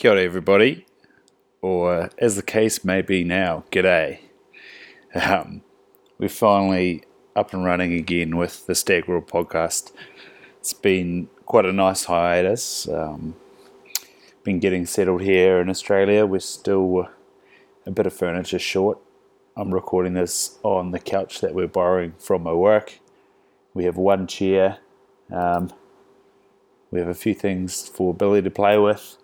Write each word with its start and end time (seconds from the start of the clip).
Kia 0.00 0.12
ora, 0.12 0.22
everybody, 0.22 0.86
or 1.60 2.08
as 2.16 2.34
the 2.34 2.42
case 2.42 2.82
may 2.86 3.02
be 3.02 3.22
now, 3.22 3.64
g'day. 3.70 4.20
Um, 5.14 5.60
we're 6.18 6.30
finally 6.30 7.02
up 7.36 7.52
and 7.52 7.66
running 7.66 7.92
again 7.92 8.38
with 8.38 8.64
the 8.64 8.74
Stag 8.74 9.06
World 9.06 9.26
podcast. 9.26 9.92
It's 10.58 10.72
been 10.72 11.28
quite 11.44 11.66
a 11.66 11.72
nice 11.74 12.04
hiatus. 12.04 12.88
Um, 12.88 13.36
been 14.42 14.58
getting 14.58 14.86
settled 14.86 15.20
here 15.20 15.60
in 15.60 15.68
Australia. 15.68 16.24
We're 16.24 16.40
still 16.40 17.10
a 17.84 17.90
bit 17.90 18.06
of 18.06 18.14
furniture 18.14 18.58
short. 18.58 18.96
I'm 19.54 19.74
recording 19.74 20.14
this 20.14 20.58
on 20.62 20.92
the 20.92 20.98
couch 20.98 21.42
that 21.42 21.54
we're 21.54 21.68
borrowing 21.68 22.14
from 22.18 22.42
my 22.42 22.54
work. 22.54 23.00
We 23.74 23.84
have 23.84 23.98
one 23.98 24.26
chair. 24.26 24.78
Um, 25.30 25.70
we 26.90 27.00
have 27.00 27.08
a 27.08 27.12
few 27.12 27.34
things 27.34 27.86
for 27.86 28.14
Billy 28.14 28.40
to 28.40 28.50
play 28.50 28.78
with 28.78 29.18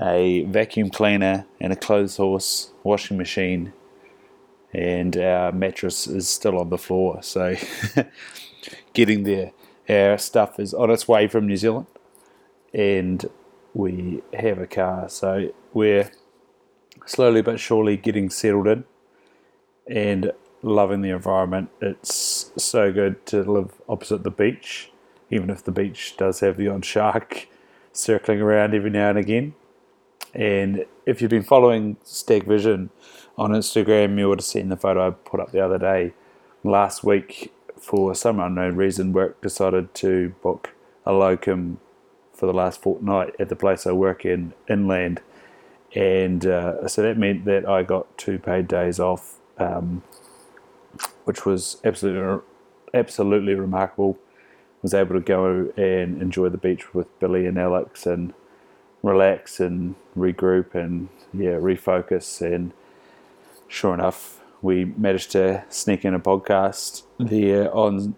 a 0.00 0.44
vacuum 0.44 0.90
cleaner 0.90 1.46
and 1.60 1.72
a 1.72 1.76
clothes 1.76 2.16
horse 2.16 2.72
washing 2.82 3.16
machine 3.16 3.72
and 4.72 5.16
our 5.16 5.52
mattress 5.52 6.06
is 6.06 6.28
still 6.28 6.58
on 6.58 6.68
the 6.70 6.78
floor 6.78 7.22
so 7.22 7.54
getting 8.92 9.22
there. 9.22 9.52
Our 9.88 10.18
stuff 10.18 10.58
is 10.58 10.72
on 10.74 10.90
its 10.90 11.06
way 11.06 11.28
from 11.28 11.46
New 11.46 11.56
Zealand 11.56 11.86
and 12.72 13.24
we 13.72 14.22
have 14.32 14.58
a 14.58 14.66
car 14.66 15.08
so 15.08 15.52
we're 15.72 16.10
slowly 17.06 17.42
but 17.42 17.60
surely 17.60 17.96
getting 17.96 18.30
settled 18.30 18.66
in 18.66 18.84
and 19.86 20.32
loving 20.62 21.02
the 21.02 21.10
environment. 21.10 21.70
It's 21.80 22.50
so 22.56 22.92
good 22.92 23.24
to 23.26 23.42
live 23.42 23.80
opposite 23.88 24.24
the 24.24 24.30
beach 24.30 24.90
even 25.30 25.50
if 25.50 25.62
the 25.62 25.72
beach 25.72 26.16
does 26.16 26.40
have 26.40 26.56
the 26.56 26.68
odd 26.68 26.84
shark 26.84 27.46
circling 27.92 28.40
around 28.40 28.74
every 28.74 28.90
now 28.90 29.10
and 29.10 29.18
again 29.18 29.54
and 30.34 30.84
if 31.06 31.22
you've 31.22 31.30
been 31.30 31.44
following 31.44 31.96
Stag 32.02 32.44
Vision 32.44 32.90
on 33.38 33.50
Instagram, 33.50 34.18
you 34.18 34.28
would 34.28 34.40
have 34.40 34.44
seen 34.44 34.68
the 34.68 34.76
photo 34.76 35.08
I 35.08 35.10
put 35.10 35.40
up 35.40 35.52
the 35.52 35.64
other 35.64 35.78
day. 35.78 36.12
Last 36.64 37.04
week, 37.04 37.52
for 37.78 38.14
some 38.14 38.40
unknown 38.40 38.76
reason, 38.76 39.12
work 39.12 39.40
decided 39.40 39.94
to 39.94 40.34
book 40.42 40.70
a 41.06 41.12
locum 41.12 41.78
for 42.32 42.46
the 42.46 42.52
last 42.52 42.80
fortnight 42.80 43.34
at 43.38 43.48
the 43.48 43.56
place 43.56 43.86
I 43.86 43.92
work 43.92 44.24
in, 44.24 44.54
inland. 44.68 45.20
And 45.94 46.44
uh, 46.44 46.88
so 46.88 47.02
that 47.02 47.16
meant 47.16 47.44
that 47.44 47.68
I 47.68 47.84
got 47.84 48.18
two 48.18 48.38
paid 48.38 48.66
days 48.66 48.98
off, 48.98 49.38
um, 49.58 50.02
which 51.24 51.46
was 51.46 51.76
absolutely, 51.84 52.42
absolutely 52.92 53.54
remarkable. 53.54 54.18
Was 54.82 54.92
able 54.92 55.14
to 55.14 55.20
go 55.20 55.72
and 55.78 56.20
enjoy 56.20 56.50
the 56.50 56.58
beach 56.58 56.92
with 56.92 57.18
Billy 57.18 57.46
and 57.46 57.58
Alex 57.58 58.04
and 58.04 58.34
relax 59.04 59.60
and 59.60 59.94
regroup 60.16 60.74
and 60.74 61.08
yeah 61.32 61.52
refocus. 61.52 62.40
And 62.40 62.72
sure 63.68 63.94
enough 63.94 64.40
we 64.62 64.86
managed 64.86 65.30
to 65.32 65.64
sneak 65.68 66.04
in 66.04 66.14
a 66.14 66.20
podcast 66.20 67.02
there 67.18 67.72
on 67.74 68.16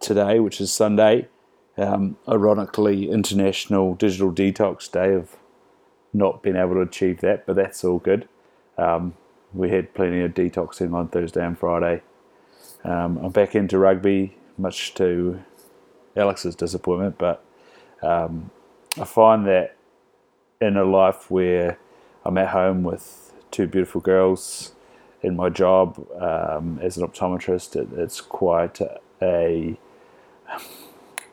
today 0.00 0.38
which 0.38 0.60
is 0.60 0.72
sunday. 0.72 1.28
Um, 1.76 2.16
ironically 2.28 3.10
international 3.10 3.94
digital 3.96 4.32
detox 4.32 4.90
day. 4.90 5.12
Of 5.12 5.36
not 6.12 6.44
being 6.44 6.54
able 6.54 6.74
to 6.74 6.80
achieve 6.80 7.20
that 7.20 7.44
but 7.44 7.56
that's 7.56 7.84
all 7.84 7.98
good. 7.98 8.28
Um, 8.78 9.14
we 9.52 9.70
had 9.70 9.94
plenty 9.94 10.20
of 10.20 10.32
detoxing 10.32 10.94
on 10.94 11.08
thursday 11.08 11.44
and 11.44 11.58
friday. 11.58 12.02
Um, 12.84 13.18
i'm 13.18 13.30
back 13.30 13.54
into 13.54 13.78
rugby 13.78 14.36
much 14.58 14.94
to 14.94 15.42
alex's 16.16 16.54
disappointment 16.54 17.16
but 17.18 17.42
um, 18.02 18.50
i 19.00 19.04
find 19.04 19.46
that 19.46 19.73
in 20.64 20.76
a 20.76 20.84
life 20.84 21.30
where 21.30 21.78
I'm 22.24 22.38
at 22.38 22.48
home 22.48 22.82
with 22.82 23.32
two 23.50 23.66
beautiful 23.66 24.00
girls 24.00 24.72
in 25.22 25.36
my 25.36 25.48
job 25.48 26.06
um, 26.20 26.78
as 26.82 26.96
an 26.96 27.06
optometrist, 27.06 27.76
it, 27.76 27.88
it's 27.96 28.20
quite 28.20 28.80
a 29.22 29.76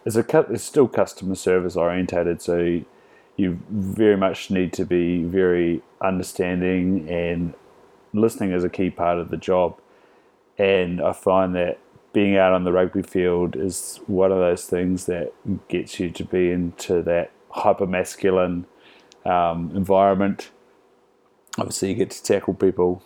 it's 0.05 0.15
a 0.15 0.45
it's 0.49 0.63
still 0.63 0.87
customer 0.87 1.35
service 1.35 1.75
orientated. 1.75 2.41
So 2.41 2.81
you 3.37 3.59
very 3.69 4.17
much 4.17 4.51
need 4.51 4.73
to 4.73 4.85
be 4.85 5.23
very 5.23 5.81
understanding 6.01 7.09
and 7.09 7.53
listening 8.13 8.51
is 8.51 8.63
a 8.63 8.69
key 8.69 8.89
part 8.89 9.17
of 9.17 9.29
the 9.29 9.37
job. 9.37 9.79
And 10.57 11.01
I 11.01 11.13
find 11.13 11.55
that 11.55 11.79
being 12.13 12.35
out 12.35 12.53
on 12.53 12.65
the 12.65 12.71
rugby 12.71 13.01
field 13.01 13.55
is 13.55 13.99
one 14.07 14.31
of 14.31 14.39
those 14.39 14.65
things 14.65 15.05
that 15.05 15.31
gets 15.69 15.99
you 15.99 16.09
to 16.09 16.23
be 16.25 16.51
into 16.51 17.01
that 17.03 17.31
hyper 17.49 17.87
masculine 17.87 18.65
um, 19.25 19.71
environment. 19.75 20.49
Obviously, 21.57 21.89
you 21.89 21.95
get 21.95 22.11
to 22.11 22.23
tackle 22.23 22.53
people, 22.53 23.03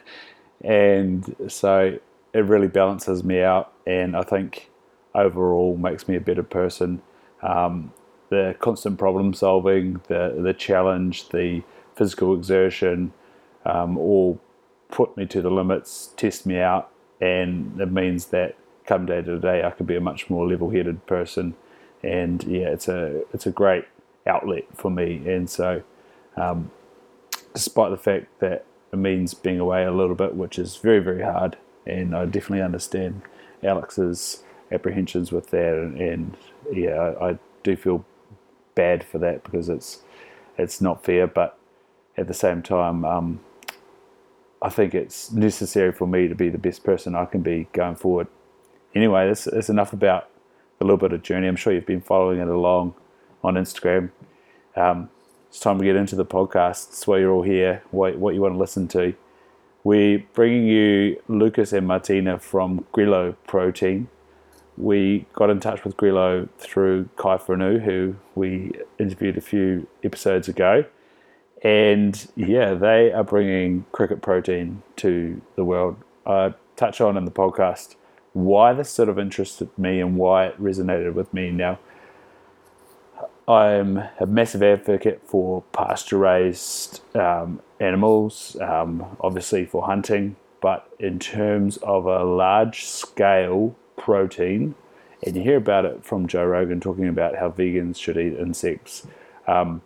and 0.60 1.36
so 1.48 1.98
it 2.32 2.44
really 2.44 2.68
balances 2.68 3.22
me 3.22 3.40
out, 3.40 3.72
and 3.86 4.16
I 4.16 4.22
think 4.22 4.70
overall 5.14 5.76
makes 5.76 6.08
me 6.08 6.16
a 6.16 6.20
better 6.20 6.42
person. 6.42 7.02
Um, 7.42 7.92
the 8.30 8.56
constant 8.58 8.98
problem 8.98 9.32
solving, 9.32 10.00
the 10.08 10.38
the 10.40 10.52
challenge, 10.52 11.28
the 11.30 11.62
physical 11.94 12.34
exertion, 12.34 13.12
um, 13.64 13.96
all 13.96 14.40
put 14.90 15.16
me 15.16 15.26
to 15.26 15.40
the 15.42 15.50
limits, 15.50 16.12
test 16.16 16.46
me 16.46 16.58
out, 16.58 16.90
and 17.20 17.80
it 17.80 17.90
means 17.90 18.26
that 18.26 18.56
come 18.88 19.06
day 19.06 19.22
to 19.22 19.38
day, 19.38 19.62
I 19.62 19.70
can 19.70 19.86
be 19.86 19.96
a 19.96 20.00
much 20.00 20.30
more 20.30 20.48
level-headed 20.48 21.06
person. 21.06 21.54
And 22.02 22.42
yeah, 22.44 22.68
it's 22.68 22.88
a 22.88 23.22
it's 23.32 23.46
a 23.46 23.50
great 23.50 23.84
outlet 24.28 24.64
for 24.74 24.90
me. 24.90 25.22
And 25.26 25.48
so, 25.48 25.82
um, 26.36 26.70
despite 27.54 27.90
the 27.90 27.96
fact 27.96 28.26
that 28.40 28.64
it 28.92 28.96
means 28.96 29.34
being 29.34 29.58
away 29.58 29.84
a 29.84 29.92
little 29.92 30.14
bit, 30.14 30.34
which 30.34 30.58
is 30.58 30.76
very, 30.76 31.00
very 31.00 31.22
hard, 31.22 31.56
and 31.86 32.14
I 32.14 32.24
definitely 32.26 32.62
understand 32.62 33.22
Alex's 33.62 34.42
apprehensions 34.70 35.32
with 35.32 35.50
that, 35.50 35.74
and, 35.74 36.00
and 36.00 36.36
yeah, 36.72 37.14
I, 37.20 37.30
I, 37.30 37.38
do 37.64 37.74
feel 37.74 38.04
bad 38.76 39.02
for 39.02 39.18
that 39.18 39.42
because 39.42 39.68
it's 39.68 40.02
it's 40.56 40.80
not 40.80 41.04
fair, 41.04 41.26
but 41.26 41.58
at 42.16 42.28
the 42.28 42.34
same 42.34 42.62
time, 42.62 43.04
um, 43.04 43.40
I 44.62 44.68
think 44.68 44.94
it's 44.94 45.32
necessary 45.32 45.92
for 45.92 46.06
me 46.06 46.28
to 46.28 46.34
be 46.34 46.48
the 46.48 46.58
best 46.58 46.84
person 46.84 47.14
I 47.14 47.24
can 47.26 47.42
be 47.42 47.66
going 47.72 47.96
forward. 47.96 48.28
Anyway, 48.94 49.26
that's, 49.26 49.44
that's 49.44 49.68
enough 49.68 49.92
about 49.92 50.30
a 50.80 50.84
little 50.84 50.96
bit 50.96 51.12
of 51.12 51.22
journey. 51.22 51.46
I'm 51.46 51.56
sure 51.56 51.72
you've 51.72 51.84
been 51.84 52.00
following 52.00 52.40
it 52.40 52.48
along 52.48 52.94
on 53.42 53.54
Instagram. 53.54 54.10
Um, 54.76 55.10
it's 55.48 55.60
time 55.60 55.78
to 55.78 55.84
get 55.84 55.96
into 55.96 56.16
the 56.16 56.26
podcast. 56.26 56.88
It's 56.88 57.06
why 57.06 57.18
you're 57.18 57.32
all 57.32 57.42
here, 57.42 57.82
what, 57.90 58.16
what 58.18 58.34
you 58.34 58.40
want 58.40 58.54
to 58.54 58.58
listen 58.58 58.88
to. 58.88 59.14
We're 59.84 60.24
bringing 60.34 60.66
you 60.66 61.22
Lucas 61.28 61.72
and 61.72 61.86
Martina 61.86 62.38
from 62.38 62.84
Grilo 62.92 63.36
Protein. 63.46 64.08
We 64.76 65.26
got 65.32 65.50
in 65.50 65.60
touch 65.60 65.84
with 65.84 65.96
Grilo 65.96 66.48
through 66.58 67.08
Kai 67.16 67.38
Franu, 67.38 67.82
who 67.82 68.16
we 68.34 68.72
interviewed 68.98 69.36
a 69.38 69.40
few 69.40 69.86
episodes 70.04 70.48
ago. 70.48 70.84
And 71.62 72.30
yeah, 72.36 72.74
they 72.74 73.12
are 73.12 73.24
bringing 73.24 73.86
cricket 73.92 74.22
protein 74.22 74.82
to 74.96 75.40
the 75.56 75.64
world. 75.64 75.96
I 76.26 76.54
touch 76.76 77.00
on 77.00 77.16
in 77.16 77.24
the 77.24 77.30
podcast 77.30 77.96
why 78.32 78.72
this 78.72 78.90
sort 78.90 79.08
of 79.08 79.18
interested 79.18 79.68
me 79.76 80.00
and 80.00 80.16
why 80.16 80.46
it 80.46 80.62
resonated 80.62 81.14
with 81.14 81.32
me. 81.34 81.50
Now, 81.50 81.78
I'm 83.48 84.02
a 84.20 84.26
massive 84.26 84.62
advocate 84.62 85.22
for 85.24 85.62
pasture 85.72 86.18
raised 86.18 87.00
um, 87.16 87.62
animals, 87.80 88.58
um, 88.60 89.16
obviously 89.20 89.64
for 89.64 89.86
hunting, 89.86 90.36
but 90.60 90.86
in 90.98 91.18
terms 91.18 91.78
of 91.78 92.04
a 92.04 92.24
large 92.24 92.84
scale 92.84 93.74
protein, 93.96 94.74
and 95.24 95.34
you 95.34 95.42
hear 95.42 95.56
about 95.56 95.86
it 95.86 96.04
from 96.04 96.26
Joe 96.26 96.44
Rogan 96.44 96.78
talking 96.78 97.08
about 97.08 97.36
how 97.36 97.50
vegans 97.50 97.96
should 97.96 98.18
eat 98.18 98.34
insects. 98.34 99.06
Um, 99.46 99.80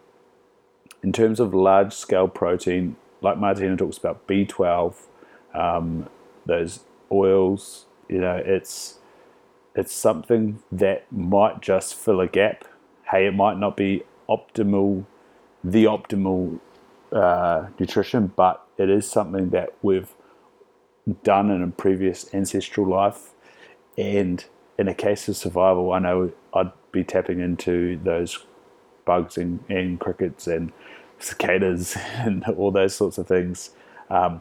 in 1.05 1.13
terms 1.13 1.39
of 1.39 1.55
large 1.55 1.93
scale 1.93 2.27
protein, 2.27 2.97
like 3.21 3.39
Martina 3.39 3.77
talks 3.77 3.97
about 3.97 4.27
B12, 4.27 4.95
um, 5.55 6.09
those 6.47 6.81
oils, 7.13 7.87
you 8.09 8.19
know, 8.19 8.43
it's 8.45 8.99
it's 9.77 9.93
something 9.95 10.61
that 10.73 11.11
might 11.13 11.61
just 11.61 11.95
fill 11.95 12.21
a 12.21 12.27
gap 12.27 12.65
hey, 13.13 13.27
it 13.27 13.35
might 13.35 13.59
not 13.59 13.77
be 13.77 14.03
optimal, 14.29 15.05
the 15.63 15.85
optimal 15.85 16.59
uh, 17.13 17.67
nutrition, 17.79 18.33
but 18.35 18.67
it 18.79 18.89
is 18.89 19.09
something 19.09 19.51
that 19.51 19.69
we've 19.83 20.15
done 21.23 21.51
in 21.51 21.63
a 21.63 21.69
previous 21.69 22.33
ancestral 22.35 22.89
life. 22.89 23.31
And 23.99 24.43
in 24.79 24.89
a 24.89 24.95
case 24.95 25.29
of 25.29 25.37
survival, 25.37 25.93
I 25.93 25.99
know 25.99 26.33
I'd 26.55 26.73
be 26.91 27.05
tapping 27.05 27.41
into 27.41 28.01
those 28.03 28.47
bugs 29.05 29.37
and, 29.37 29.63
and 29.69 30.01
crickets 30.01 30.47
and 30.47 30.73
cicadas 31.19 31.97
and 32.15 32.45
all 32.45 32.71
those 32.71 32.95
sorts 32.95 33.19
of 33.19 33.29
things 33.29 33.71
um, 34.09 34.41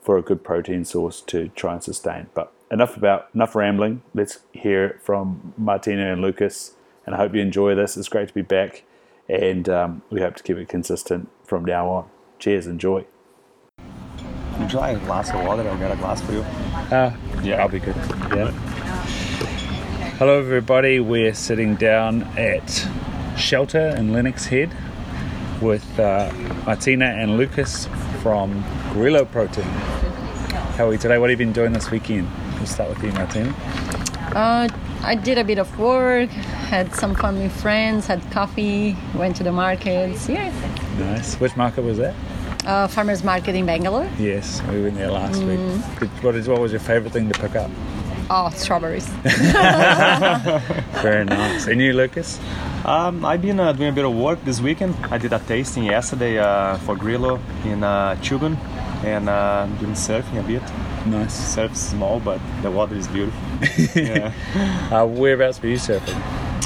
for 0.00 0.18
a 0.18 0.22
good 0.22 0.44
protein 0.44 0.84
source 0.84 1.22
to 1.22 1.48
try 1.48 1.72
and 1.72 1.82
sustain. 1.82 2.26
But 2.34 2.52
enough 2.70 2.98
about 2.98 3.28
enough 3.34 3.54
rambling. 3.54 4.02
Let's 4.14 4.40
hear 4.52 5.00
from 5.02 5.54
Martina 5.56 6.12
and 6.12 6.20
Lucas 6.20 6.76
and 7.06 7.14
I 7.14 7.18
hope 7.18 7.34
you 7.34 7.40
enjoy 7.40 7.74
this. 7.74 7.96
It's 7.96 8.08
great 8.08 8.28
to 8.28 8.34
be 8.34 8.42
back. 8.42 8.84
and 9.28 9.68
um, 9.68 10.02
we 10.10 10.20
hope 10.20 10.34
to 10.36 10.42
keep 10.42 10.56
it 10.56 10.68
consistent 10.68 11.28
from 11.44 11.64
now 11.64 11.88
on. 11.88 12.10
Cheers, 12.38 12.66
enjoy. 12.66 13.04
Would 14.58 14.72
you 14.72 14.78
like 14.78 14.96
a 14.96 15.00
glass 15.00 15.30
of 15.30 15.44
water? 15.46 15.68
I'll 15.68 15.78
get 15.78 15.90
a 15.90 15.96
glass 15.96 16.20
for 16.20 16.32
you. 16.32 16.40
Uh, 16.40 17.14
yeah, 17.42 17.62
I'll 17.62 17.68
be 17.68 17.78
good. 17.78 17.96
Yeah. 17.96 18.50
Hello, 20.18 20.38
everybody. 20.38 21.00
We're 21.00 21.32
sitting 21.32 21.76
down 21.76 22.24
at 22.36 22.86
Shelter 23.38 23.88
in 23.96 24.12
Lennox 24.12 24.46
Head 24.46 24.70
with 25.62 25.98
uh, 25.98 26.30
Martina 26.66 27.06
and 27.06 27.36
Lucas 27.36 27.86
from 28.22 28.62
Grilo 28.92 29.30
Protein. 29.30 29.64
How 30.76 30.86
are 30.86 30.90
we 30.90 30.98
today? 30.98 31.18
What 31.18 31.30
have 31.30 31.40
you 31.40 31.46
been 31.46 31.54
doing 31.54 31.72
this 31.72 31.90
weekend? 31.90 32.28
We'll 32.56 32.66
start 32.66 32.90
with 32.90 33.02
you, 33.02 33.12
Martina. 33.12 33.54
Uh, 34.34 34.68
I 35.02 35.14
did 35.14 35.38
a 35.38 35.44
bit 35.44 35.58
of 35.58 35.78
work, 35.78 36.28
had 36.30 36.94
some 36.94 37.14
fun 37.14 37.38
with 37.38 37.52
friends, 37.60 38.06
had 38.06 38.20
coffee, 38.30 38.96
went 39.14 39.36
to 39.36 39.42
the 39.42 39.52
markets. 39.52 40.28
Yeah, 40.28 40.52
Nice. 40.98 41.36
Which 41.40 41.56
market 41.56 41.82
was 41.84 41.96
that? 41.98 42.14
uh, 42.66 42.86
farmers 42.86 43.24
market 43.24 43.54
in 43.54 43.64
Bangalow. 43.66 44.06
Yes, 44.18 44.60
we 44.70 44.82
went 44.82 44.96
there 44.96 45.10
last 45.10 45.42
week. 45.42 45.58
What, 46.22 46.34
is, 46.34 46.46
what 46.46 46.60
was 46.60 46.72
your 46.72 46.80
favourite 46.80 47.12
thing 47.12 47.30
to 47.30 47.40
pick 47.40 47.56
up? 47.56 47.70
Oh, 48.28 48.50
strawberries. 48.50 49.08
Very 51.02 51.24
nice. 51.24 51.66
And 51.66 51.80
you, 51.80 51.92
Lucas? 51.94 52.38
Um, 52.84 53.24
I've 53.24 53.42
been 53.42 53.58
uh, 53.58 53.72
doing 53.72 53.88
a 53.88 53.92
bit 53.92 54.04
of 54.04 54.14
work 54.14 54.44
this 54.44 54.60
weekend. 54.60 54.94
I 55.10 55.18
did 55.18 55.32
a 55.32 55.38
tasting 55.40 55.84
yesterday 55.84 56.38
uh, 56.38 56.76
for 56.78 56.94
Grilo 56.96 57.40
in 57.64 57.82
uh, 57.82 58.14
Chugan 58.20 58.56
and 59.04 59.28
uh, 59.28 59.66
doing 59.78 59.92
surfing 59.92 60.38
a 60.38 60.42
bit. 60.42 60.62
Nice. 61.06 61.54
Surf's 61.54 61.80
small, 61.80 62.20
but 62.20 62.40
the 62.62 62.70
water 62.70 62.94
is 62.94 63.08
beautiful. 63.08 63.40
yeah. 64.02 64.32
Uh, 64.90 65.06
whereabouts 65.06 65.60
were 65.62 65.68
you 65.68 65.76
surfing? 65.76 66.20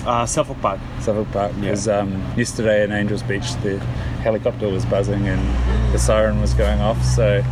Uh, 0.07 0.27
Suffolk 0.27 0.61
Park. 0.61 0.81
Suffolk 1.01 1.31
Park. 1.33 1.53
Yeah. 1.55 1.61
Because 1.61 1.89
um, 1.89 2.23
yesterday 2.37 2.85
in 2.85 2.93
Angels 2.93 3.23
Beach, 3.23 3.55
the 3.63 3.79
helicopter 4.23 4.69
was 4.69 4.85
buzzing 4.85 5.29
and 5.29 5.95
the 5.95 5.99
siren 5.99 6.41
was 6.41 6.55
going 6.55 6.81
off, 6.81 7.03
so 7.05 7.43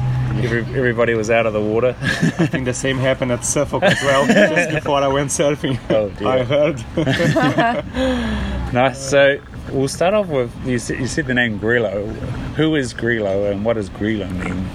every, 0.40 0.60
everybody 0.76 1.14
was 1.14 1.30
out 1.30 1.46
of 1.46 1.52
the 1.52 1.60
water. 1.60 1.96
I 2.00 2.46
think 2.46 2.64
the 2.64 2.74
same 2.74 2.98
happened 2.98 3.32
at 3.32 3.44
Suffolk 3.44 3.82
as 3.82 4.02
well, 4.02 4.26
just 4.54 4.70
before 4.74 4.98
I 4.98 5.08
went 5.08 5.30
surfing. 5.30 5.78
Oh, 5.90 6.08
dear. 6.10 6.28
I 6.28 6.42
heard. 6.42 6.84
nice. 8.74 9.10
So 9.10 9.38
we'll 9.70 9.88
start 9.88 10.14
off 10.14 10.28
with 10.28 10.52
you 10.66 10.78
said, 10.78 10.98
you 10.98 11.06
said 11.06 11.26
the 11.26 11.34
name 11.34 11.58
Grilo. 11.58 12.10
Who 12.56 12.74
is 12.74 12.92
Grilo 12.94 13.50
and 13.50 13.64
what 13.64 13.74
does 13.74 13.90
Grilo 13.90 14.30
mean? 14.30 14.66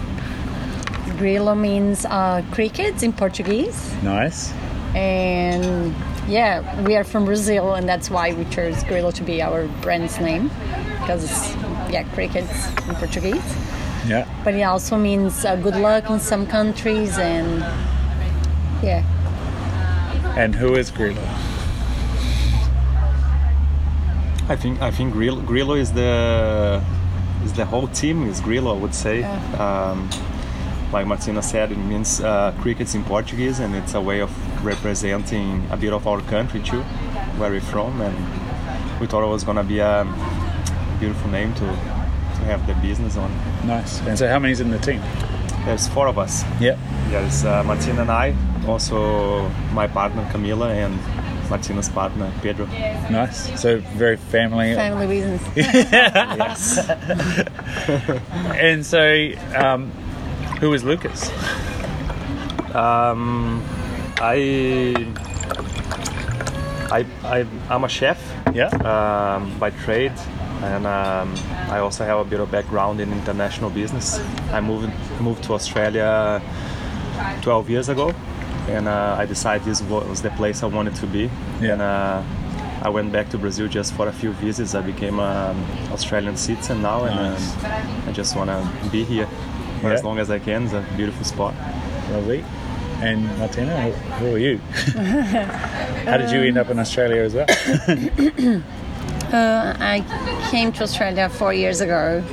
Grilo 1.18 1.58
means 1.60 2.06
uh, 2.06 2.44
crickets 2.52 3.04
in 3.04 3.12
Portuguese. 3.12 3.94
Nice. 4.04 4.54
And 4.96 5.96
yeah, 6.28 6.84
we 6.84 6.96
are 6.96 7.04
from 7.04 7.26
Brazil, 7.26 7.74
and 7.76 7.88
that's 7.88 8.10
why 8.10 8.34
we 8.34 8.46
chose 8.46 8.84
Grilo 8.84 9.14
to 9.14 9.24
be 9.24 9.42
our 9.42 9.68
brand's 9.82 10.20
name 10.20 10.50
because 11.00 11.24
it's, 11.24 11.56
yeah, 11.92 12.04
crickets 12.14 12.68
in 12.88 12.96
Portuguese. 12.96 13.56
Yeah. 14.08 14.28
But 14.44 14.54
it 14.54 14.64
also 14.64 14.98
means 14.98 15.44
uh, 15.44 15.56
good 15.56 15.76
luck 15.76 16.10
in 16.10 16.20
some 16.20 16.46
countries, 16.48 17.18
and 17.18 17.60
yeah, 18.84 19.04
And 20.38 20.54
who 20.54 20.76
is 20.76 20.92
Grilo? 20.92 21.26
I 24.50 24.56
think 24.56 24.82
I 24.82 24.92
think 24.92 25.14
Grilo, 25.14 25.42
Grilo 25.46 25.78
is 25.78 25.92
the 25.92 26.82
is 27.44 27.54
the 27.54 27.66
whole 27.66 27.88
team 27.90 28.28
is 28.28 28.42
Grilo. 28.42 28.76
I 28.76 28.80
would 28.80 28.96
say. 28.96 29.24
Um, 29.24 30.10
like 30.94 31.06
Martina 31.06 31.42
said, 31.42 31.72
it 31.74 31.78
means 31.78 32.22
uh, 32.22 32.54
crickets 32.62 32.96
in 32.96 33.04
Portuguese, 33.04 33.60
and 33.60 33.76
it's 33.76 33.94
a 33.94 34.00
way 34.00 34.22
of 34.22 34.32
representing 34.64 35.68
a 35.70 35.76
bit 35.76 35.92
of 35.92 36.08
our 36.08 36.22
country 36.22 36.62
too, 36.62 36.82
where 37.38 37.52
we're 37.52 37.60
from. 37.60 38.00
And 38.00 38.16
we 39.02 39.08
thought 39.08 39.24
it 39.24 39.28
was 39.28 39.44
gonna 39.44 39.66
be 39.66 39.80
a 39.80 40.06
beautiful 41.00 41.30
name 41.30 41.54
to 41.56 41.66
to 41.66 42.44
have 42.46 42.66
the 42.68 42.74
business 42.76 43.18
on. 43.18 43.32
Nice. 43.66 44.00
And 44.02 44.18
so 44.18 44.28
how 44.30 44.40
many's 44.40 44.62
in 44.62 44.72
the 44.72 44.80
team? 44.80 45.02
There's 45.66 45.88
four 45.90 46.08
of 46.08 46.18
us. 46.18 46.44
Yeah. 46.62 46.78
There's 47.10 47.44
uh, 47.44 47.64
Martina 47.64 48.02
and 48.02 48.12
I, 48.12 48.34
also 48.66 49.50
my 49.74 49.88
partner 49.88 50.24
Camila, 50.32 50.70
and 50.70 50.98
Martina's 51.50 51.90
partner 51.90 52.32
Pedro. 52.42 52.66
Nice. 53.10 53.60
So 53.62 53.78
very 53.96 54.18
family. 54.18 54.74
family 54.76 55.08
reasons. 55.08 55.42
yes. 55.56 56.78
And 58.56 58.86
so 58.86 59.32
um, 59.56 59.90
who 60.60 60.74
is 60.74 60.84
Lucas? 60.84 61.30
Um, 62.76 63.64
I, 64.20 65.14
I, 66.92 67.06
I, 67.24 67.46
I'm 67.70 67.84
a 67.84 67.90
chef 67.90 68.20
Yeah. 68.54 68.68
um, 69.36 69.58
by 69.60 69.70
trade, 69.72 70.14
and 70.64 70.86
um, 70.86 71.34
I 71.70 71.80
also 71.80 72.04
have 72.06 72.20
a 72.20 72.24
bit 72.26 72.40
of 72.40 72.52
background 72.52 73.00
in 73.00 73.12
international 73.12 73.70
business. 73.70 74.20
I 74.52 74.60
moved 74.62 74.92
moved 75.22 75.44
to 75.46 75.54
Australia 75.54 76.42
12 77.42 77.70
years 77.70 77.90
ago, 77.90 78.14
and 78.68 78.88
uh, 78.88 79.16
I 79.18 79.26
decided 79.26 79.66
this 79.66 79.82
was 79.84 80.22
the 80.22 80.30
place 80.32 80.64
I 80.64 80.68
wanted 80.68 80.96
to 80.96 81.08
be. 81.08 81.30
Yeah. 81.62 81.74
And 81.74 81.82
uh, 81.82 82.24
I 82.84 82.90
went 82.90 83.12
back 83.12 83.30
to 83.30 83.38
Brazil 83.38 83.68
just 83.68 83.94
for 83.94 84.08
a 84.08 84.12
few 84.14 84.32
visits. 84.34 84.76
I 84.76 84.82
became 84.82 85.20
an 85.20 85.56
Australian 85.92 86.38
citizen 86.38 86.82
now, 86.82 87.06
and 87.06 87.16
Nice. 87.16 87.54
um, 87.66 88.04
I 88.08 88.12
just 88.12 88.36
want 88.36 88.50
to 88.50 88.90
be 88.92 89.04
here 89.04 89.28
for 89.82 89.88
Yeah. 89.90 89.94
as 89.96 90.04
long 90.04 90.20
as 90.20 90.30
I 90.30 90.40
can. 90.40 90.64
It's 90.66 90.74
a 90.74 90.86
beautiful 90.96 91.24
spot. 91.26 91.54
Lovely. 92.12 92.44
And 93.02 93.26
Martina, 93.38 93.80
who, 93.82 93.92
who 94.26 94.36
are 94.36 94.40
you? 94.40 94.58
How 96.10 96.18
did 96.18 96.32
you 96.32 96.42
end 96.42 96.58
up 96.58 96.70
in 96.70 96.80
Australia 96.80 97.22
as 97.22 97.34
well? 97.34 97.48
Uh, 99.28 99.76
I 99.82 100.48
came 100.52 100.72
to 100.72 100.84
Australia 100.84 101.28
four 101.28 101.54
years 101.54 101.82
ago. 101.82 102.24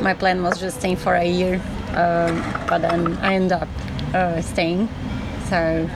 My 0.00 0.14
plan 0.14 0.42
was 0.42 0.58
just 0.58 0.78
staying 0.78 0.96
for 0.96 1.14
a 1.14 1.24
year, 1.26 1.56
um, 1.94 2.42
but 2.66 2.78
then 2.78 3.18
I 3.18 3.34
ended 3.34 3.52
up 3.52 3.68
uh, 4.14 4.40
staying. 4.40 4.88
So, 5.48 5.88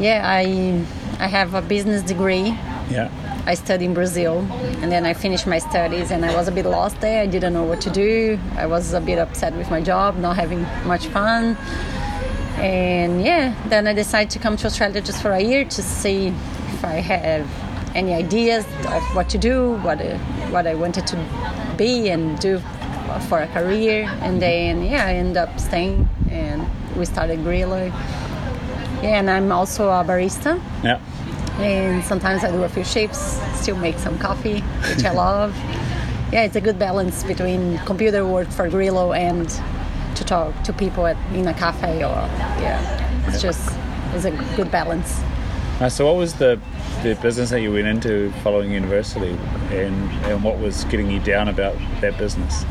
yeah, 0.00 0.22
I 0.24 0.84
I 1.18 1.26
have 1.26 1.54
a 1.54 1.62
business 1.62 2.02
degree. 2.02 2.56
Yeah. 2.90 3.10
I 3.46 3.54
studied 3.54 3.86
in 3.86 3.94
Brazil, 3.94 4.38
and 4.82 4.92
then 4.92 5.04
I 5.04 5.14
finished 5.14 5.46
my 5.46 5.58
studies, 5.58 6.10
and 6.10 6.24
I 6.24 6.34
was 6.34 6.46
a 6.48 6.52
bit 6.52 6.66
lost 6.66 7.00
there. 7.00 7.22
I 7.22 7.26
didn't 7.26 7.52
know 7.52 7.64
what 7.64 7.80
to 7.82 7.90
do. 7.90 8.38
I 8.56 8.66
was 8.66 8.92
a 8.92 9.00
bit 9.00 9.18
upset 9.18 9.54
with 9.54 9.70
my 9.70 9.80
job, 9.80 10.16
not 10.16 10.36
having 10.36 10.62
much 10.84 11.06
fun. 11.06 11.56
And 12.58 13.22
yeah, 13.24 13.54
then 13.68 13.86
I 13.86 13.94
decided 13.94 14.30
to 14.30 14.38
come 14.38 14.56
to 14.58 14.66
Australia 14.66 15.00
just 15.00 15.22
for 15.22 15.32
a 15.32 15.40
year 15.40 15.64
to 15.64 15.82
see 15.82 16.28
if 16.28 16.84
I 16.84 17.00
have 17.00 17.48
any 17.94 18.14
ideas 18.14 18.64
of 18.86 19.02
what 19.16 19.28
to 19.30 19.38
do, 19.38 19.72
what 19.82 20.00
uh, 20.00 20.18
what 20.50 20.66
I 20.66 20.74
wanted 20.74 21.06
to 21.08 21.16
be 21.76 22.10
and 22.10 22.38
do 22.38 22.60
for 23.28 23.40
a 23.40 23.48
career. 23.48 24.04
And 24.20 24.40
then 24.40 24.84
yeah, 24.84 25.06
I 25.06 25.14
ended 25.14 25.38
up 25.38 25.58
staying, 25.58 26.08
and 26.30 26.66
we 26.96 27.04
started 27.04 27.40
Grilo. 27.40 27.88
Yeah, 29.02 29.18
and 29.18 29.30
I'm 29.30 29.50
also 29.50 29.88
a 29.88 30.04
barista 30.04 30.60
Yeah. 30.84 31.00
and 31.58 32.04
sometimes 32.04 32.44
I 32.44 32.50
do 32.50 32.62
a 32.64 32.68
few 32.68 32.84
shifts, 32.84 33.40
still 33.54 33.76
make 33.76 33.98
some 33.98 34.18
coffee, 34.18 34.60
which 34.60 35.04
I 35.04 35.12
love. 35.26 35.54
Yeah, 36.32 36.42
it's 36.44 36.56
a 36.56 36.60
good 36.60 36.78
balance 36.78 37.24
between 37.24 37.78
computer 37.86 38.26
work 38.26 38.48
for 38.48 38.68
Grilo 38.68 39.16
and 39.16 39.48
to 40.16 40.24
talk 40.24 40.62
to 40.64 40.72
people 40.72 41.06
at, 41.06 41.16
in 41.34 41.46
a 41.48 41.54
cafe 41.54 42.04
or 42.04 42.20
yeah, 42.60 43.26
it's 43.28 43.40
just 43.40 43.70
it's 44.14 44.24
a 44.26 44.30
good 44.56 44.70
balance. 44.70 45.20
Uh, 45.80 45.88
so 45.88 46.04
what 46.06 46.16
was 46.16 46.34
the 46.34 46.60
the 47.02 47.14
business 47.22 47.48
that 47.50 47.62
you 47.62 47.72
went 47.72 47.86
into 47.86 48.30
following 48.42 48.70
university 48.70 49.30
and, 49.70 50.10
and 50.26 50.44
what 50.44 50.58
was 50.58 50.84
getting 50.84 51.10
you 51.10 51.18
down 51.20 51.48
about 51.48 51.74
that 52.02 52.18
business? 52.18 52.64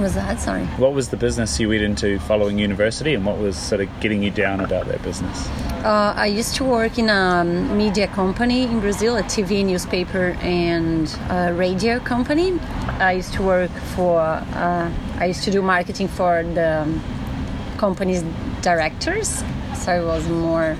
Was 0.00 0.14
that 0.14 0.40
sorry? 0.40 0.64
What 0.78 0.94
was 0.94 1.10
the 1.10 1.18
business 1.18 1.60
you 1.60 1.68
went 1.68 1.82
into 1.82 2.18
following 2.20 2.58
university 2.58 3.12
and 3.12 3.26
what 3.26 3.36
was 3.36 3.54
sort 3.54 3.82
of 3.82 4.00
getting 4.00 4.22
you 4.22 4.30
down 4.30 4.60
about 4.60 4.86
that 4.86 5.02
business? 5.02 5.46
Uh, 5.84 6.14
I 6.16 6.24
used 6.24 6.54
to 6.54 6.64
work 6.64 6.98
in 6.98 7.10
a 7.10 7.44
media 7.44 8.08
company 8.08 8.62
in 8.62 8.80
Brazil, 8.80 9.18
a 9.18 9.22
TV, 9.22 9.62
newspaper, 9.62 10.38
and 10.40 11.14
a 11.28 11.52
radio 11.52 11.98
company. 12.00 12.58
I 12.98 13.12
used 13.12 13.34
to 13.34 13.42
work 13.42 13.70
for, 13.94 14.20
uh, 14.20 14.90
I 15.18 15.26
used 15.26 15.44
to 15.44 15.50
do 15.50 15.60
marketing 15.60 16.08
for 16.08 16.44
the 16.44 16.88
company's 17.76 18.22
directors. 18.62 19.44
So 19.74 20.02
it 20.02 20.06
was 20.06 20.26
more, 20.28 20.78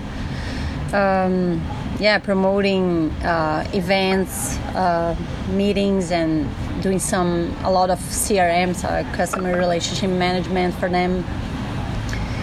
um, 0.95 1.63
yeah, 1.99 2.19
promoting 2.19 3.11
uh, 3.23 3.69
events, 3.75 4.57
uh, 4.75 5.15
meetings, 5.51 6.11
and 6.11 6.49
doing 6.81 6.99
some, 6.99 7.55
a 7.63 7.71
lot 7.71 7.91
of 7.91 7.99
CRMs, 7.99 8.77
so 8.77 9.17
customer 9.17 9.57
relationship 9.57 10.11
management 10.11 10.75
for 10.75 10.89
them 10.89 11.25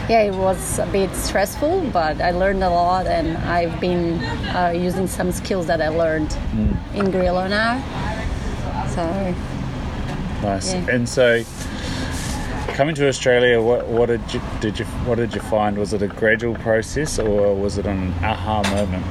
yeah, 0.09 0.21
it 0.21 0.35
was 0.35 0.79
a 0.79 0.85
bit 0.85 1.13
stressful, 1.13 1.89
but 1.91 2.21
I 2.21 2.31
learned 2.31 2.63
a 2.63 2.69
lot, 2.69 3.07
and 3.07 3.37
I've 3.39 3.77
been 3.81 4.23
uh, 4.55 4.71
using 4.73 5.05
some 5.05 5.33
skills 5.33 5.67
that 5.67 5.81
I 5.81 5.89
learned 5.89 6.31
in 6.93 7.07
Grilo 7.11 7.49
now. 7.49 7.75
So 8.87 9.35
Nice. 10.41 10.73
Yeah. 10.73 10.85
And 10.89 11.09
so 11.09 11.43
coming 12.69 12.95
to 12.95 13.07
Australia, 13.07 13.61
what, 13.61 13.87
what 13.87 14.05
did 14.07 14.21
you 14.33 14.41
did 14.61 14.79
you 14.79 14.85
what 15.05 15.15
did 15.15 15.33
you 15.33 15.41
find? 15.41 15.77
Was 15.77 15.93
it 15.93 16.01
a 16.01 16.07
gradual 16.07 16.55
process 16.55 17.19
or 17.19 17.55
was 17.55 17.77
it 17.77 17.85
an 17.85 18.13
aha 18.23 18.63
moment? 18.71 19.05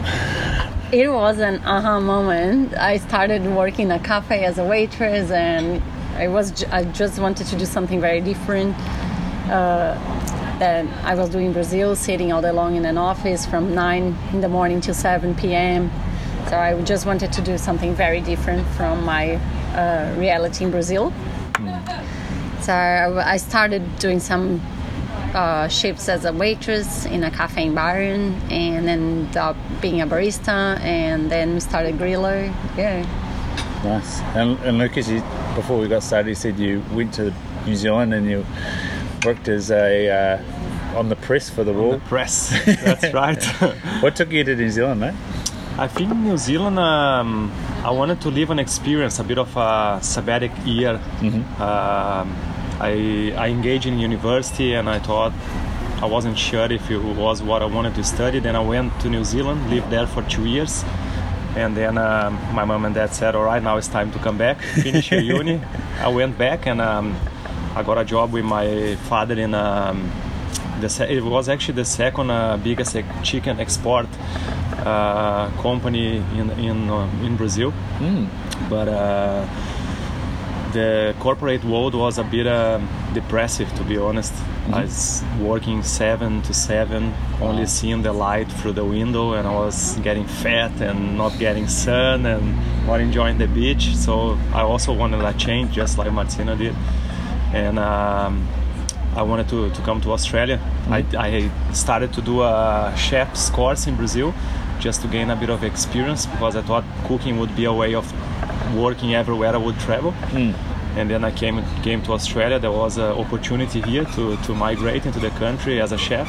it 0.92 1.08
was 1.08 1.38
an 1.38 1.62
aha 1.64 2.00
moment. 2.00 2.74
I 2.74 2.98
started 2.98 3.44
working 3.46 3.86
in 3.86 3.92
a 3.92 3.98
cafe 3.98 4.44
as 4.44 4.58
a 4.58 4.64
waitress, 4.64 5.30
and 5.30 5.82
I 6.16 6.28
was 6.28 6.64
I 6.64 6.84
just 6.84 7.18
wanted 7.18 7.46
to 7.48 7.56
do 7.56 7.64
something 7.64 8.00
very 8.00 8.20
different. 8.20 8.76
Uh, 9.50 9.94
that 10.58 10.86
I 11.04 11.14
was 11.14 11.28
doing 11.28 11.46
in 11.46 11.52
Brazil, 11.52 11.94
sitting 11.94 12.32
all 12.32 12.40
day 12.40 12.50
long 12.50 12.76
in 12.76 12.86
an 12.86 12.96
office 12.96 13.44
from 13.44 13.74
9 13.74 14.16
in 14.32 14.40
the 14.40 14.48
morning 14.48 14.80
till 14.80 14.94
7 14.94 15.34
p.m. 15.34 15.90
So 16.48 16.56
I 16.56 16.80
just 16.82 17.04
wanted 17.04 17.30
to 17.34 17.42
do 17.42 17.58
something 17.58 17.94
very 17.94 18.22
different 18.22 18.66
from 18.68 19.04
my 19.04 19.34
uh, 19.74 20.14
reality 20.16 20.64
in 20.64 20.70
Brazil. 20.70 21.12
Mm. 21.52 22.62
So 22.62 22.72
I 22.72 23.36
started 23.36 23.98
doing 23.98 24.18
some 24.18 24.62
uh, 25.36 25.68
shifts 25.68 26.08
as 26.08 26.24
a 26.24 26.32
waitress 26.32 27.04
in 27.04 27.22
a 27.22 27.30
cafe 27.30 27.66
in 27.66 27.74
Byron, 27.74 28.34
and 28.50 28.88
then 28.88 29.28
up 29.36 29.56
being 29.82 30.00
a 30.00 30.06
barista, 30.06 30.80
and 30.80 31.30
then 31.30 31.54
we 31.54 31.60
started 31.60 31.96
Grilo. 31.98 32.52
Yeah. 32.76 33.04
Nice. 33.84 34.20
And, 34.34 34.58
and 34.60 34.78
Lucas, 34.78 35.08
you, 35.08 35.20
before 35.54 35.78
we 35.78 35.88
got 35.88 36.02
started, 36.02 36.30
you 36.30 36.34
said 36.34 36.58
you 36.58 36.82
went 36.92 37.12
to 37.14 37.32
New 37.66 37.76
Zealand 37.76 38.14
and 38.14 38.28
you 38.28 38.46
worked 39.24 39.48
as 39.48 39.70
a 39.70 40.08
uh, 40.08 40.98
on 40.98 41.08
the 41.10 41.16
press 41.16 41.50
for 41.50 41.64
the 41.64 41.72
wall. 41.72 41.92
The 41.92 41.98
press, 42.00 42.50
that's 42.64 43.12
right. 43.12 43.44
what 44.00 44.16
took 44.16 44.32
you 44.32 44.42
to 44.42 44.56
New 44.56 44.70
Zealand, 44.70 45.00
mate? 45.00 45.14
I 45.78 45.86
think 45.88 46.16
New 46.16 46.38
Zealand. 46.38 46.78
Um, 46.78 47.52
I 47.84 47.90
wanted 47.90 48.20
to 48.22 48.30
live 48.30 48.50
an 48.50 48.58
experience, 48.58 49.18
a 49.18 49.24
bit 49.24 49.38
of 49.38 49.54
a 49.56 50.00
sabbatic 50.00 50.50
year. 50.66 50.98
Mm-hmm. 51.20 51.62
Um, 51.62 52.55
I 52.80 53.32
I 53.36 53.48
engaged 53.48 53.86
in 53.86 53.98
university, 53.98 54.74
and 54.74 54.88
I 54.88 54.98
thought 54.98 55.32
I 56.02 56.06
wasn't 56.06 56.38
sure 56.38 56.70
if 56.70 56.90
it 56.90 56.98
was 56.98 57.42
what 57.42 57.62
I 57.62 57.66
wanted 57.66 57.94
to 57.94 58.04
study. 58.04 58.40
Then 58.40 58.56
I 58.56 58.60
went 58.60 58.98
to 59.00 59.08
New 59.08 59.24
Zealand, 59.24 59.70
lived 59.70 59.90
there 59.90 60.06
for 60.06 60.22
two 60.22 60.46
years, 60.46 60.84
and 61.56 61.76
then 61.76 61.96
um, 61.98 62.38
my 62.54 62.64
mom 62.64 62.84
and 62.84 62.94
dad 62.94 63.14
said, 63.14 63.34
"All 63.34 63.44
right, 63.44 63.62
now 63.62 63.76
it's 63.76 63.88
time 63.88 64.12
to 64.12 64.18
come 64.18 64.36
back, 64.38 64.60
finish 64.82 65.10
your 65.10 65.20
uni." 65.20 65.60
I 66.00 66.08
went 66.08 66.36
back 66.36 66.66
and 66.66 66.80
um, 66.80 67.16
I 67.74 67.82
got 67.82 67.98
a 67.98 68.04
job 68.04 68.32
with 68.32 68.44
my 68.44 68.96
father 69.08 69.38
in 69.38 69.54
um, 69.54 70.12
the, 70.80 71.06
it 71.10 71.24
was 71.24 71.48
actually 71.48 71.74
the 71.74 71.84
second 71.84 72.30
uh, 72.30 72.56
biggest 72.58 72.96
chicken 73.22 73.60
export 73.60 74.06
uh, 74.84 75.50
company 75.62 76.16
in 76.36 76.50
in 76.58 76.90
uh, 76.90 77.08
in 77.24 77.36
Brazil. 77.36 77.72
Mm. 77.98 78.28
But 78.68 78.88
uh, 78.88 79.46
the 80.76 81.14
corporate 81.20 81.64
world 81.64 81.94
was 81.94 82.18
a 82.18 82.24
bit 82.24 82.46
um, 82.46 82.88
depressive, 83.14 83.72
to 83.78 83.82
be 83.84 83.96
honest. 83.96 84.32
Mm-hmm. 84.32 84.74
I 84.74 84.82
was 84.82 85.24
working 85.40 85.82
seven 85.82 86.42
to 86.42 86.52
seven, 86.52 87.12
only 87.40 87.66
seeing 87.66 88.02
the 88.02 88.12
light 88.12 88.48
through 88.58 88.74
the 88.74 88.84
window, 88.84 89.34
and 89.34 89.48
I 89.48 89.54
was 89.64 89.96
getting 90.08 90.26
fat 90.26 90.80
and 90.80 91.16
not 91.16 91.38
getting 91.38 91.66
sun 91.68 92.26
and 92.26 92.44
not 92.86 93.00
enjoying 93.00 93.38
the 93.38 93.48
beach. 93.48 93.96
So 93.96 94.38
I 94.52 94.62
also 94.62 94.92
wanted 94.92 95.20
a 95.22 95.32
change, 95.34 95.72
just 95.72 95.98
like 95.98 96.12
Martina 96.12 96.54
did 96.56 96.74
and 97.52 97.78
um, 97.78 98.46
I 99.14 99.22
wanted 99.22 99.48
to, 99.48 99.70
to 99.70 99.82
come 99.82 100.00
to 100.02 100.12
Australia. 100.12 100.58
Mm-hmm. 100.58 101.16
I, 101.16 101.48
I 101.68 101.72
started 101.72 102.12
to 102.14 102.22
do 102.22 102.42
a 102.42 102.94
chef's 102.96 103.50
course 103.50 103.86
in 103.86 103.96
Brazil 103.96 104.34
just 104.78 105.00
to 105.02 105.08
gain 105.08 105.30
a 105.30 105.36
bit 105.36 105.48
of 105.48 105.64
experience 105.64 106.26
because 106.26 106.54
I 106.54 106.62
thought 106.62 106.84
cooking 107.04 107.38
would 107.38 107.54
be 107.56 107.64
a 107.64 107.72
way 107.72 107.94
of 107.94 108.06
working 108.74 109.14
everywhere 109.14 109.54
I 109.54 109.58
would 109.58 109.78
travel. 109.80 110.12
Mm. 110.32 110.54
And 110.96 111.10
then 111.10 111.24
I 111.24 111.30
came 111.30 111.62
came 111.82 112.02
to 112.02 112.12
Australia. 112.12 112.58
There 112.58 112.72
was 112.72 112.96
an 112.96 113.12
opportunity 113.12 113.80
here 113.82 114.04
to, 114.16 114.36
to 114.36 114.54
migrate 114.54 115.04
into 115.04 115.20
the 115.20 115.30
country 115.30 115.80
as 115.80 115.92
a 115.92 115.98
chef. 115.98 116.28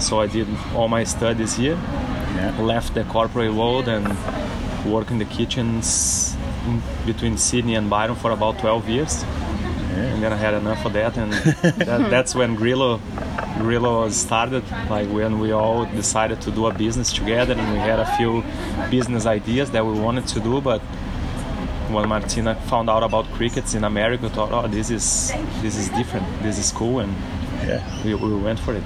So 0.00 0.20
I 0.20 0.26
did 0.26 0.46
all 0.74 0.88
my 0.88 1.04
studies 1.04 1.56
here, 1.56 1.78
yeah. 2.36 2.54
left 2.60 2.94
the 2.94 3.04
corporate 3.04 3.54
world 3.54 3.88
and 3.88 4.06
worked 4.84 5.10
in 5.10 5.18
the 5.18 5.24
kitchens 5.24 6.36
between 7.06 7.38
Sydney 7.38 7.74
and 7.74 7.88
Byron 7.88 8.16
for 8.16 8.32
about 8.32 8.58
12 8.58 8.88
years 8.88 9.24
and 9.96 10.22
then 10.22 10.32
I 10.32 10.36
had 10.36 10.54
enough 10.54 10.84
of 10.84 10.92
that, 10.92 11.16
and 11.16 11.32
that, 11.86 12.10
that's 12.10 12.34
when 12.34 12.56
Grilo 12.56 13.00
Grilo 13.58 14.10
started. 14.10 14.64
Like 14.90 15.08
when 15.08 15.38
we 15.38 15.52
all 15.52 15.86
decided 15.86 16.40
to 16.42 16.50
do 16.50 16.66
a 16.66 16.74
business 16.74 17.12
together, 17.12 17.54
and 17.54 17.72
we 17.72 17.78
had 17.78 18.00
a 18.00 18.16
few 18.16 18.44
business 18.90 19.26
ideas 19.26 19.70
that 19.70 19.84
we 19.84 19.98
wanted 19.98 20.26
to 20.28 20.40
do, 20.40 20.60
but 20.60 20.82
when 21.90 22.08
Martina 22.08 22.54
found 22.54 22.90
out 22.90 23.02
about 23.02 23.26
crickets 23.32 23.74
in 23.74 23.84
America, 23.84 24.28
thought, 24.28 24.52
oh, 24.52 24.66
this 24.68 24.90
is 24.90 25.32
this 25.62 25.76
is 25.76 25.88
different, 25.90 26.26
this 26.42 26.58
is 26.58 26.72
cool, 26.72 27.00
and 27.00 27.12
yeah, 27.66 28.04
we, 28.04 28.14
we 28.14 28.36
went 28.36 28.58
for 28.58 28.74
it. 28.74 28.82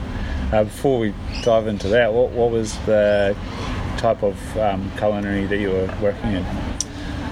Uh, 0.52 0.64
before 0.64 0.98
we 0.98 1.14
dive 1.42 1.66
into 1.66 1.88
that, 1.88 2.12
what, 2.12 2.30
what 2.30 2.50
was 2.50 2.76
the 2.80 3.36
type 3.98 4.22
of 4.22 4.56
um, 4.58 4.90
culinary 4.96 5.46
that 5.46 5.58
you 5.58 5.70
were 5.70 5.94
working 6.02 6.32
in? 6.32 6.44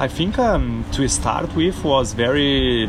I 0.00 0.06
think 0.06 0.38
um, 0.38 0.84
to 0.92 1.08
start 1.08 1.54
with 1.56 1.82
was 1.82 2.12
very 2.12 2.88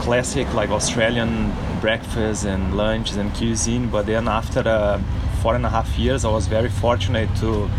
classic 0.00 0.52
like 0.54 0.70
Australian 0.70 1.52
breakfast 1.80 2.44
and 2.44 2.76
lunches 2.76 3.16
and 3.16 3.32
cuisine. 3.34 3.88
But 3.88 4.06
then 4.06 4.26
after 4.26 4.60
uh, 4.66 5.00
four 5.40 5.54
and 5.54 5.64
a 5.64 5.68
half 5.70 5.96
years, 5.96 6.24
I 6.24 6.30
was 6.30 6.46
very 6.48 6.68
fortunate 6.68 7.28
to 7.36 7.70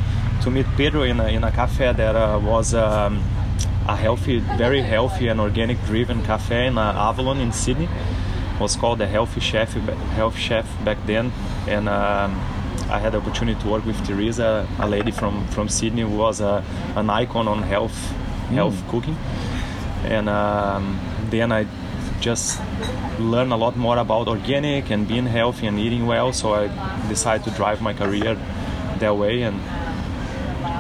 to 0.44 0.52
meet 0.52 0.68
Pedro 0.78 1.04
in 1.04 1.20
a, 1.20 1.28
in 1.28 1.44
a 1.44 1.52
cafe 1.52 1.92
that 1.92 2.16
uh, 2.16 2.40
was 2.40 2.74
um, 2.74 3.24
a 3.88 3.96
healthy, 3.96 4.40
very 4.40 4.82
healthy 4.82 5.28
and 5.28 5.40
organic 5.40 5.84
driven 5.86 6.24
cafe 6.24 6.68
in 6.68 6.78
uh, 6.78 6.94
Avalon 7.10 7.40
in 7.40 7.52
Sydney. 7.52 7.90
It 8.56 8.60
was 8.60 8.76
called 8.76 9.00
the 9.00 9.08
Healthy 9.08 9.42
Chef, 9.42 9.74
Health 10.16 10.38
Chef 10.38 10.66
back 10.84 10.98
then, 11.06 11.32
and. 11.68 11.90
Um, 11.90 12.42
I 12.88 13.00
had 13.00 13.14
the 13.14 13.18
opportunity 13.18 13.60
to 13.62 13.68
work 13.68 13.84
with 13.84 14.06
Teresa, 14.06 14.68
a 14.80 14.88
lady 14.88 15.10
from, 15.10 15.48
from 15.48 15.70
Sydney 15.70 16.04
who 16.04 16.16
was 16.18 16.40
a, 16.40 16.64
an 16.96 17.10
icon 17.10 17.48
on 17.48 17.64
health 17.64 17.98
health 18.50 18.76
mm. 18.76 18.90
cooking. 18.90 19.18
And 20.04 20.30
um, 20.30 21.00
then 21.32 21.52
I 21.52 21.66
just 22.20 22.62
learn 23.20 23.52
a 23.52 23.58
lot 23.58 23.76
more 23.76 23.98
about 23.98 24.28
organic 24.28 24.92
and 24.92 25.08
being 25.08 25.26
healthy 25.26 25.66
and 25.66 25.80
eating 25.80 26.06
well. 26.06 26.32
So 26.32 26.54
I 26.54 26.68
decided 27.08 27.44
to 27.46 27.52
drive 27.52 27.82
my 27.82 27.94
career 27.94 28.38
that 29.00 29.18
way, 29.18 29.42
and 29.42 29.60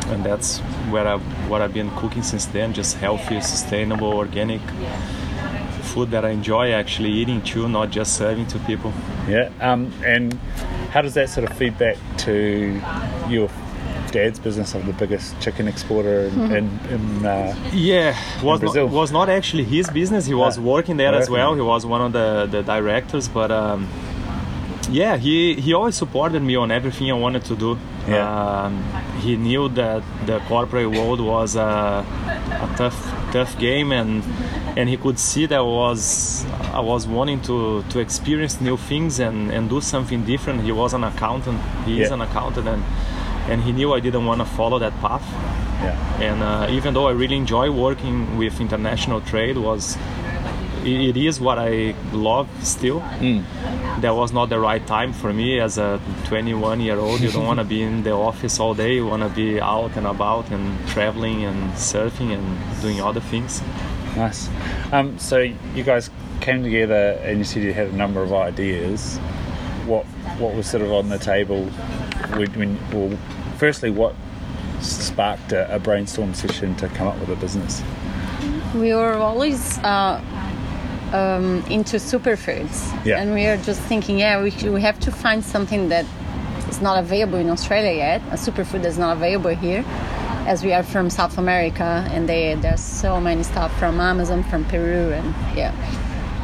and 0.08 0.24
that's 0.24 0.60
where 0.90 1.08
I 1.08 1.18
what 1.50 1.62
I've 1.62 1.74
been 1.74 1.92
cooking 1.92 2.24
since 2.24 2.46
then. 2.46 2.74
Just 2.74 2.98
healthy, 2.98 3.42
sustainable, 3.42 4.14
organic 4.14 4.62
food 5.96 6.12
that 6.12 6.26
I 6.26 6.30
enjoy 6.30 6.72
actually 6.72 7.12
eating 7.12 7.42
too, 7.42 7.70
not 7.70 7.90
just 7.90 8.18
serving 8.18 8.48
to 8.48 8.60
people. 8.60 8.94
Yeah, 9.28 9.50
um, 9.62 9.92
and 10.06 10.34
how 10.92 11.02
does 11.02 11.14
that 11.14 11.30
sort 11.30 11.50
of 11.50 11.58
feedback 11.58 11.98
to 12.20 12.82
your 13.30 13.50
dad's 14.12 14.40
business 14.40 14.76
of 14.76 14.86
the 14.86 14.94
biggest 14.94 15.40
chicken 15.42 15.68
exporter 15.68 16.22
in, 16.22 16.32
mm-hmm. 16.32 16.56
in, 16.56 16.66
in 16.94 17.26
uh, 17.26 17.54
yeah 17.74 18.16
was 18.42 18.62
in 18.62 18.74
not, 18.74 18.90
was 18.90 19.12
not 19.12 19.30
actually 19.30 19.64
his 19.64 19.90
business. 19.90 20.26
He 20.26 20.34
was 20.34 20.58
uh, 20.58 20.62
working 20.62 20.98
there 20.98 21.14
as 21.14 21.30
well. 21.30 21.54
He 21.56 21.62
was 21.62 21.86
one 21.86 22.02
of 22.02 22.12
the 22.14 22.46
the 22.46 22.62
directors, 22.62 23.28
but. 23.28 23.52
Um, 23.52 23.90
yeah, 24.92 25.18
he, 25.18 25.56
he 25.56 25.74
always 25.74 25.96
supported 25.96 26.42
me 26.42 26.56
on 26.56 26.70
everything 26.70 27.10
I 27.10 27.16
wanted 27.16 27.44
to 27.46 27.56
do. 27.56 27.78
Yeah. 28.08 28.66
Um, 28.66 28.84
he 29.26 29.36
knew 29.36 29.68
that 29.70 30.04
the 30.26 30.40
corporate 30.48 30.92
world 30.92 31.20
was 31.20 31.56
a, 31.56 32.06
a 32.66 32.68
tough 32.78 33.00
tough 33.32 33.58
game, 33.58 33.92
and 33.92 34.24
and 34.78 34.88
he 34.88 34.98
could 34.98 35.18
see 35.18 35.46
that 35.48 35.60
I 35.60 35.70
was 35.84 36.46
I 36.74 36.80
was 36.80 37.08
wanting 37.08 37.42
to, 37.50 37.84
to 37.90 38.00
experience 38.00 38.62
new 38.62 38.78
things 38.78 39.20
and, 39.20 39.52
and 39.52 39.70
do 39.70 39.82
something 39.82 40.24
different. 40.26 40.62
He 40.62 40.72
was 40.72 40.94
an 40.94 41.04
accountant. 41.04 41.60
He 41.86 41.96
yeah. 41.96 42.06
is 42.06 42.12
an 42.12 42.22
accountant, 42.22 42.68
and 42.68 42.84
and 43.50 43.64
he 43.64 43.72
knew 43.72 43.94
I 43.94 44.00
didn't 44.00 44.26
want 44.26 44.42
to 44.42 44.46
follow 44.46 44.80
that 44.80 44.94
path. 45.02 45.26
Yeah. 45.82 46.28
And 46.30 46.44
uh, 46.44 46.78
even 46.78 46.94
though 46.94 47.08
I 47.08 47.12
really 47.12 47.36
enjoy 47.36 47.70
working 47.72 48.38
with 48.38 48.62
international 48.62 49.22
trade, 49.22 49.58
was 49.58 49.98
it 50.86 51.18
is 51.18 51.40
what 51.40 51.58
I 51.58 51.96
love 52.12 52.48
still. 52.64 53.02
Mm. 53.02 53.44
That 54.02 54.16
was 54.16 54.32
not 54.32 54.50
the 54.50 54.60
right 54.60 54.86
time 54.86 55.14
for 55.14 55.34
me 55.34 55.60
as 55.60 55.78
a 55.78 56.00
21 56.26 56.82
year 56.82 56.98
old. 56.98 57.22
You 57.22 57.32
don't 57.32 57.46
want 57.46 57.60
to 57.60 57.66
be 57.66 57.82
in 57.82 58.04
the 58.04 58.12
office 58.12 58.60
all 58.60 58.74
day. 58.74 58.96
You 58.96 59.08
want 59.08 59.24
to 59.24 59.30
be 59.30 59.60
out 59.60 59.96
and 59.98 60.06
about 60.06 60.50
and 60.52 60.88
traveling 60.88 61.44
and 61.44 61.74
surfing 61.74 62.34
and 62.34 62.82
doing 62.82 63.02
other 63.02 63.22
things. 63.22 63.62
Nice. 64.16 64.50
Um, 64.92 65.18
so 65.20 65.40
you 65.40 65.84
guys 65.84 66.10
came 66.40 66.64
together 66.64 67.20
and 67.24 67.40
you 67.40 67.44
said 67.44 67.64
you 67.64 67.74
had 67.74 67.88
a 67.88 67.96
number 67.96 68.22
of 68.22 68.32
ideas. 68.34 69.18
What 69.86 70.06
what 70.40 70.54
was 70.54 70.68
sort 70.68 70.84
of 70.84 70.92
on 70.92 71.10
the 71.10 71.18
table 71.18 71.66
when, 72.36 72.78
well, 72.92 73.18
firstly, 73.58 73.90
what 73.90 74.16
sparked 74.82 75.52
a, 75.52 75.74
a, 75.74 75.80
brainstorm 75.80 76.34
session 76.34 76.76
to 76.76 76.88
come 76.90 77.08
up 77.08 77.18
with 77.20 77.30
a 77.30 77.36
business? 77.38 77.82
We 78.76 78.94
were 78.94 79.14
always 79.14 79.78
uh, 79.80 80.22
um, 81.16 81.64
into 81.70 81.98
superfoods, 81.98 82.78
yeah. 83.06 83.20
and 83.20 83.34
we 83.34 83.46
are 83.46 83.58
just 83.58 83.82
thinking, 83.82 84.20
yeah, 84.20 84.42
we, 84.42 84.52
we 84.70 84.82
have 84.82 85.00
to 85.02 85.12
find 85.12 85.44
something 85.44 85.90
that 85.90 86.06
is 86.70 86.82
not 86.82 87.00
available 87.00 87.38
in 87.38 87.50
Australia 87.50 87.94
yet, 87.94 88.22
a 88.32 88.38
superfood 88.38 88.82
that's 88.84 88.98
not 88.98 89.16
available 89.18 89.56
here. 89.56 89.84
As 90.46 90.64
we 90.64 90.74
are 90.74 90.84
from 90.84 91.10
South 91.10 91.38
America, 91.38 92.08
and 92.12 92.30
they, 92.30 92.56
there's 92.56 92.82
so 92.82 93.20
many 93.20 93.44
stuff 93.44 93.72
from 93.80 94.00
Amazon, 94.00 94.44
from 94.44 94.66
Peru, 94.66 95.12
and 95.12 95.28
yeah. 95.58 95.74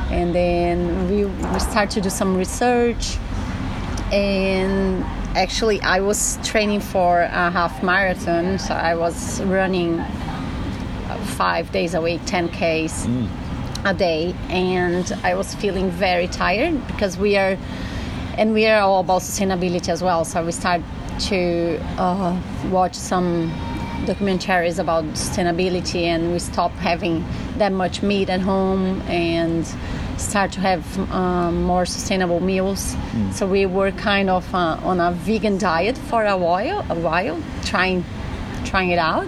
And 0.09 0.33
then 0.33 1.09
we, 1.09 1.25
we 1.25 1.59
start 1.59 1.89
to 1.91 2.01
do 2.01 2.09
some 2.09 2.35
research 2.35 3.17
and 4.11 5.05
actually 5.37 5.79
I 5.81 6.01
was 6.01 6.37
training 6.43 6.81
for 6.81 7.21
a 7.21 7.49
half 7.49 7.81
marathon, 7.81 8.59
so 8.59 8.73
I 8.73 8.95
was 8.95 9.41
running 9.43 10.03
five 11.37 11.71
days 11.71 11.93
a 11.93 12.01
week, 12.01 12.21
10Ks 12.21 13.07
a 13.85 13.93
day, 13.93 14.35
and 14.49 15.11
I 15.23 15.35
was 15.35 15.55
feeling 15.55 15.89
very 15.89 16.27
tired 16.27 16.85
because 16.87 17.17
we 17.17 17.37
are, 17.37 17.57
and 18.37 18.53
we 18.53 18.67
are 18.67 18.81
all 18.81 18.99
about 18.99 19.21
sustainability 19.21 19.89
as 19.89 20.03
well. 20.03 20.25
So 20.25 20.43
we 20.45 20.51
start 20.51 20.81
to 21.29 21.79
uh, 21.97 22.39
watch 22.69 22.95
some 22.95 23.51
documentaries 24.05 24.79
about 24.79 25.05
sustainability, 25.13 26.03
and 26.03 26.31
we 26.31 26.39
stop 26.39 26.71
having 26.73 27.25
that 27.57 27.71
much 27.71 28.01
meat 28.01 28.29
at 28.29 28.41
home 28.41 29.01
and 29.01 29.65
start 30.17 30.51
to 30.51 30.59
have 30.59 31.11
um, 31.11 31.63
more 31.63 31.85
sustainable 31.85 32.39
meals. 32.39 32.95
So 33.31 33.47
we 33.47 33.65
were 33.65 33.91
kind 33.91 34.29
of 34.29 34.53
uh, 34.53 34.77
on 34.83 34.99
a 34.99 35.11
vegan 35.11 35.57
diet 35.57 35.97
for 35.97 36.25
a 36.25 36.37
while, 36.37 36.85
a 36.89 36.95
while, 36.95 37.41
trying 37.63 38.05
trying 38.65 38.89
it 38.91 38.99
out. 38.99 39.27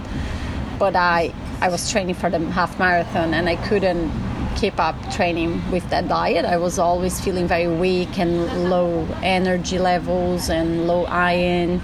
But 0.78 0.96
I 0.96 1.34
I 1.62 1.70
was 1.70 1.92
training 1.92 2.16
for 2.16 2.30
the 2.30 2.40
half 2.52 2.78
marathon 2.78 3.34
and 3.34 3.48
I 3.48 3.56
couldn't 3.56 4.12
keep 4.56 4.80
up 4.80 4.96
training 5.12 5.62
with 5.72 5.90
that 5.90 6.08
diet. 6.08 6.46
I 6.46 6.58
was 6.58 6.80
always 6.80 7.20
feeling 7.22 7.48
very 7.48 7.68
weak 7.68 8.18
and 8.20 8.70
low 8.70 9.08
energy 9.22 9.80
levels 9.80 10.50
and 10.50 10.88
low 10.88 11.06
iron. 11.06 11.82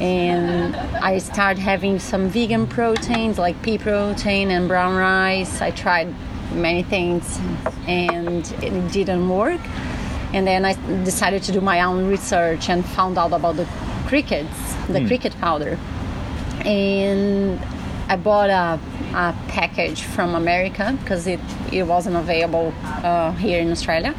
And 0.00 0.74
I 0.76 1.18
started 1.18 1.60
having 1.60 1.98
some 1.98 2.28
vegan 2.28 2.66
proteins 2.66 3.38
like 3.38 3.60
pea 3.62 3.78
protein 3.78 4.50
and 4.50 4.66
brown 4.66 4.96
rice. 4.96 5.60
I 5.60 5.70
tried 5.70 6.12
many 6.52 6.82
things 6.82 7.38
and 7.86 8.50
it 8.62 8.92
didn't 8.92 9.28
work. 9.28 9.60
And 10.32 10.46
then 10.46 10.64
I 10.64 10.74
decided 11.04 11.44
to 11.44 11.52
do 11.52 11.60
my 11.60 11.82
own 11.82 12.08
research 12.08 12.68
and 12.68 12.84
found 12.84 13.18
out 13.18 13.32
about 13.32 13.56
the 13.56 13.68
crickets, 14.06 14.74
the 14.88 15.00
hmm. 15.00 15.06
cricket 15.06 15.34
powder. 15.40 15.78
And 16.64 17.60
I 18.08 18.16
bought 18.16 18.50
a, 18.50 18.78
a 19.14 19.34
package 19.48 20.02
from 20.02 20.34
America 20.34 20.96
because 21.00 21.26
it, 21.26 21.40
it 21.72 21.84
wasn't 21.84 22.16
available 22.16 22.72
uh, 22.84 23.32
here 23.32 23.60
in 23.60 23.70
Australia. 23.70 24.14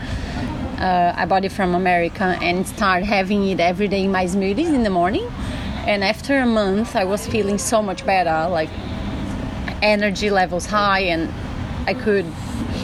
Uh, 0.80 1.13
I 1.15 1.25
bought 1.25 1.46
it 1.46 1.51
from 1.51 1.75
America 1.75 2.38
and 2.42 2.68
started 2.68 3.06
having 3.06 3.48
it 3.48 3.60
every 3.60 3.88
day 3.88 4.04
in 4.04 4.12
my 4.12 4.25
smoothies 4.25 4.74
in 4.74 4.84
the 4.84 4.89
morning. 4.89 5.27
And 5.86 6.04
after 6.04 6.39
a 6.39 6.46
month, 6.46 6.96
I 6.96 7.06
was 7.06 7.27
feeling 7.27 7.58
so 7.58 7.82
much 7.82 8.06
better, 8.06 8.50
like 8.50 8.70
energy 9.82 10.32
levels 10.32 10.65
high, 10.65 11.01
and 11.01 11.32
I 11.88 11.94
could 11.94 12.25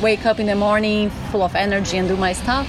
wake 0.01 0.25
up 0.25 0.39
in 0.39 0.45
the 0.45 0.55
morning 0.55 1.09
full 1.31 1.41
of 1.41 1.55
energy 1.55 1.97
and 1.97 2.07
do 2.07 2.15
my 2.15 2.33
stuff. 2.33 2.67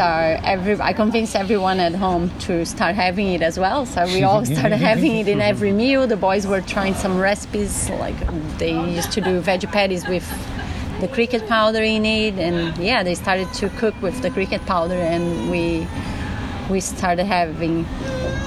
So 0.00 0.06
every, 0.06 0.80
I 0.80 0.94
convinced 0.94 1.36
everyone 1.36 1.78
at 1.78 1.94
home 1.94 2.30
to 2.46 2.64
start 2.64 2.94
having 2.94 3.34
it 3.34 3.42
as 3.42 3.58
well. 3.58 3.84
So 3.84 4.06
we 4.06 4.22
all 4.22 4.46
started 4.56 4.78
having 4.78 5.16
it 5.16 5.28
in 5.28 5.42
every 5.42 5.72
meal. 5.72 6.06
The 6.06 6.16
boys 6.16 6.46
were 6.46 6.62
trying 6.62 6.94
some 6.94 7.18
recipes, 7.18 7.90
like 7.90 8.16
they 8.56 8.72
used 8.72 9.12
to 9.12 9.20
do 9.20 9.42
veggie 9.42 9.70
patties 9.70 10.08
with 10.08 10.26
the 11.02 11.08
cricket 11.08 11.46
powder 11.46 11.82
in 11.82 12.06
it, 12.06 12.38
and 12.38 12.74
yeah, 12.78 13.02
they 13.02 13.14
started 13.14 13.52
to 13.60 13.68
cook 13.68 13.94
with 14.00 14.22
the 14.22 14.30
cricket 14.30 14.64
powder, 14.64 14.94
and 14.94 15.50
we 15.50 15.86
we 16.70 16.80
started 16.80 17.26
having 17.26 17.84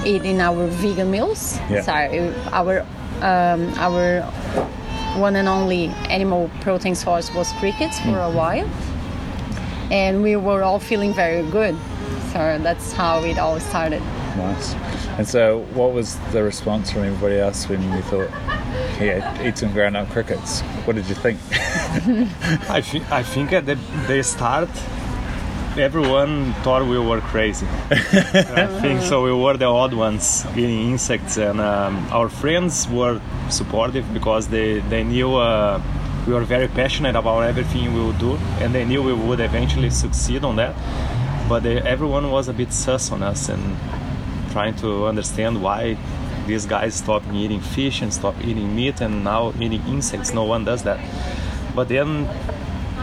it 0.04 0.24
in 0.24 0.40
our 0.40 0.66
vegan 0.66 1.08
meals. 1.08 1.56
Yeah. 1.70 1.82
So 1.82 2.34
our 2.50 2.80
um, 3.22 3.72
our 3.76 4.22
one 5.20 5.36
and 5.36 5.46
only 5.46 5.86
animal 6.10 6.50
protein 6.62 6.96
source 6.96 7.32
was 7.32 7.52
crickets 7.60 8.00
for 8.00 8.18
a 8.18 8.30
while, 8.30 8.68
and 9.94 10.22
we 10.24 10.34
were 10.34 10.62
all 10.64 10.80
feeling 10.80 11.14
very 11.14 11.48
good. 11.52 11.76
So 12.32 12.38
that's 12.66 12.92
how 12.92 13.22
it 13.22 13.38
all 13.38 13.60
started. 13.60 14.02
Nice. 14.36 14.74
And 15.18 15.26
so, 15.26 15.60
what 15.74 15.92
was 15.92 16.16
the 16.32 16.42
response 16.42 16.90
from 16.90 17.04
everybody 17.04 17.38
else 17.38 17.68
when 17.68 17.80
you 17.92 18.02
thought, 18.10 18.28
yeah, 19.00 19.46
eat 19.46 19.56
some 19.56 19.72
ground 19.72 19.96
up 19.96 20.10
crickets? 20.10 20.62
What 20.84 20.96
did 20.96 21.06
you 21.08 21.14
think? 21.14 21.38
I, 22.68 22.80
thi- 22.80 23.06
I 23.12 23.22
think 23.22 23.52
at 23.52 23.66
the, 23.66 23.76
the 24.08 24.24
start, 24.24 24.68
everyone 25.78 26.52
thought 26.64 26.84
we 26.88 26.98
were 26.98 27.20
crazy. 27.20 27.68
I 27.90 28.66
think 28.80 29.00
so. 29.02 29.22
We 29.22 29.32
were 29.32 29.56
the 29.56 29.66
odd 29.66 29.94
ones 29.94 30.44
eating 30.56 30.90
insects, 30.90 31.36
and 31.36 31.60
um, 31.60 32.04
our 32.10 32.28
friends 32.28 32.88
were 32.88 33.20
supportive 33.50 34.12
because 34.12 34.48
they 34.48 34.80
they 34.80 35.04
knew 35.04 35.36
uh, 35.36 35.80
we 36.26 36.32
were 36.32 36.44
very 36.44 36.68
passionate 36.68 37.16
about 37.16 37.40
everything 37.42 37.92
we 37.94 38.02
would 38.04 38.18
do, 38.18 38.36
and 38.60 38.74
they 38.74 38.84
knew 38.84 39.02
we 39.02 39.12
would 39.12 39.40
eventually 39.40 39.90
succeed 39.90 40.44
on 40.44 40.56
that. 40.56 40.74
But 41.48 41.62
they, 41.62 41.80
everyone 41.82 42.30
was 42.30 42.48
a 42.48 42.52
bit 42.52 42.72
sus 42.72 43.12
on 43.12 43.22
us 43.22 43.48
and 43.48 43.76
trying 44.52 44.74
to 44.76 45.06
understand 45.06 45.62
why 45.62 45.96
these 46.46 46.64
guys 46.66 46.94
stopped 46.94 47.26
eating 47.32 47.60
fish 47.60 48.00
and 48.00 48.12
stopped 48.12 48.42
eating 48.42 48.74
meat 48.74 49.00
and 49.00 49.24
now 49.24 49.52
eating 49.60 49.82
insects. 49.86 50.32
No 50.32 50.44
one 50.44 50.64
does 50.64 50.82
that. 50.84 50.98
But 51.74 51.88
then 51.88 52.28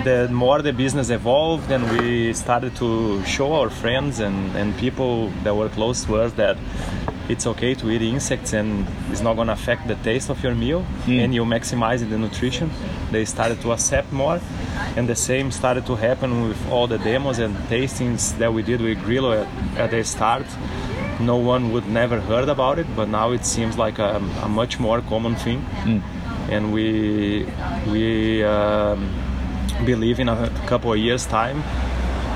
the 0.04 0.28
more 0.32 0.62
the 0.62 0.74
business 0.74 1.10
evolved 1.10 1.70
and 1.72 1.84
we 1.92 2.34
started 2.34 2.76
to 2.78 3.24
show 3.26 3.54
our 3.54 3.70
friends 3.70 4.20
and, 4.20 4.56
and 4.56 4.76
people 4.78 5.30
that 5.44 5.56
were 5.56 5.70
close 5.70 6.06
to 6.06 6.16
us 6.18 6.34
that 6.34 6.58
it's 7.30 7.46
okay 7.48 7.74
to 7.76 7.90
eat 7.92 8.02
insects 8.02 8.54
and 8.54 8.88
it's 9.10 9.22
not 9.22 9.36
going 9.36 9.48
to 9.48 9.54
affect 9.54 9.88
the 9.88 9.96
taste 9.96 10.30
of 10.30 10.44
your 10.44 10.56
meal 10.56 10.86
and 11.08 11.34
you 11.34 11.46
maximize 11.46 12.08
the 12.08 12.18
nutrition. 12.18 12.70
They 13.12 13.26
started 13.26 13.62
to 13.62 13.72
accept 13.72 14.12
more 14.12 14.40
and 14.96 15.08
the 15.08 15.16
same 15.16 15.52
started 15.52 15.86
to 15.86 15.96
happen 15.96 16.48
with 16.48 16.72
all 16.72 16.88
the 16.88 16.98
demos 16.98 17.40
and 17.40 17.56
tastings 17.70 18.38
that 18.38 18.54
we 18.54 18.64
did 18.64 18.82
with 18.82 18.98
Grilo 19.00 19.42
at, 19.42 19.80
at 19.80 19.92
the 19.92 20.04
start. 20.04 20.46
No 21.20 21.38
one 21.38 21.72
would 21.72 21.88
never 21.88 22.20
heard 22.20 22.50
about 22.50 22.80
it 22.80 22.88
but 22.96 23.08
now 23.08 23.32
it 23.32 23.46
seems 23.46 23.78
like 23.78 24.00
a, 24.00 24.16
a 24.44 24.50
much 24.50 24.80
more 24.80 25.02
common 25.02 25.36
thing. 25.36 25.66
And 26.50 26.74
we 26.74 27.48
we 27.90 28.44
um, 28.44 29.10
believe 29.86 30.20
in 30.20 30.28
a 30.28 30.50
couple 30.68 30.92
of 30.92 31.00
years 31.00 31.26
time 31.26 31.64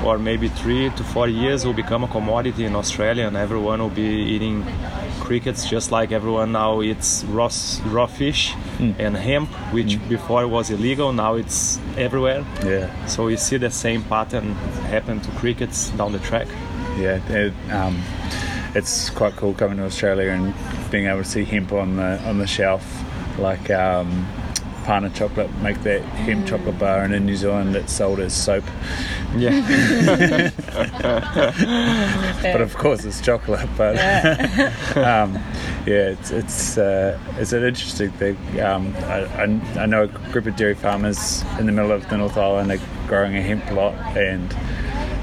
or 0.06 0.18
maybe 0.18 0.48
three 0.48 0.88
to 0.90 1.02
four 1.04 1.28
years 1.28 1.66
will 1.66 1.72
become 1.74 2.04
a 2.04 2.08
commodity 2.08 2.64
in 2.64 2.74
Australia 2.76 3.26
and 3.26 3.36
everyone 3.36 3.80
will 3.80 3.90
be 3.90 4.10
eating 4.34 4.64
crickets 5.20 5.68
just 5.68 5.90
like 5.90 6.12
everyone 6.12 6.52
now 6.52 6.80
eats 6.80 7.24
raw, 7.24 7.50
raw 7.86 8.06
fish 8.06 8.54
and 8.78 9.16
hemp 9.16 9.48
which 9.72 9.98
before 10.08 10.46
was 10.46 10.70
illegal 10.70 11.12
now 11.12 11.34
it's 11.34 11.80
everywhere. 11.96 12.44
Yeah. 12.64 12.88
so 13.06 13.26
we 13.26 13.36
see 13.36 13.56
the 13.56 13.70
same 13.70 14.02
pattern 14.04 14.52
happen 14.94 15.20
to 15.20 15.30
crickets 15.32 15.90
down 15.90 16.12
the 16.12 16.20
track. 16.20 16.46
Yeah, 16.96 17.20
it, 17.28 17.52
um, 17.70 18.02
it's 18.74 19.10
quite 19.10 19.34
cool 19.36 19.54
coming 19.54 19.78
to 19.78 19.84
Australia 19.84 20.30
and 20.30 20.54
being 20.90 21.06
able 21.06 21.22
to 21.22 21.28
see 21.28 21.44
hemp 21.44 21.72
on 21.72 21.96
the 21.96 22.20
on 22.28 22.38
the 22.38 22.46
shelf, 22.46 22.84
like 23.38 23.70
um, 23.70 24.26
Pana 24.86 25.10
Chocolate 25.10 25.52
make 25.56 25.82
that 25.82 26.00
hemp 26.02 26.46
chocolate 26.46 26.78
bar, 26.78 27.02
and 27.02 27.12
in 27.12 27.26
New 27.26 27.34
Zealand 27.34 27.74
it's 27.74 27.92
sold 27.92 28.20
as 28.20 28.32
soap. 28.32 28.62
yeah 29.36 30.50
But 32.52 32.60
of 32.60 32.76
course 32.76 33.04
it's 33.04 33.20
chocolate. 33.20 33.68
But 33.76 33.96
um, 34.96 35.34
yeah, 35.86 36.14
it's 36.14 36.30
it's 36.30 36.78
uh, 36.78 37.18
it's 37.36 37.52
an 37.52 37.64
interesting 37.64 38.12
thing. 38.12 38.36
Um, 38.60 38.94
I, 38.98 39.24
I, 39.24 39.42
I 39.82 39.86
know 39.86 40.04
a 40.04 40.08
group 40.30 40.46
of 40.46 40.54
dairy 40.54 40.76
farmers 40.76 41.42
in 41.58 41.66
the 41.66 41.72
middle 41.72 41.90
of 41.90 42.08
the 42.08 42.16
North 42.16 42.36
Island 42.36 42.70
are 42.70 42.78
growing 43.08 43.36
a 43.36 43.42
hemp 43.42 43.68
lot 43.72 43.94
and 44.16 44.48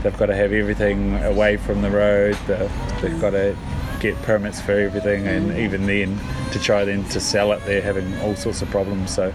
they've 0.04 0.18
got 0.18 0.26
to 0.26 0.36
have 0.36 0.52
everything 0.52 1.16
away 1.24 1.56
from 1.56 1.82
the 1.82 1.90
road. 1.90 2.38
The, 2.48 2.70
they've 3.02 3.22
got 3.22 3.30
to 3.30 3.56
get 4.04 4.22
permits 4.24 4.60
for 4.60 4.74
everything, 4.74 5.26
and 5.28 5.58
even 5.58 5.88
then, 5.88 6.20
to 6.52 6.60
try 6.60 6.84
then 6.84 7.06
to 7.06 7.20
sell 7.22 7.54
it, 7.54 7.66
they're 7.66 7.82
having 7.82 8.14
all 8.20 8.36
sorts 8.36 8.62
of 8.62 8.70
problems. 8.70 9.16
So, 9.16 9.32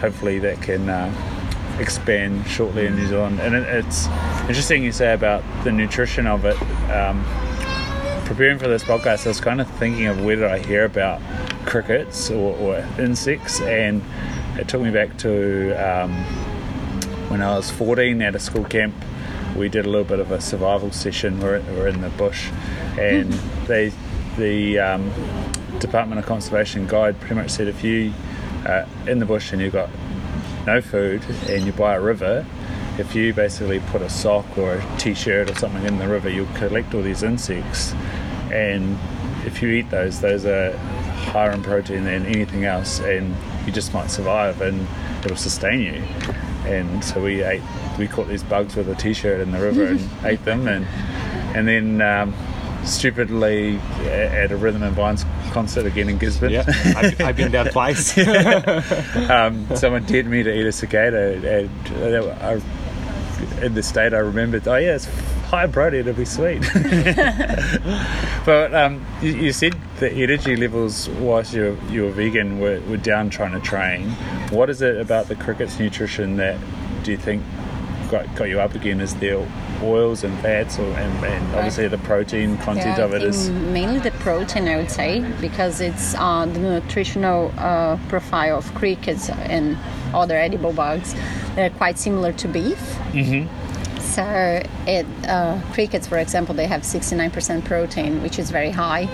hopefully, 0.00 0.40
that 0.40 0.60
can 0.60 0.88
uh, 0.88 1.78
expand 1.78 2.44
shortly 2.48 2.86
in 2.86 2.96
New 2.96 3.06
Zealand. 3.06 3.40
And 3.40 3.54
it, 3.54 3.62
it's 3.68 4.08
interesting 4.48 4.82
you 4.82 4.90
say 4.90 5.14
about 5.14 5.44
the 5.62 5.70
nutrition 5.70 6.26
of 6.26 6.44
it. 6.44 6.60
Um, 6.90 7.24
preparing 8.26 8.58
for 8.58 8.66
this 8.66 8.82
podcast, 8.82 9.26
I 9.26 9.30
was 9.30 9.40
kind 9.40 9.60
of 9.60 9.70
thinking 9.78 10.06
of 10.06 10.24
where 10.24 10.36
did 10.36 10.44
I 10.44 10.58
hear 10.58 10.84
about 10.84 11.22
crickets 11.64 12.30
or, 12.30 12.56
or 12.56 12.76
insects, 12.98 13.60
and 13.60 14.02
it 14.58 14.66
took 14.66 14.82
me 14.82 14.90
back 14.90 15.16
to 15.18 15.72
um, 15.74 16.10
when 17.30 17.42
I 17.42 17.56
was 17.56 17.70
14 17.70 18.20
at 18.22 18.34
a 18.34 18.40
school 18.40 18.64
camp. 18.64 18.94
We 19.56 19.68
did 19.68 19.84
a 19.86 19.88
little 19.88 20.04
bit 20.04 20.20
of 20.20 20.30
a 20.30 20.40
survival 20.40 20.90
session. 20.92 21.40
We're, 21.40 21.60
we're 21.60 21.88
in 21.88 22.00
the 22.00 22.10
bush, 22.10 22.50
and 22.98 23.32
they, 23.66 23.92
the 24.36 24.78
um, 24.78 25.12
Department 25.78 26.18
of 26.18 26.26
Conservation 26.26 26.86
guide 26.86 27.18
pretty 27.20 27.34
much 27.34 27.50
said 27.50 27.68
if 27.68 27.84
you 27.84 28.12
uh, 28.66 28.86
in 29.06 29.18
the 29.18 29.26
bush 29.26 29.52
and 29.52 29.60
you've 29.60 29.72
got 29.72 29.90
no 30.66 30.80
food 30.80 31.22
and 31.48 31.64
you 31.64 31.72
buy 31.72 31.94
a 31.94 32.00
river, 32.00 32.46
if 32.98 33.14
you 33.14 33.32
basically 33.32 33.80
put 33.80 34.02
a 34.02 34.10
sock 34.10 34.58
or 34.58 34.74
a 34.74 34.98
t-shirt 34.98 35.50
or 35.50 35.54
something 35.54 35.84
in 35.84 35.98
the 35.98 36.08
river, 36.08 36.28
you'll 36.28 36.54
collect 36.54 36.94
all 36.94 37.02
these 37.02 37.22
insects, 37.22 37.92
and 38.52 38.98
if 39.46 39.62
you 39.62 39.70
eat 39.70 39.90
those, 39.90 40.20
those 40.20 40.44
are 40.44 40.76
higher 41.32 41.50
in 41.52 41.62
protein 41.62 42.04
than 42.04 42.26
anything 42.26 42.64
else, 42.64 43.00
and 43.00 43.34
you 43.66 43.72
just 43.72 43.92
might 43.94 44.10
survive 44.10 44.60
and 44.60 44.86
it'll 45.24 45.36
sustain 45.36 45.80
you. 45.80 46.02
And 46.66 47.04
so 47.04 47.22
we 47.22 47.42
ate, 47.42 47.62
we 47.98 48.06
caught 48.06 48.28
these 48.28 48.42
bugs 48.42 48.76
with 48.76 48.88
a 48.88 48.94
t-shirt 48.94 49.40
in 49.40 49.50
the 49.50 49.60
river 49.60 49.86
and 49.86 50.10
ate 50.24 50.44
them, 50.44 50.68
and 50.68 50.86
and 51.56 51.66
then 51.66 52.00
um, 52.00 52.34
stupidly 52.84 53.78
at 54.06 54.52
a 54.52 54.56
Rhythm 54.56 54.82
and 54.82 54.94
Vines 54.94 55.24
concert 55.52 55.86
again 55.86 56.08
in 56.08 56.18
Gisborne. 56.18 56.52
Yeah, 56.52 56.64
I've, 56.66 57.20
I've 57.20 57.36
been 57.36 57.52
there 57.52 57.64
twice. 57.64 58.16
um, 59.30 59.66
someone 59.74 60.04
dared 60.04 60.26
me 60.26 60.42
to 60.42 60.54
eat 60.54 60.66
a 60.66 60.72
cicada, 60.72 61.34
and 61.58 62.14
uh, 62.14 62.36
I, 62.40 63.64
in 63.64 63.74
the 63.74 63.82
state 63.82 64.14
I 64.14 64.18
remembered, 64.18 64.66
oh 64.68 64.76
yeah, 64.76 64.94
it's 64.94 65.06
high 65.50 65.66
protein, 65.66 66.00
it'll 66.00 66.14
be 66.14 66.24
sweet. 66.24 66.60
but 68.44 68.74
um, 68.74 69.04
you, 69.20 69.32
you, 69.32 69.52
said 69.52 69.74
the 70.00 70.10
energy 70.10 70.56
levels 70.56 71.08
whilst 71.10 71.52
you 71.54 71.62
were, 71.62 71.92
you 71.92 72.04
were 72.04 72.10
vegan 72.10 72.58
were, 72.58 72.80
were 72.88 72.96
down 72.96 73.28
trying 73.28 73.52
to 73.52 73.60
train. 73.60 74.08
What 74.50 74.70
is 74.70 74.80
it 74.80 74.98
about 74.98 75.28
the 75.28 75.36
cricket's 75.36 75.78
nutrition 75.78 76.36
that 76.36 76.58
do 77.04 77.12
you 77.12 77.18
think 77.18 77.42
got, 78.10 78.34
got 78.34 78.48
you 78.48 78.60
up 78.60 78.74
again? 78.74 79.00
Is 79.00 79.14
there 79.16 79.46
oils 79.82 80.24
and 80.24 80.36
fats, 80.40 80.78
or, 80.78 80.84
and, 80.84 81.24
and 81.24 81.54
obviously 81.54 81.86
the 81.88 81.98
protein 81.98 82.56
content 82.58 82.98
yeah, 82.98 83.04
of 83.04 83.14
it 83.14 83.22
is 83.22 83.50
mainly 83.50 83.98
the 84.00 84.10
protein, 84.12 84.68
I 84.68 84.76
would 84.76 84.90
say, 84.90 85.20
because 85.40 85.80
it's 85.80 86.14
uh, 86.14 86.46
the 86.46 86.58
nutritional 86.58 87.52
uh, 87.58 87.98
profile 88.08 88.56
of 88.58 88.74
crickets 88.74 89.28
and 89.28 89.76
other 90.14 90.36
edible 90.36 90.72
bugs. 90.72 91.14
They're 91.54 91.70
quite 91.70 91.98
similar 91.98 92.32
to 92.32 92.48
beef. 92.48 92.78
Mm-hmm. 93.12 94.00
So, 94.00 94.62
it, 94.86 95.06
uh, 95.28 95.60
crickets, 95.72 96.06
for 96.06 96.18
example, 96.18 96.54
they 96.54 96.66
have 96.66 96.82
69% 96.82 97.64
protein, 97.64 98.22
which 98.22 98.38
is 98.38 98.50
very 98.50 98.70
high. 98.70 99.08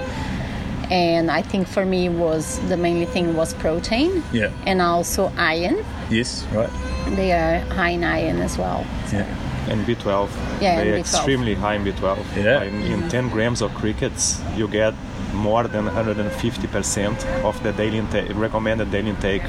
And 0.91 1.31
I 1.31 1.43
think 1.43 1.67
for 1.67 1.85
me 1.85 2.09
was 2.09 2.61
the 2.69 2.77
main 2.77 3.07
thing 3.07 3.37
was 3.37 3.55
protein. 3.55 4.23
Yeah. 4.33 4.53
And 4.67 4.81
also 4.81 5.33
iron. 5.37 5.85
Yes, 6.11 6.47
right. 6.53 6.71
They 7.17 7.33
are 7.33 7.61
high 7.75 7.91
in 7.91 8.05
iron 8.05 8.41
as 8.41 8.57
well. 8.57 8.85
So. 9.09 9.19
Yeah 9.19 9.47
and 9.69 9.85
B12. 9.87 10.29
Yeah, 10.61 10.77
They're 10.77 10.97
extremely 10.97 11.55
high 11.55 11.75
in 11.75 11.85
B12. 11.85 12.37
Yeah. 12.37 12.63
In, 12.63 12.83
in 12.83 13.01
mm-hmm. 13.01 13.09
10 13.09 13.29
grams 13.31 13.63
of 13.63 13.75
crickets, 13.75 14.41
you 14.57 14.69
get 14.69 14.95
more 15.35 15.65
than 15.65 15.87
150% 15.87 17.45
of 17.45 17.63
the 17.63 17.73
daily 17.73 17.99
intake, 17.99 18.35
recommended 18.35 18.91
daily 18.91 19.11
intake 19.11 19.43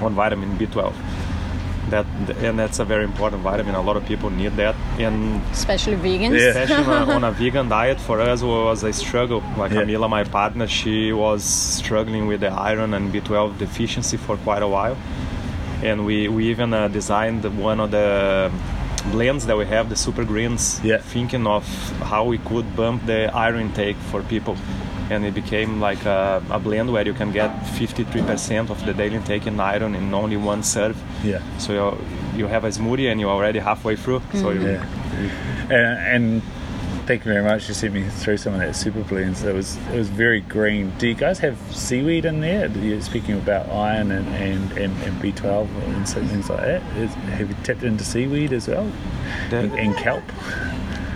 on 0.00 0.14
vitamin 0.14 0.56
B12. 0.58 0.92
That 1.90 2.04
and 2.42 2.58
that's 2.58 2.80
a 2.80 2.84
very 2.84 3.04
important 3.04 3.42
vitamin. 3.42 3.74
A 3.76 3.80
lot 3.80 3.96
of 3.96 4.04
people 4.06 4.28
need 4.30 4.56
that, 4.56 4.74
and 4.98 5.40
especially 5.52 5.96
vegans. 5.96 6.38
Yeah. 6.40 6.48
especially 6.60 6.84
on, 6.84 7.08
a, 7.08 7.12
on 7.14 7.24
a 7.24 7.30
vegan 7.40 7.68
diet 7.68 8.00
for 8.00 8.20
us 8.20 8.42
was 8.42 8.82
a 8.82 8.92
struggle. 8.92 9.40
Like 9.56 9.70
Yeah. 9.72 9.82
Camila, 9.84 10.08
my 10.10 10.24
partner, 10.24 10.66
she 10.66 11.12
was 11.12 11.44
struggling 11.44 12.26
with 12.26 12.40
the 12.40 12.48
iron 12.50 12.92
and 12.94 13.12
B12 13.12 13.58
deficiency 13.58 14.16
for 14.16 14.36
quite 14.38 14.62
a 14.62 14.68
while, 14.68 14.96
and 15.82 16.04
we 16.04 16.26
we 16.28 16.48
even 16.50 16.74
uh, 16.74 16.88
designed 16.88 17.44
one 17.58 17.78
of 17.78 17.90
the 17.92 18.50
blends 19.12 19.46
that 19.46 19.56
we 19.56 19.64
have, 19.66 19.88
the 19.88 19.94
super 19.96 20.24
greens, 20.24 20.80
Yeah. 20.82 20.98
thinking 20.98 21.46
of 21.46 21.64
how 22.02 22.24
we 22.24 22.38
could 22.38 22.66
bump 22.74 23.06
the 23.06 23.30
iron 23.32 23.60
intake 23.60 23.96
for 24.10 24.22
people. 24.22 24.56
And 25.10 25.24
it 25.24 25.34
became 25.34 25.80
like 25.80 26.04
a, 26.04 26.42
a 26.50 26.58
blend 26.58 26.92
where 26.92 27.06
you 27.06 27.14
can 27.14 27.32
get 27.32 27.50
53% 27.78 28.70
of 28.70 28.84
the 28.84 28.92
daily 28.92 29.16
intake 29.16 29.46
in 29.46 29.60
iron 29.60 29.94
in 29.94 30.12
only 30.12 30.36
one 30.36 30.62
serve. 30.62 31.00
Yeah. 31.24 31.42
So 31.58 31.72
you, 31.72 32.38
you 32.38 32.46
have 32.46 32.64
a 32.64 32.68
smoothie 32.68 33.10
and 33.10 33.20
you're 33.20 33.30
already 33.30 33.60
halfway 33.60 33.96
through. 33.96 34.20
So 34.32 34.46
mm. 34.46 34.54
you, 34.54 34.68
Yeah. 34.68 34.86
And, 35.70 36.24
and 36.32 36.42
thank 37.06 37.24
you 37.24 37.32
very 37.32 37.44
much. 37.44 37.68
You 37.68 37.74
sent 37.74 37.94
me 37.94 38.02
through 38.02 38.36
some 38.36 38.54
of 38.54 38.60
that 38.60 38.74
super 38.74 39.02
blends. 39.02 39.44
It 39.44 39.54
was 39.54 39.76
it 39.92 39.96
was 39.96 40.08
very 40.08 40.40
green. 40.40 40.92
Do 40.98 41.06
you 41.06 41.14
guys 41.14 41.38
have 41.38 41.56
seaweed 41.74 42.24
in 42.24 42.40
there? 42.40 42.66
You're 42.68 43.00
speaking 43.00 43.36
about 43.36 43.68
iron 43.68 44.10
and, 44.10 44.26
and, 44.28 44.72
and, 44.72 45.02
and 45.02 45.22
B12 45.22 45.68
and 45.84 46.08
so- 46.08 46.24
things 46.24 46.50
like 46.50 46.60
that. 46.60 46.82
Is, 46.96 47.14
have 47.14 47.48
you 47.48 47.56
tapped 47.62 47.84
into 47.84 48.04
seaweed 48.04 48.52
as 48.52 48.68
well? 48.68 48.90
The- 49.50 49.58
and, 49.58 49.72
and 49.78 49.96
kelp? 49.96 50.24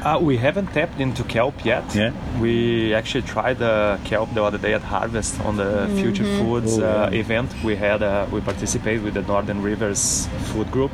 Uh, 0.02 0.18
we 0.18 0.38
haven't 0.38 0.68
tapped 0.68 0.98
into 0.98 1.22
kelp 1.24 1.62
yet. 1.64 1.84
Yeah. 1.94 2.12
We 2.40 2.94
actually 2.94 3.22
tried 3.22 3.58
the 3.58 3.98
kelp 4.04 4.32
the 4.32 4.42
other 4.42 4.56
day 4.56 4.72
at 4.72 4.80
Harvest 4.82 5.38
on 5.42 5.56
the 5.56 5.88
Future 5.96 6.24
Foods 6.24 6.78
Oh, 6.78 6.82
uh, 6.84 7.10
yeah. 7.12 7.18
event. 7.20 7.54
We 7.62 7.76
had 7.76 8.02
uh, 8.02 8.26
we 8.32 8.40
participated 8.40 9.02
with 9.04 9.12
the 9.14 9.22
Northern 9.22 9.60
Rivers 9.60 10.26
Food 10.52 10.70
Group, 10.70 10.90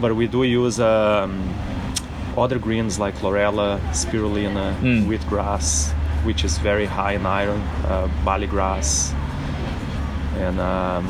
but 0.00 0.16
we 0.16 0.26
do 0.26 0.42
use 0.42 0.80
um, 0.80 1.54
other 2.36 2.58
greens 2.58 2.98
like 2.98 3.14
chlorella, 3.16 3.78
spirulina, 3.92 4.74
Mm. 4.80 5.06
wheatgrass, 5.06 5.92
which 6.24 6.44
is 6.44 6.58
very 6.58 6.86
high 6.86 7.12
in 7.12 7.24
iron, 7.26 7.60
uh, 7.86 8.08
barley 8.24 8.48
grass, 8.48 9.14
and 10.38 10.58
um, 10.58 11.06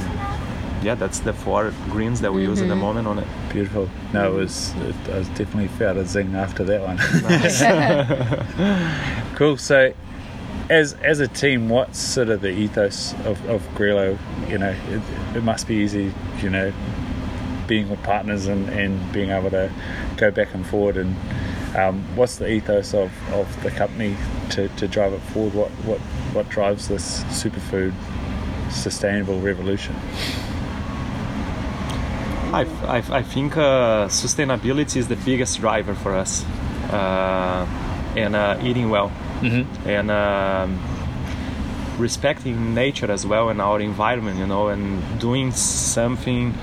yeah, 0.83 0.95
that's 0.95 1.21
the 1.21 1.33
four 1.33 1.73
greens 1.91 2.21
that 2.21 2.33
we 2.33 2.43
use 2.43 2.61
at 2.61 2.69
the 2.69 2.77
moment 2.77 3.09
on 3.09 3.19
it. 3.19 3.27
Beautiful. 3.57 3.89
No, 4.13 4.35
it 4.35 4.37
was. 4.37 4.75
It, 4.77 4.95
I 5.09 5.19
was 5.21 5.29
definitely 5.29 5.69
felt 5.69 5.97
a 5.97 6.05
zing 6.05 6.35
after 6.35 6.63
that 6.65 6.83
one. 6.83 6.99
cool. 9.37 9.57
So, 9.57 9.95
as 10.69 10.93
as 10.93 11.21
a 11.21 11.27
team, 11.27 11.71
what's 11.71 11.99
sort 11.99 12.29
of 12.29 12.43
the 12.43 12.51
ethos 12.51 13.15
of, 13.25 13.43
of 13.49 13.67
Grilo? 13.69 14.19
You 14.51 14.59
know, 14.59 14.77
it, 14.91 15.37
it 15.39 15.43
must 15.43 15.67
be 15.67 15.77
easy. 15.77 16.13
You 16.43 16.51
know, 16.51 16.71
being 17.67 17.89
with 17.89 18.03
partners 18.03 18.47
and, 18.47 18.69
and 18.69 19.11
being 19.11 19.31
able 19.31 19.49
to 19.49 19.73
go 20.19 20.31
back 20.31 20.53
and 20.53 20.67
forward. 20.67 20.99
And 20.99 21.17
um, 21.75 22.03
what's 22.15 22.37
the 22.37 22.51
ethos 22.51 22.93
of, 22.93 23.11
of 23.33 23.63
the 23.63 23.71
company 23.71 24.19
to, 24.51 24.69
to 24.69 24.87
drive 24.87 25.15
it 25.15 25.23
forward? 25.33 25.55
What 25.55 25.71
what 25.87 26.01
what 26.35 26.51
drives 26.51 26.89
this 26.89 27.25
superfood 27.25 27.95
sustainable 28.71 29.41
revolution? 29.41 29.97
I, 32.57 32.63
I, 32.97 33.19
I 33.21 33.23
think 33.23 33.57
uh, 33.57 34.07
sustainability 34.09 34.97
is 34.97 35.07
the 35.09 35.17
biggest 35.17 35.61
driver 35.61 35.95
for 35.95 36.15
us, 36.15 36.45
uh, 36.91 37.67
and 38.17 38.35
uh, 38.35 38.59
eating 38.69 38.91
well, 38.91 39.11
Mm-hmm. 39.43 39.89
and 39.89 40.11
um, 40.11 40.79
respecting 41.99 42.75
nature 42.75 43.11
as 43.13 43.27
well 43.27 43.51
and 43.51 43.61
our 43.61 43.81
environment, 43.81 44.39
you 44.39 44.47
know, 44.47 44.69
and 44.69 45.03
doing 45.21 45.53
something 45.53 46.55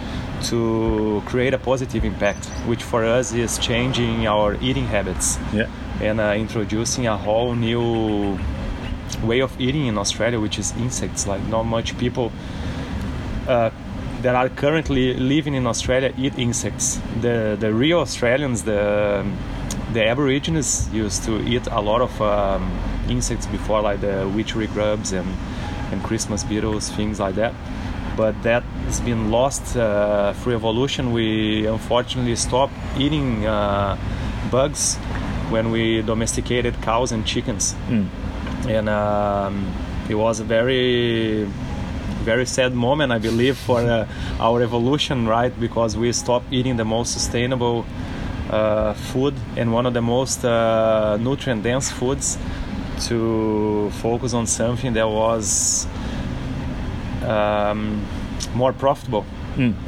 to 0.49 1.21
create 1.27 1.53
a 1.53 1.59
positive 1.59 2.03
impact, 2.03 2.45
which 2.67 2.81
for 2.83 3.05
us 3.05 3.31
is 3.33 3.59
changing 3.59 4.25
our 4.27 4.55
eating 4.61 4.85
habits 4.87 5.37
Yeah. 5.53 5.67
and 6.01 6.19
uh, 6.19 6.33
introducing 6.35 7.05
a 7.07 7.15
whole 7.15 7.53
new 7.55 8.37
way 9.23 9.39
of 9.41 9.51
eating 9.61 9.85
in 9.87 9.97
Australia, 9.97 10.39
which 10.39 10.57
is 10.57 10.73
insects. 10.77 11.27
Like 11.27 11.41
not 11.47 11.63
much 11.63 11.95
people 11.99 12.31
uh, 13.47 13.69
that 14.23 14.35
are 14.35 14.49
currently 14.49 15.13
living 15.13 15.53
in 15.53 15.67
Australia 15.67 16.13
eat 16.17 16.37
insects. 16.37 16.99
The 17.21 17.57
the 17.59 17.71
real 17.71 17.99
Australians, 17.99 18.63
the 18.63 19.25
the 19.93 20.05
Aborigines 20.07 20.89
used 20.91 21.23
to 21.25 21.39
eat 21.47 21.67
a 21.67 21.79
lot 21.79 22.01
of 22.01 22.21
um, 22.21 22.71
insects 23.09 23.45
before, 23.45 23.81
like 23.81 24.01
the 24.01 24.25
witchetty 24.35 24.67
grubs 24.73 25.13
and 25.13 25.27
and 25.91 26.03
Christmas 26.03 26.43
beetles, 26.43 26.89
things 26.89 27.19
like 27.19 27.35
that. 27.35 27.53
But 28.17 28.41
that 28.43 28.63
has 28.85 29.01
been 29.01 29.31
lost 29.31 29.77
uh, 29.77 30.33
through 30.33 30.55
evolution. 30.55 31.11
We 31.13 31.67
unfortunately 31.67 32.35
stopped 32.35 32.73
eating 32.97 33.45
uh, 33.45 33.97
bugs 34.51 34.97
when 35.49 35.71
we 35.71 36.01
domesticated 36.01 36.73
cows 36.81 37.11
and 37.11 37.25
chickens 37.25 37.75
and 38.67 38.89
um, 38.89 39.71
it 40.09 40.15
was 40.15 40.39
a 40.39 40.43
very 40.43 41.47
very 42.23 42.45
sad 42.45 42.73
moment 42.73 43.11
i 43.11 43.17
believe 43.17 43.57
for 43.57 43.79
uh, 43.81 44.07
our 44.39 44.61
evolution 44.61 45.27
right? 45.27 45.53
Because 45.59 45.97
we 45.97 46.11
stopped 46.11 46.45
eating 46.51 46.77
the 46.77 46.85
most 46.85 47.13
sustainable 47.13 47.85
uh, 48.49 48.93
food 48.93 49.33
and 49.57 49.71
one 49.73 49.85
of 49.85 49.93
the 49.93 50.01
most 50.01 50.43
uh, 50.45 51.17
nutrient 51.17 51.63
dense 51.63 51.91
foods 51.91 52.37
to 53.07 53.89
focus 54.01 54.33
on 54.33 54.45
something 54.47 54.93
that 54.93 55.07
was 55.07 55.87
um, 57.25 58.05
more 58.53 58.73
profitable. 58.73 59.25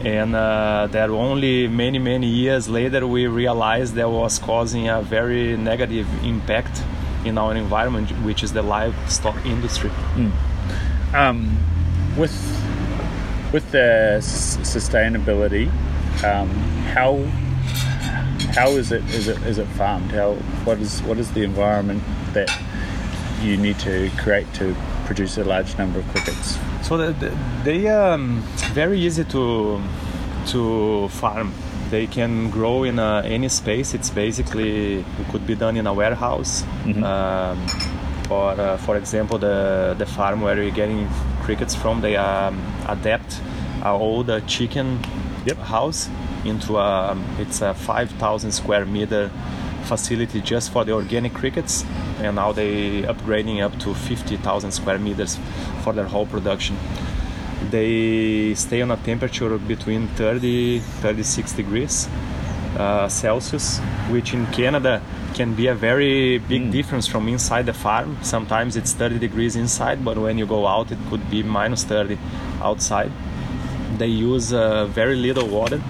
And 0.03 0.35
uh, 0.35 0.87
that 0.91 1.09
only 1.09 1.67
many 1.67 1.99
many 1.99 2.27
years 2.27 2.67
later 2.69 3.07
we 3.07 3.25
realized 3.27 3.95
that 3.95 4.09
was 4.09 4.37
causing 4.39 4.87
a 4.89 5.01
very 5.01 5.57
negative 5.57 6.07
impact 6.23 6.81
in 7.25 7.37
our 7.37 7.55
environment 7.55 8.09
which 8.23 8.43
is 8.43 8.53
the 8.53 8.61
livestock 8.61 9.35
industry. 9.45 9.89
Um, 11.13 11.57
with 12.17 12.33
with 13.53 13.69
the 13.71 14.15
s- 14.17 14.57
sustainability, 14.57 15.67
um, 16.23 16.49
how 16.93 17.17
how 18.53 18.69
is 18.69 18.91
it 18.91 19.03
is 19.13 19.27
it 19.27 19.41
is 19.43 19.57
it 19.57 19.67
farmed? 19.77 20.11
How 20.11 20.33
what 20.65 20.79
is 20.79 21.01
what 21.03 21.17
is 21.17 21.31
the 21.31 21.43
environment 21.43 22.03
that 22.33 22.49
you 23.41 23.57
need 23.57 23.77
to 23.79 24.09
create 24.17 24.51
to 24.55 24.75
produce 25.05 25.37
a 25.37 25.43
large 25.43 25.77
number 25.77 25.99
of 25.99 26.07
crickets? 26.09 26.57
So 26.81 26.97
the, 26.97 27.13
the, 27.13 27.37
they 27.63 27.87
um 27.89 28.41
very 28.73 28.99
easy 28.99 29.23
to 29.25 29.81
to 30.47 31.07
farm. 31.09 31.53
They 31.91 32.07
can 32.07 32.49
grow 32.49 32.83
in 32.83 32.97
uh, 32.97 33.21
any 33.25 33.47
space. 33.47 33.93
It's 33.93 34.09
basically 34.09 34.99
it 34.99 35.05
could 35.31 35.45
be 35.45 35.55
done 35.55 35.77
in 35.77 35.85
a 35.87 35.93
warehouse. 35.93 36.63
Um, 37.03 37.65
or 38.29 38.51
uh, 38.59 38.77
for 38.77 38.97
example, 38.97 39.37
the 39.37 39.95
the 39.97 40.05
farm 40.05 40.41
where 40.41 40.59
you're 40.61 40.71
getting 40.75 41.07
crickets 41.45 41.75
from, 41.75 42.01
they 42.01 42.15
um, 42.15 42.59
adapt 42.87 43.39
a 43.83 43.89
old 43.89 44.29
uh, 44.29 44.39
chicken 44.41 44.99
Yep. 45.45 45.57
house 45.57 46.09
into 46.43 46.77
a 46.77 47.15
it's 47.37 47.61
a 47.61 47.75
5,000 47.75 48.51
square 48.51 48.83
meter 48.83 49.29
facility 49.83 50.41
just 50.41 50.71
for 50.71 50.83
the 50.83 50.91
organic 50.91 51.35
crickets, 51.35 51.85
and 52.19 52.35
now 52.35 52.51
they 52.51 53.03
upgrading 53.03 53.61
up 53.61 53.77
to 53.79 53.93
50,000 53.93 54.71
square 54.71 54.97
meters 54.97 55.37
for 55.83 55.93
their 55.93 56.05
whole 56.05 56.25
production. 56.25 56.75
They 57.69 58.55
stay 58.55 58.81
on 58.81 58.89
a 58.89 58.97
temperature 58.97 59.55
between 59.59 60.07
30 60.07 60.79
36 60.79 61.53
degrees 61.53 62.09
uh, 62.77 63.07
Celsius, 63.07 63.79
which 64.09 64.33
in 64.33 64.47
Canada 64.47 64.99
can 65.35 65.53
be 65.53 65.67
a 65.67 65.75
very 65.75 66.37
big 66.37 66.71
difference 66.71 67.05
from 67.05 67.27
inside 67.27 67.65
the 67.65 67.73
farm. 67.73 68.17
Sometimes 68.21 68.77
it's 68.77 68.93
30 68.93 69.19
degrees 69.19 69.57
inside, 69.57 70.03
but 70.03 70.17
when 70.17 70.37
you 70.37 70.45
go 70.45 70.65
out, 70.65 70.91
it 70.91 70.97
could 71.09 71.29
be 71.29 71.43
minus 71.43 71.83
30 71.83 72.17
outside. 72.61 73.11
They 73.97 74.07
use 74.07 74.53
uh, 74.53 74.85
very 74.85 75.17
little 75.17 75.47
water. 75.47 75.81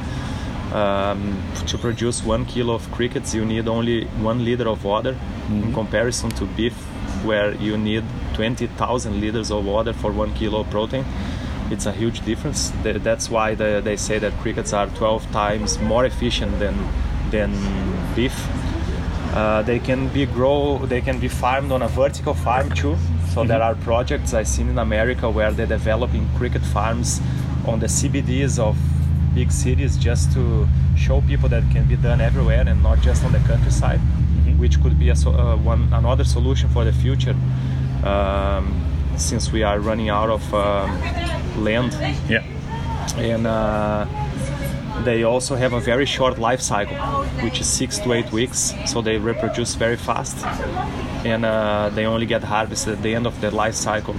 Um, 0.74 1.42
to 1.68 1.78
produce 1.78 2.24
one 2.24 2.46
kilo 2.46 2.74
of 2.74 2.92
crickets, 2.92 3.34
you 3.36 3.46
need 3.46 3.68
only 3.68 4.06
one 4.30 4.44
liter 4.44 4.68
of 4.68 4.84
water, 4.84 5.16
in 5.48 5.72
comparison 5.74 6.32
to 6.32 6.46
beef, 6.46 6.74
where 7.24 7.54
you 7.54 7.78
need 7.78 8.04
20,000 8.34 9.22
liters 9.22 9.52
of 9.52 9.64
water 9.64 9.94
for 9.94 10.12
one 10.12 10.34
kilo 10.34 10.62
of 10.62 10.70
protein. 10.72 11.06
It's 11.70 11.86
a 11.86 11.92
huge 11.92 12.26
difference. 12.26 12.72
That's 12.84 13.30
why 13.30 13.54
they, 13.54 13.80
they 13.80 13.96
say 13.96 14.18
that 14.20 14.34
crickets 14.40 14.74
are 14.74 14.88
12 14.88 15.32
times 15.32 15.80
more 15.80 16.06
efficient 16.06 16.60
than 16.60 16.76
than 17.32 17.52
beef. 18.16 18.36
Uh, 19.36 19.62
they 19.64 19.80
can 19.80 20.08
be 20.10 20.26
grow. 20.26 20.78
They 20.86 21.02
can 21.02 21.20
be 21.20 21.28
farmed 21.28 21.72
on 21.72 21.82
a 21.82 21.88
vertical 21.90 22.34
farm 22.34 22.70
too. 22.72 22.96
So 23.34 23.44
there 23.44 23.62
are 23.62 23.76
projects 23.76 24.34
I've 24.34 24.48
seen 24.48 24.70
in 24.70 24.80
America 24.80 25.30
where 25.30 25.52
they're 25.52 25.66
developing 25.68 26.28
cricket 26.38 26.62
farms 26.62 27.20
on 27.68 27.80
the 27.80 27.88
CBDs 27.88 28.60
of 28.60 28.78
big 29.34 29.52
cities 29.52 29.98
just 29.98 30.32
to 30.34 30.66
show 30.96 31.20
people 31.22 31.50
that 31.50 31.64
it 31.64 31.72
can 31.72 31.86
be 31.86 31.98
done 31.98 32.22
everywhere 32.22 32.64
and 32.66 32.82
not 32.82 33.02
just 33.02 33.26
on 33.26 33.34
the 33.34 33.40
countryside, 33.40 34.00
which 34.58 34.82
could 34.82 34.98
be 34.98 35.10
a 35.10 35.16
so, 35.16 35.32
uh, 35.34 35.58
one 35.58 35.92
another 35.92 36.24
solution 36.24 36.70
for 36.70 36.86
the 36.86 36.94
future. 36.94 37.36
Um, 38.06 38.82
since 39.18 39.52
we 39.52 39.64
are 39.64 39.80
running 39.80 40.10
out 40.10 40.30
of 40.30 40.54
um, 40.54 40.90
land 41.64 41.92
Yeah. 42.30 42.44
and 43.18 43.48
uh, 43.48 44.06
they 45.06 45.24
also 45.24 45.56
have 45.56 45.74
a 45.74 45.80
very 45.80 46.06
short 46.06 46.38
life 46.38 46.60
cycle, 46.60 46.98
which 47.44 47.62
is 47.62 47.68
six 47.68 48.00
to 48.00 48.14
eight 48.14 48.32
weeks. 48.32 48.74
So 48.86 49.02
they 49.02 49.18
reproduce 49.18 49.76
very 49.76 49.96
fast, 49.96 50.38
and 51.26 51.46
uh, 51.46 51.90
they 51.94 52.06
only 52.06 52.26
get 52.26 52.44
harvested 52.44 52.94
at 52.94 53.02
the 53.02 53.16
end 53.16 53.26
of 53.28 53.40
their 53.40 53.52
life 53.52 53.76
cycle 53.76 54.16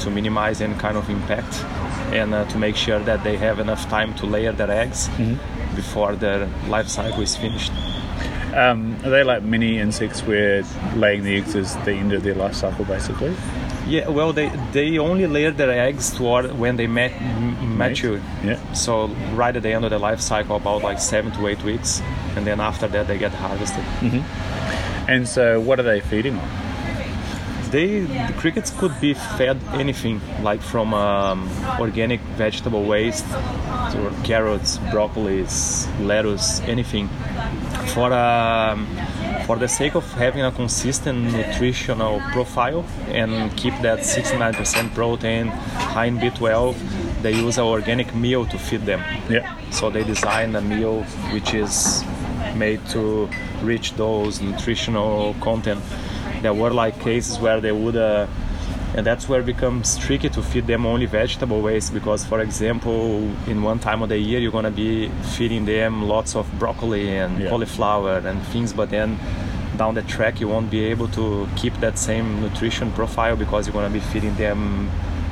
to 0.00 0.10
minimize 0.10 0.60
any 0.60 0.74
kind 0.74 0.96
of 0.96 1.08
impact, 1.08 1.64
and 2.12 2.34
uh, 2.34 2.44
to 2.46 2.58
make 2.58 2.76
sure 2.76 3.00
that 3.00 3.24
they 3.24 3.36
have 3.36 3.58
enough 3.60 3.88
time 3.88 4.12
to 4.14 4.26
layer 4.26 4.52
their 4.52 4.70
eggs 4.70 5.08
before 5.74 6.16
their 6.16 6.48
life 6.68 6.88
cycle 6.88 7.22
is 7.22 7.36
finished. 7.36 7.72
Um, 8.54 8.96
are 9.04 9.10
they 9.10 9.22
like 9.24 9.42
mini 9.42 9.78
insects 9.78 10.22
where 10.22 10.64
laying 10.96 11.22
the 11.22 11.36
eggs 11.36 11.54
is 11.54 11.76
the 11.84 11.92
end 11.92 12.12
of 12.12 12.22
their 12.22 12.34
life 12.34 12.54
cycle, 12.54 12.84
basically? 12.84 13.34
Yeah, 13.88 14.08
well, 14.08 14.32
they 14.34 14.50
they 14.72 14.98
only 14.98 15.26
layer 15.26 15.50
their 15.50 15.70
eggs 15.70 16.10
toward 16.10 16.52
when 16.58 16.76
they 16.76 16.86
ma- 16.86 17.08
m- 17.08 17.78
mature. 17.78 18.20
Yeah. 18.44 18.58
So 18.74 19.06
right 19.34 19.56
at 19.56 19.62
the 19.62 19.72
end 19.72 19.84
of 19.84 19.90
the 19.90 19.98
life 19.98 20.20
cycle, 20.20 20.56
about 20.56 20.82
like 20.82 20.98
seven 21.00 21.32
to 21.32 21.46
eight 21.46 21.62
weeks, 21.64 22.02
and 22.36 22.46
then 22.46 22.60
after 22.60 22.86
that 22.88 23.06
they 23.06 23.18
get 23.18 23.32
harvested. 23.32 23.84
And 25.08 25.26
so, 25.26 25.58
what 25.58 25.80
are 25.80 25.84
they 25.84 26.00
feeding 26.00 26.36
on? 26.38 26.48
They 27.70 28.00
the 28.00 28.34
crickets 28.36 28.70
could 28.70 28.98
be 29.00 29.14
fed 29.14 29.56
anything, 29.72 30.20
like 30.42 30.60
from 30.60 30.92
um, 30.94 31.48
organic 31.78 32.20
vegetable 32.36 32.84
waste 32.84 33.26
to 33.92 34.12
carrots, 34.24 34.78
broccolis, 34.92 35.86
lettuce, 36.06 36.60
anything. 36.62 37.08
For 37.94 38.12
um, 38.12 38.86
for 39.48 39.56
the 39.56 39.66
sake 39.66 39.94
of 39.94 40.04
having 40.12 40.42
a 40.42 40.52
consistent 40.52 41.32
nutritional 41.32 42.20
profile 42.32 42.84
and 43.06 43.50
keep 43.56 43.72
that 43.80 44.00
69% 44.00 44.94
protein, 44.94 45.46
high 45.46 46.04
in 46.04 46.18
B12, 46.18 46.76
they 47.22 47.32
use 47.32 47.56
an 47.56 47.64
organic 47.64 48.14
meal 48.14 48.44
to 48.44 48.58
feed 48.58 48.82
them. 48.82 49.00
Yeah. 49.30 49.48
So 49.70 49.88
they 49.88 50.04
design 50.04 50.54
a 50.54 50.60
meal 50.60 51.02
which 51.32 51.54
is 51.54 52.04
made 52.56 52.86
to 52.88 53.30
reach 53.62 53.94
those 53.94 54.42
nutritional 54.42 55.34
content. 55.40 55.82
There 56.42 56.52
were 56.52 56.70
like 56.70 57.00
cases 57.00 57.38
where 57.38 57.58
they 57.58 57.72
would, 57.72 57.96
uh, 57.96 58.26
and 58.96 59.06
that's 59.06 59.28
where 59.28 59.40
it 59.40 59.46
becomes 59.46 59.96
tricky 59.98 60.28
to 60.30 60.42
feed 60.42 60.66
them 60.66 60.86
only 60.86 61.06
vegetable 61.06 61.60
waste 61.60 61.92
because, 61.92 62.24
for 62.24 62.40
example, 62.40 63.18
in 63.46 63.62
one 63.62 63.78
time 63.78 64.02
of 64.02 64.08
the 64.08 64.18
year 64.18 64.40
you're 64.40 64.52
gonna 64.52 64.70
be 64.70 65.08
feeding 65.36 65.64
them 65.66 66.08
lots 66.08 66.34
of 66.34 66.46
broccoli 66.58 67.16
and 67.16 67.38
Yeah. 67.40 67.50
cauliflower 67.50 68.18
and 68.26 68.42
things, 68.46 68.72
but 68.72 68.90
then 68.90 69.18
down 69.76 69.94
the 69.94 70.02
track 70.02 70.40
you 70.40 70.48
won't 70.48 70.70
be 70.70 70.84
able 70.86 71.06
to 71.08 71.46
keep 71.54 71.74
that 71.80 71.98
same 71.98 72.40
nutrition 72.40 72.90
profile 72.92 73.36
because 73.36 73.66
you're 73.66 73.74
gonna 73.74 73.90
be 73.92 74.00
feeding 74.00 74.34
them 74.36 74.90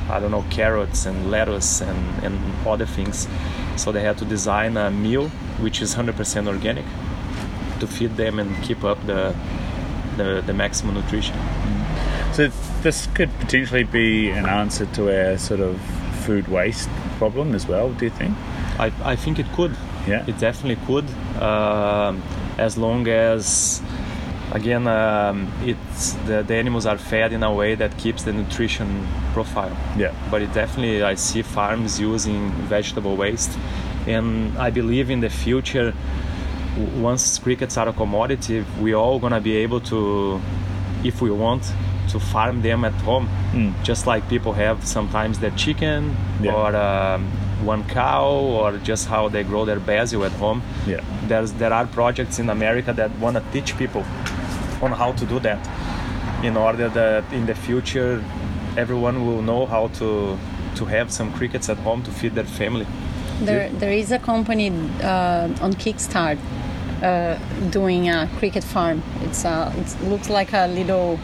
I 0.09 0.21
don't 0.21 0.31
know, 0.31 0.45
carrots 0.49 1.05
and 1.05 1.29
lettuce 1.29 1.81
and, 1.81 2.23
and 2.23 2.39
other 2.65 2.85
things. 2.85 3.27
So 3.75 3.91
they 3.91 4.03
had 4.03 4.17
to 4.19 4.23
design 4.25 4.77
a 4.77 4.89
meal 4.89 5.27
which 5.59 5.81
is 5.81 5.95
100% 5.95 6.47
organic 6.47 6.85
to 7.81 7.87
feed 7.87 8.15
them 8.15 8.39
and 8.39 8.55
keep 8.63 8.85
up 8.85 9.05
the, 9.05 9.35
the, 10.15 10.41
the 10.45 10.53
maximum 10.53 10.95
nutrition. 10.95 11.35
So, 12.37 12.49
this 12.83 13.07
could 13.15 13.31
potentially 13.39 13.83
be 13.83 14.29
an 14.29 14.45
answer 14.45 14.85
to 14.93 15.09
our 15.09 15.39
sort 15.39 15.59
of 15.59 15.81
food 16.23 16.47
waste 16.47 16.87
problem 17.17 17.55
as 17.55 17.65
well, 17.65 17.89
do 17.93 18.05
you 18.05 18.11
think? 18.11 18.37
I, 18.77 18.91
I 19.03 19.15
think 19.15 19.39
it 19.39 19.47
could. 19.53 19.75
Yeah. 20.07 20.23
It 20.27 20.37
definitely 20.37 20.77
could. 20.85 21.09
Um, 21.41 22.21
as 22.59 22.77
long 22.77 23.07
as, 23.07 23.81
again, 24.51 24.85
um, 24.85 25.51
it's 25.63 26.13
the, 26.27 26.43
the 26.43 26.53
animals 26.53 26.85
are 26.85 26.99
fed 26.99 27.33
in 27.33 27.41
a 27.41 27.51
way 27.51 27.73
that 27.73 27.97
keeps 27.97 28.21
the 28.21 28.33
nutrition 28.33 29.07
profile. 29.33 29.75
Yeah. 29.97 30.13
but 30.29 30.43
it 30.43 30.53
definitely 30.53 31.01
I 31.01 31.15
see 31.15 31.41
farms 31.41 31.99
using 31.99 32.51
vegetable 32.69 33.15
waste, 33.15 33.57
and 34.05 34.55
I 34.59 34.69
believe 34.69 35.09
in 35.09 35.21
the 35.21 35.31
future, 35.31 35.91
once 36.97 37.39
crickets 37.39 37.77
are 37.77 37.89
a 37.89 37.93
commodity, 37.93 38.63
we're 38.79 38.93
all 38.93 39.17
gonna 39.17 39.41
be 39.41 39.57
able 39.57 39.81
to, 39.89 40.39
if 41.03 41.19
we 41.19 41.31
want, 41.31 41.63
to 42.07 42.19
farm 42.19 42.61
them 42.61 42.85
at 42.85 42.93
home, 43.05 43.27
just 43.83 44.07
like 44.07 44.27
people 44.29 44.53
have 44.53 44.85
sometimes 44.85 45.39
their 45.39 45.51
chicken 45.51 46.15
Yeah. 46.41 46.53
or 46.53 46.75
um, 46.75 47.25
one 47.65 47.83
cow 47.83 48.29
or 48.29 48.77
just 48.77 49.07
how 49.07 49.29
they 49.29 49.43
grow 49.43 49.65
their 49.65 49.79
basil 49.79 50.23
at 50.25 50.31
home. 50.33 50.61
Yeah. 50.87 51.01
There's 51.27 51.51
there 51.53 51.73
are 51.73 51.85
projects 51.87 52.39
in 52.39 52.49
America 52.49 52.93
that 52.93 53.11
want 53.19 53.35
to 53.37 53.43
teach 53.51 53.75
people 53.77 54.03
on 54.81 54.91
how 54.91 55.11
to 55.13 55.25
do 55.25 55.39
that, 55.39 55.59
in 56.43 56.55
order 56.57 56.89
that 56.89 57.23
in 57.33 57.45
the 57.45 57.55
future 57.55 58.23
everyone 58.77 59.25
will 59.25 59.41
know 59.41 59.65
how 59.65 59.87
to 59.99 60.37
to 60.75 60.85
have 60.85 61.09
some 61.11 61.31
crickets 61.33 61.69
at 61.69 61.77
home 61.77 62.03
to 62.03 62.11
feed 62.11 62.35
their 62.35 62.45
family. 62.45 62.85
There, 63.41 63.69
there 63.79 63.91
is 63.91 64.11
a 64.11 64.19
company 64.19 64.69
uh, 65.01 65.49
on 65.65 65.73
Kickstart 65.73 66.37
uh, 67.01 67.35
doing 67.71 68.09
a 68.09 68.27
cricket 68.37 68.63
farm. 68.63 69.01
It's 69.21 69.43
a, 69.45 69.73
it 69.77 70.09
looks 70.09 70.29
like 70.29 70.53
a 70.53 70.67
little, 70.67 71.19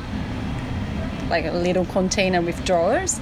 like 1.29 1.45
a 1.45 1.51
little 1.51 1.85
container 1.85 2.41
with 2.41 2.63
drawers, 2.65 3.19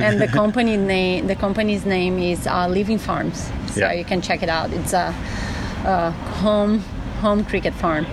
and 0.00 0.20
the 0.20 0.28
company 0.28 0.76
name, 0.94 1.26
the 1.26 1.36
company's 1.36 1.84
name 1.84 2.18
is 2.18 2.46
uh, 2.46 2.66
Living 2.68 2.98
Farms. 2.98 3.50
So 3.72 3.80
Yeah. 3.80 3.92
you 3.92 4.04
can 4.04 4.20
check 4.22 4.42
it 4.42 4.48
out. 4.48 4.72
It's 4.72 4.92
a, 4.92 5.14
a 5.84 6.10
home 6.42 6.80
home 7.20 7.44
cricket 7.44 7.72
farm, 7.74 8.04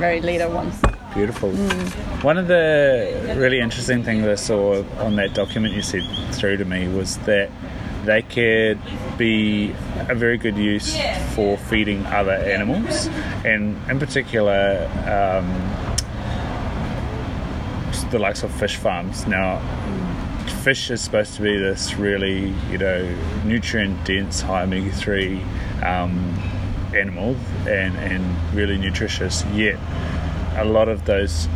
very 0.00 0.20
little 0.20 0.50
ones. 0.50 0.74
Beautiful. 1.14 1.50
One 2.22 2.36
of 2.38 2.48
the 2.48 3.34
really 3.36 3.60
interesting 3.60 4.02
things 4.02 4.26
I 4.26 4.34
saw 4.34 4.82
on 4.98 5.14
that 5.16 5.32
document 5.32 5.74
you 5.74 5.82
sent 5.82 6.04
through 6.34 6.56
to 6.58 6.64
me 6.64 6.88
was 6.88 7.18
that 7.18 7.50
they 8.04 8.22
could 8.22 8.78
be 9.16 9.70
a 10.08 10.14
very 10.14 10.38
good 10.38 10.56
use 10.56 10.96
for 11.34 11.56
feeding 11.56 12.04
other 12.06 12.32
animals, 12.32 13.06
and 13.44 13.76
in 13.88 13.98
particular, 14.00 14.88
um, 15.06 15.46
the 18.10 18.18
likes 18.18 18.42
of 18.42 18.50
fish 18.52 18.76
farms. 18.76 19.26
Now, 19.26 19.60
fish 20.62 20.90
is 20.90 21.00
supposed 21.00 21.34
to 21.34 21.42
be 21.42 21.56
this 21.56 21.94
really, 21.94 22.54
you 22.70 22.78
know, 22.78 23.16
nutrient 23.44 24.04
dense, 24.04 24.40
high 24.40 24.62
omega 24.62 24.90
3 24.90 25.42
um, 25.82 26.34
animal 26.94 27.36
and, 27.66 27.96
and 27.96 28.54
really 28.54 28.76
nutritious, 28.76 29.44
yet 29.46 29.78
a 30.56 30.64
lot 30.64 30.88
of 30.88 31.04
those 31.04 31.48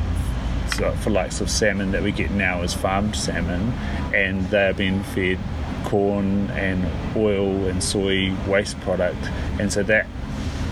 for 1.00 1.10
likes 1.10 1.40
of 1.40 1.50
salmon 1.50 1.92
that 1.92 2.02
we 2.02 2.10
get 2.10 2.30
now 2.30 2.62
is 2.62 2.72
farmed 2.72 3.14
salmon 3.14 3.72
and 4.14 4.46
they're 4.46 4.72
being 4.72 5.02
fed 5.02 5.38
corn 5.84 6.50
and 6.52 6.86
oil 7.14 7.66
and 7.66 7.82
soy 7.82 8.34
waste 8.48 8.80
product 8.80 9.22
and 9.60 9.70
so 9.70 9.82
that 9.82 10.06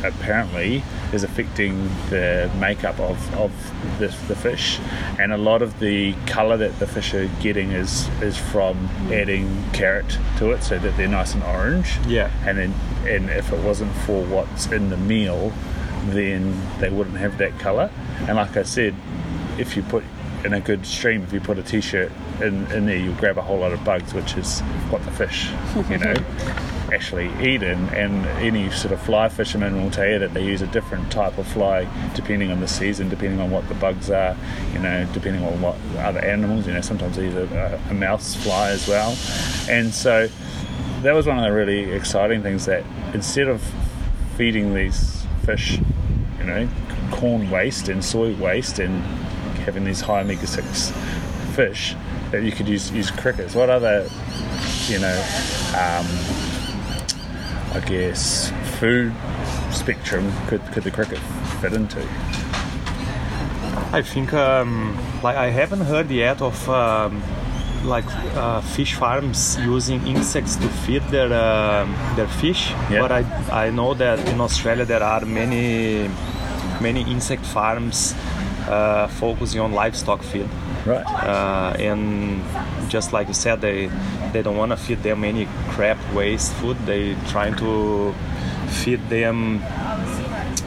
apparently 0.05 0.83
is 1.13 1.25
affecting 1.25 1.89
the 2.09 2.51
makeup 2.59 2.99
of, 3.01 3.35
of 3.35 3.53
the, 3.99 4.09
the 4.29 4.37
fish 4.37 4.79
and 5.19 5.33
a 5.33 5.37
lot 5.37 5.63
of 5.63 5.79
the 5.81 6.13
color 6.27 6.57
that 6.57 6.79
the 6.79 6.87
fish 6.87 7.15
are 7.15 7.29
getting 7.41 7.73
is 7.73 8.09
is 8.23 8.37
from 8.37 8.77
hmm. 8.77 9.13
adding 9.13 9.65
carrot 9.73 10.19
to 10.39 10.51
it 10.51 10.63
so 10.63 10.79
that 10.79 10.97
they're 10.97 11.09
nice 11.09 11.35
and 11.35 11.43
orange 11.43 11.99
Yeah. 12.07 12.31
and 12.47 12.59
then 12.59 12.75
and 13.07 13.31
if 13.31 13.53
it 13.53 13.63
wasn't 13.65 13.93
for 14.07 14.25
what's 14.25 14.67
in 14.67 14.91
the 14.91 14.97
meal 14.97 15.53
then 16.09 16.61
they 16.79 16.91
wouldn't 16.91 17.17
have 17.17 17.39
that 17.39 17.59
colour. 17.59 17.91
And 18.21 18.37
like 18.37 18.57
I 18.57 18.63
said, 18.63 18.95
if 19.59 19.77
you 19.77 19.83
put 19.83 20.05
in 20.45 20.55
a 20.55 20.61
good 20.61 20.87
stream, 20.87 21.23
if 21.23 21.33
you 21.33 21.41
put 21.41 21.59
a 21.59 21.63
t-shirt 21.63 22.11
in, 22.41 22.71
in 22.73 22.87
there, 22.87 22.97
you'll 22.97 23.15
grab 23.15 23.37
a 23.37 23.43
whole 23.43 23.59
lot 23.59 23.73
of 23.73 23.85
bugs, 23.85 24.15
which 24.15 24.37
is 24.37 24.61
what 24.89 25.05
the 25.05 25.11
fish, 25.11 25.51
you 25.91 25.99
know, 25.99 26.15
actually 26.93 27.31
eat. 27.41 27.63
And, 27.63 27.91
any 28.41 28.71
sort 28.71 28.93
of 28.93 29.01
fly 29.03 29.29
fisherman 29.29 29.83
will 29.83 29.91
tell 29.91 30.07
you 30.07 30.19
that 30.19 30.33
they 30.33 30.45
use 30.45 30.63
a 30.63 30.67
different 30.69 31.13
type 31.13 31.37
of 31.39 31.47
fly 31.47 31.87
depending 32.15 32.51
on 32.51 32.61
the 32.61 32.69
season, 32.69 33.09
depending 33.09 33.41
on 33.41 33.51
what 33.51 33.69
the 33.69 33.75
bugs 33.75 34.11
are, 34.11 34.35
you 34.73 34.79
know, 34.79 35.07
depending 35.13 35.45
on 35.45 35.61
what 35.61 35.77
other 35.99 36.21
animals, 36.21 36.67
you 36.67 36.73
know, 36.73 36.81
sometimes 36.81 37.17
they 37.17 37.25
use 37.25 37.35
a, 37.35 37.81
a 37.91 37.95
mouse 37.95 38.35
fly 38.35 38.71
as 38.71 38.89
well. 38.89 39.17
And 39.69 39.93
so 39.93 40.29
that 41.03 41.13
was 41.13 41.27
one 41.27 41.39
of 41.39 41.45
the 41.45 41.53
really 41.53 41.91
exciting 41.93 42.43
things 42.43 42.67
that 42.67 42.85
instead 43.15 43.49
of 43.49 43.63
feeding 44.37 44.75
these 44.75 45.27
fish, 45.45 45.79
you 46.39 46.45
know, 46.45 46.69
corn 47.11 47.51
waste 47.51 47.89
and 47.89 48.05
soy 48.05 48.35
waste 48.37 48.79
and 48.79 49.03
having 49.65 49.85
these 49.85 50.01
high 50.01 50.21
omega 50.21 50.47
six 50.47 50.93
fish, 51.55 51.95
that 52.31 52.43
you 52.43 52.53
could 52.53 52.69
use 52.69 52.91
use 52.93 53.11
crickets. 53.11 53.55
What 53.55 53.71
other, 53.71 54.09
you 54.89 54.99
know, 54.99 55.17
um, 55.77 56.50
I 57.73 57.81
guess 57.81 58.51
food 58.79 59.13
spectrum 59.71 60.33
could 60.49 60.61
could 60.73 60.83
the 60.83 60.91
cricket 60.91 61.19
fit 61.61 61.73
into? 61.73 62.01
I 63.93 64.03
think 64.03 64.33
um, 64.35 64.97
like 65.23 65.37
I 65.37 65.51
haven't 65.51 65.83
heard 65.83 66.11
yet 66.11 66.41
of 66.43 66.69
um, 66.69 67.23
like 67.85 68.07
uh, 68.37 68.61
fish 68.61 68.95
farms 68.95 69.57
using 69.61 70.05
insects 70.07 70.57
to 70.57 70.69
feed 70.85 71.03
their 71.11 71.33
uh, 71.33 71.87
their 72.17 72.29
fish, 72.29 72.71
Yeah. 72.91 73.01
but 73.03 73.13
I 73.13 73.23
I 73.67 73.71
know 73.71 73.95
that 73.95 74.19
in 74.29 74.41
Australia 74.41 74.85
there 74.85 75.03
are 75.03 75.25
many 75.25 76.09
many 76.81 77.03
insect 77.03 77.45
farms 77.47 78.15
uh, 78.69 79.07
focusing 79.09 79.61
on 79.61 79.73
livestock 79.73 80.23
feed. 80.23 80.49
Right. 80.87 81.05
Uh, 81.07 81.75
and 81.79 82.43
just 82.89 83.13
like 83.13 83.29
you 83.29 83.35
said, 83.35 83.61
they 83.61 83.91
they 84.33 84.43
don't 84.43 84.57
want 84.57 84.73
to 84.73 84.77
feed 84.77 85.03
them 85.03 85.25
any 85.25 85.47
crap 85.71 85.99
waste 86.15 86.53
food. 86.55 86.77
They 86.87 87.17
trying 87.29 87.55
to 87.57 88.15
feed 88.69 89.01
them 89.11 89.63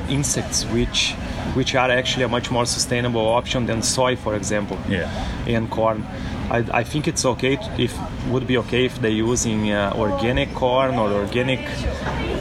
insects, 0.10 0.66
which 0.66 1.14
which 1.56 1.76
are 1.76 1.90
actually 1.92 2.24
a 2.26 2.28
much 2.30 2.50
more 2.52 2.66
sustainable 2.66 3.28
option 3.28 3.66
than 3.66 3.82
soy, 3.82 4.16
for 4.16 4.36
example, 4.36 4.78
Yeah. 4.90 5.10
and 5.48 5.70
corn. 5.70 6.06
I, 6.50 6.64
I 6.82 6.84
think 6.84 7.08
it's 7.08 7.26
okay 7.26 7.56
to, 7.56 7.70
if 7.82 7.94
would 8.30 8.46
be 8.48 8.58
okay 8.58 8.86
if 8.86 9.00
they're 9.02 9.12
using 9.32 9.72
uh, 9.72 9.94
organic 9.96 10.54
corn 10.54 10.96
or 10.96 11.12
organic 11.12 11.60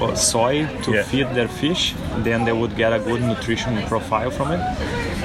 uh, 0.00 0.14
soy 0.14 0.66
to 0.84 0.92
Yeah. 0.92 1.02
feed 1.04 1.28
their 1.34 1.48
fish. 1.48 1.94
Then 2.18 2.44
they 2.44 2.52
would 2.52 2.76
get 2.76 2.92
a 2.92 2.98
good 2.98 3.22
nutrition 3.22 3.82
profile 3.86 4.30
from 4.30 4.52
it. 4.52 4.60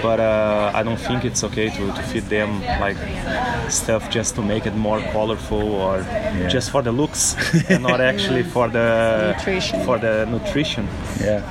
But 0.01 0.19
uh, 0.19 0.71
I 0.73 0.83
don't 0.83 0.97
think 0.99 1.25
it's 1.25 1.43
okay 1.43 1.69
to, 1.69 1.87
to 1.91 2.03
feed 2.03 2.23
them 2.23 2.61
like 2.79 2.97
stuff 3.71 4.09
just 4.09 4.35
to 4.35 4.41
make 4.41 4.65
it 4.65 4.75
more 4.75 4.99
colorful 5.11 5.61
or 5.73 6.01
just 6.49 6.69
for 6.71 6.81
the 6.81 6.91
looks 6.91 7.35
and 7.69 7.83
not 7.83 7.99
actually 7.99 8.43
for 8.43 8.67
the 8.69 9.33
Nutrition. 9.37 9.83
for 9.85 9.97
the 9.97 10.25
nutrition. 10.25 10.87
Yeah. 11.19 11.41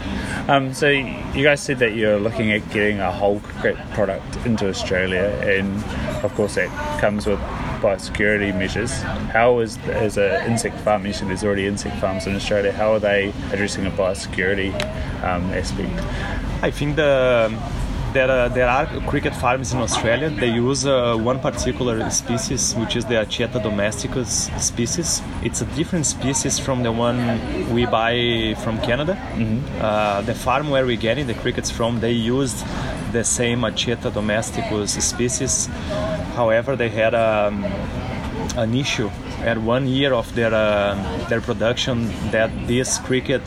Um, 0.49 0.73
so 0.73 0.89
you 0.89 1.43
guys 1.43 1.61
said 1.61 1.79
that 1.81 1.95
you're 1.95 2.21
looking 2.21 2.53
at 2.53 2.69
getting 2.71 3.01
a 3.01 3.11
whole 3.11 3.41
cricket 3.41 3.79
product 3.91 4.37
into 4.47 4.69
Australia, 4.69 5.25
and 5.43 5.83
of 6.25 6.33
course 6.35 6.55
that 6.55 6.69
comes 7.01 7.27
with 7.27 7.41
biosecurity 7.81 8.57
measures. 8.57 8.93
How 9.33 9.59
is 9.59 9.77
as 9.89 10.17
an 10.17 10.51
insect 10.51 10.79
farm? 10.81 11.05
You 11.05 11.13
said 11.13 11.29
there's 11.29 11.45
already 11.45 11.67
insect 11.67 11.97
farms 12.01 12.27
in 12.27 12.35
Australia. 12.37 12.73
How 12.73 12.93
are 12.93 13.01
they 13.01 13.33
addressing 13.53 13.87
a 13.87 13.91
biosecurity 13.91 14.73
um, 15.25 15.43
aspect? 15.53 15.91
I 16.63 16.71
think 16.71 16.97
the 16.97 17.53
there 18.17 18.31
are, 18.31 18.49
there 18.49 18.69
are 18.69 18.87
cricket 19.11 19.35
farms 19.35 19.75
in 19.75 19.79
Australia. 19.81 20.31
They 20.31 20.49
use 20.49 20.87
uh, 20.87 21.17
one 21.17 21.39
particular 21.39 22.09
species, 22.09 22.75
which 22.75 22.97
is 22.97 23.05
the 23.05 23.17
Acheta 23.17 23.63
domesticus 23.63 24.51
species. 24.59 25.21
It's 25.43 25.61
a 25.61 25.67
different 25.77 26.07
species 26.07 26.59
from 26.59 26.83
the 26.83 26.93
one 26.93 27.19
we 27.75 27.85
buy 27.85 28.55
from 28.65 28.81
Canada. 28.81 29.15
Uh, 29.81 30.23
the 30.23 30.35
farm 30.35 30.71
where 30.71 30.87
we're 30.87 31.05
getting 31.09 31.27
the 31.27 31.35
crickets 31.35 31.71
from, 31.71 32.01
they 32.01 32.13
used 32.13 32.65
the 33.13 33.23
same 33.23 33.61
Acheta 33.61 34.11
domesticus 34.11 34.99
species. 35.03 35.67
However, 36.41 36.75
they 36.75 36.89
had 36.89 37.15
um, 37.15 37.65
an 38.57 38.75
issue 38.75 39.11
at 39.43 39.59
one 39.59 39.87
year 39.87 40.13
of 40.13 40.35
their 40.35 40.53
uh, 40.55 40.95
their 41.29 41.41
production 41.41 42.09
that 42.31 42.51
this 42.67 42.99
cricket 42.99 43.43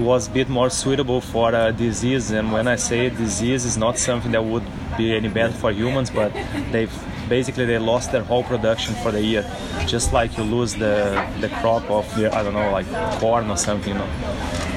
was 0.00 0.28
a 0.28 0.30
bit 0.30 0.48
more 0.48 0.70
suitable 0.70 1.20
for 1.20 1.54
a 1.54 1.72
disease. 1.72 2.30
And 2.30 2.52
when 2.52 2.68
I 2.68 2.76
say 2.76 3.10
disease 3.10 3.64
is 3.64 3.76
not 3.76 3.98
something 3.98 4.32
that 4.32 4.44
would 4.44 4.64
be 4.96 5.14
any 5.14 5.28
bad 5.28 5.54
for 5.54 5.72
humans 5.72 6.10
but 6.10 6.32
they've 6.70 6.92
basically 7.28 7.64
they 7.64 7.78
lost 7.78 8.12
their 8.12 8.22
whole 8.22 8.44
production 8.44 8.94
for 8.96 9.10
the 9.10 9.22
year. 9.22 9.44
Just 9.86 10.12
like 10.12 10.36
you 10.36 10.44
lose 10.44 10.74
the 10.74 10.96
the 11.40 11.48
crop 11.60 11.90
of 11.90 12.06
I 12.18 12.42
don't 12.42 12.54
know 12.54 12.70
like 12.70 12.88
corn 13.20 13.50
or 13.50 13.56
something 13.56 13.92
you 13.92 13.98
know. 13.98 14.10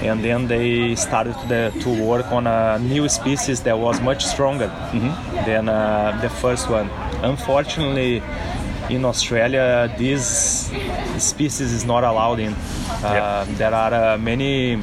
And 0.09 0.23
then 0.23 0.47
they 0.47 0.95
started 0.95 1.35
to, 1.49 1.71
to 1.83 1.89
work 2.03 2.27
on 2.31 2.45
a 2.47 2.77
new 2.79 3.09
species 3.09 3.61
that 3.63 3.77
was 3.79 4.01
much 4.01 4.23
stronger 4.25 4.67
than 5.47 5.67
uh, 5.67 6.19
the 6.21 6.29
first 6.29 6.69
one. 6.69 6.89
Unfortunately 7.23 8.21
in 8.89 9.05
Australia, 9.05 9.93
this 9.97 10.71
species 11.17 11.71
is 11.73 11.85
not 11.85 12.03
allowed 12.03 12.39
in. 12.39 12.53
Uh, 12.53 13.45
There 13.57 13.73
are 13.73 13.93
uh, 13.93 14.17
many 14.17 14.81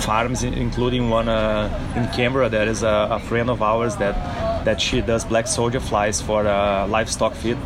farms, 0.00 0.42
including 0.42 1.10
one 1.10 1.28
uh, 1.28 1.68
in 1.96 2.06
Canberra. 2.08 2.48
There 2.48 2.68
is 2.68 2.82
a, 2.82 3.08
a 3.12 3.18
friend 3.20 3.50
of 3.50 3.62
ours 3.62 3.96
that 3.96 4.16
that 4.64 4.80
she 4.80 5.00
does 5.00 5.24
black 5.24 5.48
soldier 5.48 5.80
flies 5.80 6.20
for 6.22 6.46
uh, 6.46 6.86
livestock 6.86 7.34
feed. 7.34 7.56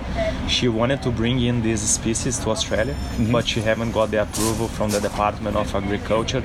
She 0.49 0.67
wanted 0.69 1.03
to 1.03 1.11
bring 1.11 1.41
in 1.43 1.61
these 1.61 1.83
species 1.83 2.39
to 2.39 2.51
Australia, 2.51 2.97
but 3.31 3.47
she 3.47 3.61
haven't 3.61 3.93
got 3.93 4.11
the 4.11 4.23
approval 4.23 4.67
from 4.69 4.91
the 4.91 5.01
Department 5.01 5.57
of 5.57 5.75
Agriculture, 5.75 6.41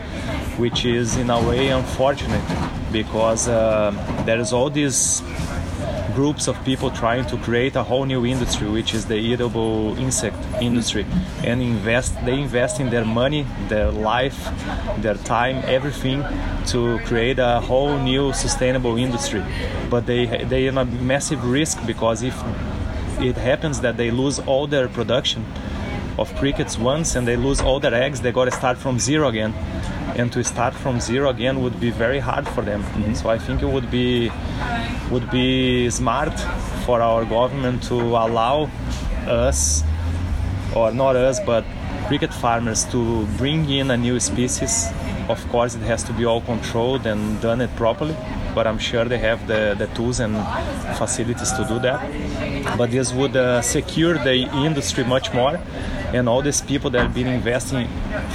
which 0.58 0.84
is 0.84 1.16
in 1.16 1.30
a 1.30 1.40
way 1.48 1.70
unfortunate 1.70 2.44
because 2.92 3.48
uh, 3.48 3.92
there 4.26 4.40
is 4.42 4.52
all 4.52 4.70
these 4.70 5.22
groups 6.16 6.48
of 6.48 6.64
people 6.66 6.92
trying 6.92 7.26
to 7.26 7.38
create 7.38 7.76
a 7.76 7.84
whole 7.84 8.06
new 8.06 8.26
industry 8.26 8.68
which 8.70 8.94
is 8.94 9.06
the 9.06 9.34
edible 9.34 9.98
insect 9.98 10.38
industry 10.62 11.06
and 11.44 11.62
invest 11.62 12.14
they 12.26 12.40
invest 12.40 12.80
in 12.80 12.90
their 12.90 13.06
money 13.06 13.46
their 13.70 13.92
life 13.92 14.50
their 15.02 15.16
time 15.16 15.58
everything 15.66 16.24
to 16.66 17.00
create 17.00 17.40
a 17.40 17.60
whole 17.60 17.98
new 17.98 18.34
sustainable 18.34 18.98
industry. 18.98 19.44
But 19.90 20.06
they 20.06 20.26
they 20.26 20.68
in 20.68 20.78
a 20.78 20.86
massive 20.86 21.44
risk 21.46 21.86
because 21.86 22.24
if 22.24 22.36
it 23.20 23.38
happens 23.38 23.82
that 23.82 23.98
they 23.98 24.12
lose 24.12 24.40
all 24.40 24.68
their 24.68 24.88
production 24.88 25.46
of 26.18 26.34
crickets 26.36 26.78
once 26.78 27.16
and 27.16 27.28
they 27.28 27.38
lose 27.38 27.62
all 27.62 27.80
their 27.80 27.94
eggs 27.94 28.22
they 28.22 28.32
got 28.32 28.46
to 28.46 28.52
start 28.52 28.78
from 28.78 29.00
zero 29.00 29.30
again 29.30 29.54
and 30.18 30.32
to 30.34 30.44
start 30.44 30.74
from 30.74 31.00
zero 31.00 31.30
again 31.30 31.62
would 31.62 31.80
be 31.80 31.90
very 31.90 32.20
hard 32.20 32.48
for 32.48 32.62
them. 32.62 32.84
Mm-hmm. 32.84 33.14
So 33.14 33.30
i 33.30 33.38
think 33.38 33.62
it 33.62 33.68
would 33.68 33.90
be 33.92 34.32
would 35.12 35.30
be 35.32 35.90
smart 35.90 36.40
for 36.86 37.02
our 37.02 37.26
government 37.26 37.84
to 37.84 37.96
allow 37.96 38.70
us 39.28 39.84
or 40.76 40.92
not 40.92 41.16
us 41.16 41.40
but 41.46 41.64
cricket 42.08 42.34
farmers 42.34 42.86
to 42.86 43.26
bring 43.38 43.70
in 43.70 43.92
a 43.92 43.98
new 43.98 44.20
species 44.20 44.88
of 45.30 45.48
course 45.50 45.76
it 45.76 45.82
has 45.82 46.04
to 46.04 46.14
be 46.14 46.26
all 46.26 46.42
controlled 46.42 47.06
and 47.06 47.42
done 47.42 47.62
it 47.62 47.74
properly 47.76 48.16
but 48.56 48.68
i'm 48.68 48.78
sure 48.80 49.06
they 49.06 49.18
have 49.18 49.48
the, 49.48 49.76
the 49.78 49.88
tools 49.88 50.20
and 50.20 50.36
facilities 50.98 51.52
to 51.54 51.66
do 51.66 51.80
that. 51.80 52.00
But 52.78 52.92
this 52.92 53.14
would 53.14 53.36
uh, 53.36 53.62
secure 53.62 54.16
the 54.30 54.38
industry 54.68 55.04
much 55.04 55.34
more 55.34 55.60
and 56.14 56.28
all 56.28 56.42
these 56.42 56.62
people 56.62 56.90
that 56.92 57.02
have 57.02 57.14
been 57.14 57.28
investing 57.28 57.88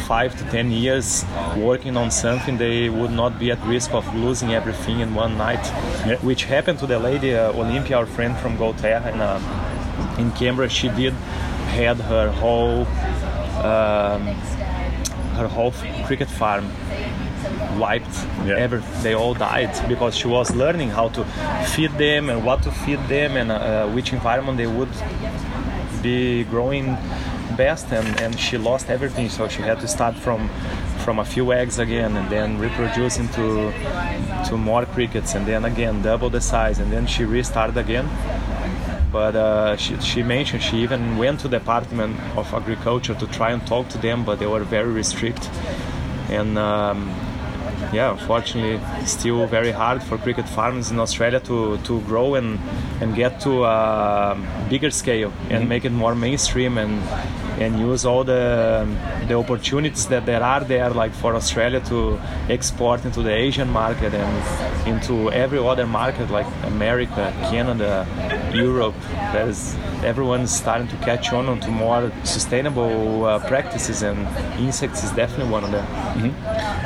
five 0.07 0.37
to 0.39 0.45
ten 0.51 0.71
years 0.71 1.25
working 1.57 1.97
on 1.97 2.11
something 2.11 2.57
they 2.57 2.89
would 2.89 3.11
not 3.11 3.39
be 3.39 3.51
at 3.51 3.61
risk 3.67 3.93
of 3.93 4.05
losing 4.15 4.55
everything 4.55 5.01
in 5.01 5.15
one 5.15 5.37
night. 5.37 5.65
Yeah. 6.07 6.17
which 6.29 6.45
happened 6.45 6.79
to 6.81 6.87
the 6.87 6.99
lady 6.99 7.35
uh, 7.35 7.53
olympia 7.53 7.97
our 7.99 8.07
friend 8.07 8.37
from 8.39 8.57
Golterra 8.57 9.13
in, 9.13 9.21
uh, 9.21 10.17
in 10.19 10.31
canberra 10.33 10.69
she 10.69 10.89
did 10.89 11.13
had 11.79 11.97
her 12.13 12.31
whole 12.31 12.87
um, 13.71 14.23
her 15.37 15.49
whole 15.49 15.73
cricket 16.07 16.29
farm 16.29 16.71
wiped. 17.79 18.17
Yeah. 18.45 18.57
ever 18.57 18.79
they 19.03 19.15
all 19.15 19.35
died 19.35 19.75
because 19.89 20.17
she 20.17 20.29
was 20.29 20.55
learning 20.55 20.91
how 20.91 21.09
to 21.11 21.25
feed 21.75 21.93
them 21.93 22.31
and 22.31 22.45
what 22.45 22.63
to 22.63 22.71
feed 22.71 23.01
them 23.09 23.37
and 23.37 23.51
uh, 23.51 23.87
which 23.89 24.13
environment 24.13 24.57
they 24.57 24.67
would 24.67 24.95
be 26.03 26.45
growing 26.45 26.97
best 27.57 27.93
and, 27.93 28.21
and 28.21 28.39
she 28.39 28.57
lost 28.59 28.89
everything. 28.91 29.29
So 29.29 29.49
she 29.49 29.63
had 29.63 29.81
to 29.81 29.89
start 29.89 30.15
from 30.15 30.49
from 31.05 31.21
a 31.21 31.25
few 31.25 31.53
eggs 31.53 31.79
again 31.79 32.17
and 32.17 32.29
then 32.31 32.59
reproduce 32.59 33.19
into 33.19 33.73
to 34.49 34.57
more 34.57 34.85
crickets 34.87 35.37
and 35.37 35.47
then 35.47 35.65
again 35.65 36.03
double 36.03 36.29
the 36.29 36.41
size 36.41 36.81
and 36.81 36.91
then 36.93 37.07
she 37.07 37.25
restarted 37.25 37.77
again 37.77 38.09
but 39.17 39.35
uh, 39.35 39.77
she, 39.83 39.93
she 40.11 40.23
mentioned 40.23 40.63
she 40.63 40.77
even 40.87 41.03
went 41.23 41.37
to 41.41 41.49
the 41.49 41.59
department 41.59 42.15
of 42.41 42.47
agriculture 42.61 43.15
to 43.23 43.27
try 43.39 43.51
and 43.55 43.67
talk 43.67 43.85
to 43.95 43.99
them 44.07 44.19
but 44.27 44.35
they 44.41 44.51
were 44.55 44.65
very 44.77 44.93
restrict 45.03 45.45
and 46.39 46.59
um, 46.59 46.99
yeah, 47.93 48.11
unfortunately, 48.13 48.81
still 49.07 49.47
very 49.47 49.71
hard 49.71 50.03
for 50.03 50.19
cricket 50.19 50.49
farmers 50.49 50.91
in 50.91 50.99
Australia 50.99 51.41
to, 51.41 51.79
to 51.89 52.01
grow 52.03 52.35
and 52.35 52.59
and 53.01 53.15
get 53.15 53.41
to 53.47 53.65
a 53.65 54.37
bigger 54.69 54.91
scale 54.91 55.33
and 55.51 55.61
Mm-hmm. 55.61 55.69
make 55.69 55.85
it 55.89 55.93
more 55.93 56.15
mainstream 56.15 56.79
and 56.79 56.95
and 57.59 57.79
use 57.79 58.05
all 58.05 58.25
the 58.25 58.87
the 59.29 59.35
opportunities 59.35 60.07
that 60.09 60.27
there 60.27 60.43
are 60.43 60.65
there, 60.65 60.91
like 60.91 61.13
for 61.13 61.35
Australia 61.35 61.81
to 61.81 62.19
export 62.49 63.05
into 63.05 63.23
the 63.23 63.33
Asian 63.33 63.69
market 63.71 64.15
and 64.15 64.87
into 64.87 65.31
every 65.33 65.59
other 65.59 65.87
market 65.87 66.31
like 66.31 66.47
America, 66.65 67.33
Canada, 67.51 68.07
Europe. 68.53 68.95
That 69.33 69.49
is 69.49 69.77
everyone's 70.05 70.55
starting 70.55 70.89
to 70.89 70.97
catch 70.97 71.33
on 71.33 71.61
to 71.61 71.71
more 71.71 72.13
sustainable 72.25 73.25
uh, 73.25 73.39
practices, 73.49 74.03
and 74.03 74.19
insects 74.59 75.05
is 75.05 75.11
definitely 75.13 75.51
one 75.53 75.65
of 75.65 75.71
them. 75.71 75.87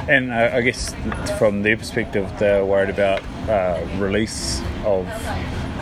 And 0.08 0.32
uh, 0.32 0.50
I 0.56 0.60
guess 0.60 0.94
from 1.38 1.62
their 1.62 1.76
perspective, 1.76 2.30
they're 2.38 2.64
worried 2.64 2.90
about 2.90 3.22
uh, 3.48 3.80
release 3.98 4.62
of 4.84 5.06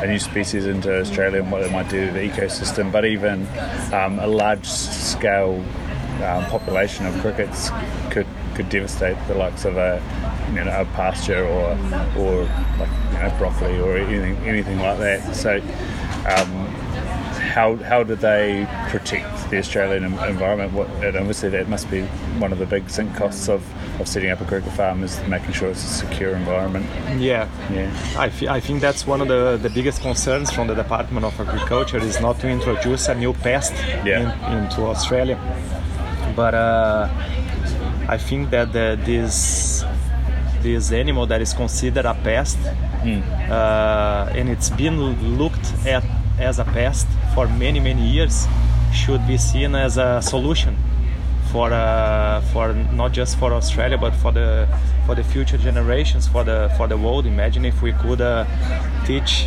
a 0.02 0.06
new 0.06 0.18
species 0.18 0.66
into 0.66 1.00
Australia 1.00 1.40
and 1.42 1.50
what 1.50 1.62
it 1.62 1.70
might 1.72 1.88
do 1.88 2.06
to 2.06 2.12
the 2.12 2.20
ecosystem. 2.20 2.90
But 2.92 3.04
even 3.04 3.46
um, 3.92 4.18
a 4.18 4.26
large 4.26 4.66
scale 4.66 5.64
um, 6.24 6.44
population 6.46 7.06
of 7.06 7.18
crickets 7.20 7.70
could 8.10 8.26
could 8.54 8.68
devastate 8.70 9.16
the 9.28 9.34
likes 9.34 9.64
of 9.64 9.76
a 9.76 10.02
you 10.48 10.64
know 10.64 10.80
a 10.80 10.84
pasture 10.96 11.44
or 11.44 11.70
or 12.18 12.42
like 12.78 12.90
you 13.12 13.18
know 13.18 13.34
broccoli 13.38 13.78
or 13.78 13.98
anything 13.98 14.36
anything 14.46 14.78
like 14.78 14.98
that. 14.98 15.34
So. 15.34 15.60
Um, 16.28 16.67
how, 17.58 17.74
how 17.92 18.04
do 18.04 18.14
they 18.14 18.66
protect 18.88 19.50
the 19.50 19.58
Australian 19.58 20.04
environment? 20.04 20.72
What, 20.72 20.88
and 21.04 21.16
obviously, 21.16 21.48
that 21.50 21.68
must 21.68 21.90
be 21.90 22.02
one 22.44 22.52
of 22.52 22.58
the 22.60 22.66
big 22.66 22.88
sink 22.88 23.16
costs 23.16 23.48
of, 23.48 23.60
of 24.00 24.06
setting 24.06 24.30
up 24.30 24.40
a 24.40 24.44
cricket 24.44 24.72
farm 24.74 25.02
is 25.02 25.20
making 25.26 25.52
sure 25.58 25.68
it's 25.68 25.82
a 25.82 25.88
secure 26.04 26.36
environment. 26.36 26.86
Yeah, 27.20 27.48
Yeah. 27.72 27.90
I, 28.16 28.28
fe- 28.30 28.46
I 28.46 28.60
think 28.60 28.80
that's 28.80 29.08
one 29.08 29.20
of 29.20 29.26
the, 29.26 29.58
the 29.60 29.70
biggest 29.70 30.00
concerns 30.02 30.52
from 30.52 30.68
the 30.68 30.74
Department 30.76 31.26
of 31.26 31.34
Agriculture 31.40 31.98
is 31.98 32.20
not 32.20 32.38
to 32.42 32.48
introduce 32.48 33.08
a 33.08 33.14
new 33.16 33.32
pest 33.32 33.72
Yeah. 34.06 34.20
in, 34.20 34.58
into 34.62 34.82
Australia. 34.86 35.36
But 36.36 36.54
uh, 36.54 37.08
I 38.08 38.18
think 38.18 38.50
that 38.50 38.72
the, 38.72 38.96
this 39.04 39.84
this 40.62 40.90
animal 40.92 41.24
that 41.26 41.40
is 41.40 41.52
considered 41.54 42.04
a 42.04 42.14
pest 42.14 42.58
uh, 42.66 44.28
and 44.38 44.48
it's 44.48 44.70
been 44.70 44.98
looked 45.38 45.72
at 45.86 46.04
as 46.40 46.58
a 46.58 46.64
pest 46.64 47.06
for 47.38 47.46
many 47.46 47.78
many 47.78 48.04
years 48.04 48.48
should 48.92 49.24
be 49.28 49.36
seen 49.36 49.76
as 49.76 49.96
a 49.96 50.20
solution 50.20 50.74
for 51.52 51.72
uh, 51.72 52.40
for 52.52 52.72
not 53.00 53.12
just 53.12 53.38
for 53.38 53.52
Australia 53.52 53.96
but 53.96 54.12
for 54.22 54.32
the 54.32 54.66
for 55.06 55.14
the 55.14 55.22
future 55.22 55.56
generations 55.56 56.26
for 56.26 56.42
the 56.42 56.58
for 56.76 56.88
the 56.88 56.96
world. 56.96 57.26
Imagine 57.26 57.64
if 57.64 57.80
we 57.80 57.92
could 58.02 58.20
uh, 58.20 58.44
teach 59.06 59.46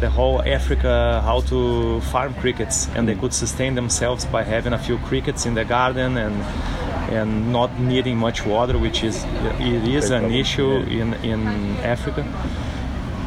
the 0.00 0.10
whole 0.10 0.42
Africa 0.56 1.22
how 1.24 1.38
to 1.52 2.00
farm 2.12 2.34
crickets 2.42 2.88
and 2.96 3.06
they 3.08 3.14
could 3.14 3.32
sustain 3.32 3.76
themselves 3.76 4.24
by 4.24 4.42
having 4.42 4.72
a 4.72 4.82
few 4.86 4.98
crickets 5.10 5.46
in 5.46 5.54
the 5.54 5.64
garden 5.64 6.16
and 6.16 6.36
and 7.16 7.52
not 7.52 7.70
needing 7.78 8.16
much 8.16 8.44
water, 8.44 8.76
which 8.86 9.04
is 9.04 9.16
it 9.60 9.84
is 9.98 10.10
an 10.10 10.32
issue 10.32 10.72
in 11.00 11.14
in 11.32 11.40
Africa. 11.94 12.22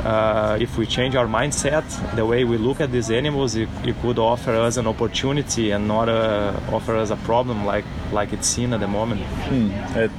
Uh, 0.03 0.57
if 0.59 0.77
we 0.77 0.85
change 0.85 1.15
our 1.15 1.27
mindset, 1.27 1.85
the 2.15 2.25
way 2.25 2.43
we 2.43 2.57
look 2.57 2.81
at 2.81 2.91
these 2.91 3.09
animals, 3.09 3.55
it, 3.55 3.69
it 3.85 3.95
could 4.01 4.19
offer 4.19 4.51
us 4.51 4.75
an 4.77 4.85
opportunity 4.85 5.71
and 5.71 5.87
not 5.87 6.09
uh, 6.09 6.59
offer 6.71 6.95
us 6.97 7.09
a 7.09 7.15
problem 7.17 7.65
like 7.65 7.85
like 8.11 8.33
it's 8.33 8.47
seen 8.47 8.73
at 8.73 8.81
the 8.81 8.87
moment. 8.87 9.21
It, 9.95 10.11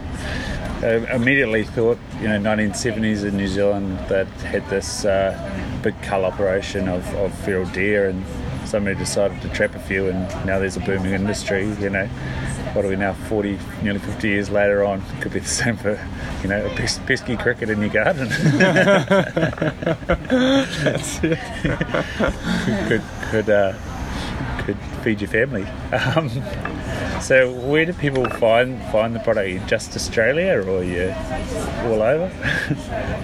I 0.83 1.15
immediately 1.15 1.65
thought, 1.65 1.99
you 2.21 2.29
know, 2.29 2.39
1970s 2.39 3.25
in 3.25 3.37
New 3.37 3.49
Zealand 3.49 3.99
that 4.09 4.27
had 4.43 4.69
this 4.69 5.05
uh, 5.05 5.33
big 5.83 6.01
cull 6.03 6.25
operation 6.25 6.89
of, 6.89 7.07
of 7.15 7.33
feral 7.39 7.67
deer, 7.71 8.09
and 8.09 8.25
somebody 8.67 8.95
decided 8.97 9.41
to 9.43 9.49
trap 9.51 9.75
a 9.75 9.79
few, 9.79 10.09
and 10.09 10.47
now 10.47 10.59
there's 10.59 10.77
a 10.77 10.81
booming 10.81 11.15
industry. 11.15 11.67
You 11.81 11.91
know, 11.91 12.09
what 12.75 12.85
are 12.85 12.89
we 12.89 12.97
now? 12.97 13.15
40, 13.15 13.59
nearly 13.83 14.01
50 14.01 14.29
years 14.29 14.51
later 14.51 14.85
on, 14.85 15.03
could 15.21 15.33
be 15.33 15.39
the 15.39 15.49
same 15.49 15.77
for, 15.77 15.99
you 16.43 16.49
know, 16.49 16.67
a 16.67 16.69
pes- 16.71 16.99
pesky 17.07 17.37
cricket 17.37 17.71
in 17.71 17.81
your 17.81 17.91
garden. 17.91 18.29
that's 20.29 21.21
could 22.89 23.03
could 23.31 23.49
uh, 23.51 23.73
could 24.65 24.77
feed 25.03 25.21
your 25.21 25.31
family. 25.31 25.65
Um, 25.93 26.29
so 27.21 27.53
where 27.53 27.85
do 27.87 27.93
people 27.93 28.29
find 28.29 28.83
find 28.91 29.15
the 29.15 29.21
product? 29.21 29.47
Are 29.47 29.49
you 29.49 29.61
just 29.67 29.95
Australia 29.95 30.55
or 30.61 30.79
are 30.79 30.85
you 30.85 31.15
all 31.85 32.03
over? 32.03 32.31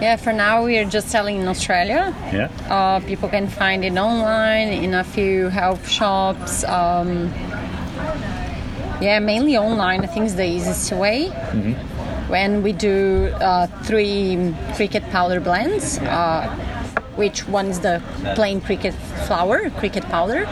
Yeah, 0.01 0.17
for 0.17 0.33
now 0.33 0.65
we 0.65 0.79
are 0.79 0.87
just 0.87 1.09
selling 1.11 1.41
in 1.41 1.49
Australia. 1.49 2.15
yeah. 2.33 2.49
Uh, 2.71 3.01
people 3.01 3.29
can 3.29 3.49
find 3.49 3.85
it 3.85 3.99
online 3.99 4.69
in 4.69 4.95
a 4.95 5.05
few 5.05 5.49
health 5.49 5.87
shops. 5.87 6.65
Um, 6.65 7.31
yeah, 9.01 9.19
mainly 9.19 9.57
online. 9.57 10.03
I 10.03 10.07
think 10.07 10.27
is 10.27 10.37
the 10.37 10.47
easiest 10.47 10.93
way. 10.93 11.29
When 12.29 12.63
we 12.63 12.73
do 12.73 13.33
uh, 13.41 13.67
three 13.83 14.55
cricket 14.77 15.03
powder 15.11 15.41
blends, 15.41 15.99
uh, 15.99 16.47
which 17.17 17.47
one 17.49 17.67
is 17.67 17.81
the 17.81 18.01
plain 18.35 18.61
cricket 18.61 18.95
flour, 19.27 19.69
cricket 19.71 20.05
powder, 20.05 20.47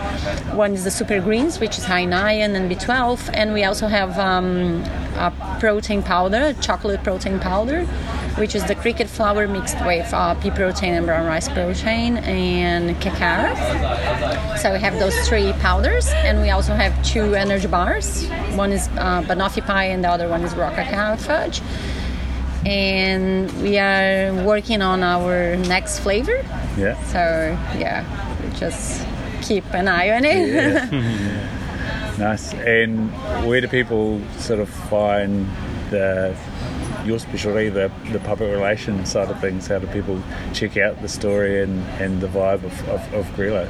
one 0.55 0.72
is 0.72 0.84
the 0.84 0.90
super 0.90 1.20
greens, 1.20 1.61
which 1.61 1.78
is 1.78 1.84
high 1.84 2.01
in 2.01 2.12
iron 2.12 2.57
and 2.57 2.70
B12, 2.70 3.30
and 3.32 3.53
we 3.55 3.64
also 3.64 3.86
have 3.86 4.18
um, 4.18 4.82
a 5.16 5.32
protein 5.61 6.03
powder, 6.03 6.53
chocolate 6.61 7.03
protein 7.05 7.38
powder, 7.38 7.86
which 8.39 8.55
is 8.55 8.64
the 8.66 8.74
cricket 8.74 9.09
flour 9.09 9.49
mixed 9.49 9.78
with 9.84 10.12
uh, 10.14 10.34
pea 10.36 10.51
protein 10.51 10.95
and 10.95 11.07
brown 11.07 11.26
rice 11.26 11.49
protein 11.49 12.18
and 12.18 13.01
cacao. 13.01 13.55
So 14.57 14.72
we 14.72 14.78
have 14.80 14.99
those 14.99 15.16
three 15.28 15.53
powders, 15.55 16.09
and 16.09 16.41
we 16.41 16.51
also 16.51 16.74
have 16.74 16.93
two 17.05 17.34
energy 17.34 17.66
bars. 17.66 18.28
One 18.55 18.72
is 18.72 18.89
uh, 18.99 19.22
banoffee 19.22 19.64
pie, 19.64 19.84
and 19.84 20.05
the 20.05 20.09
other 20.09 20.28
one 20.28 20.43
is 20.43 20.55
raw 20.55 20.70
cacao 20.74 21.16
fudge. 21.16 21.61
And 22.66 23.51
we 23.62 23.78
are 23.78 24.34
working 24.45 24.82
on 24.82 25.03
our 25.03 25.57
next 25.57 26.01
flavor. 26.01 26.45
Yeah. 26.76 27.03
So 27.07 27.18
yeah, 27.78 28.05
we 28.43 28.57
just 28.59 29.07
keep 29.43 29.64
an 29.72 29.89
eye 29.89 30.11
on 30.11 30.24
it. 30.24 31.49
Nice. 32.18 32.53
And 32.53 33.12
where 33.47 33.61
do 33.61 33.68
people 33.68 34.20
sort 34.39 34.59
of 34.59 34.68
find 34.68 35.49
the 35.91 36.36
your 37.09 37.18
specialty, 37.18 37.68
the, 37.70 37.90
the 38.12 38.20
public 38.20 38.50
relations 38.50 39.11
side 39.11 39.30
of 39.30 39.40
things? 39.40 39.66
How 39.66 39.78
do 39.78 39.86
people 39.88 40.22
check 40.52 40.76
out 40.76 41.00
the 41.00 41.09
story 41.09 41.62
and, 41.62 41.82
and 42.00 42.20
the 42.20 42.28
vibe 42.28 42.62
of, 42.62 42.88
of, 42.88 43.14
of 43.14 43.26
Grilo? 43.34 43.66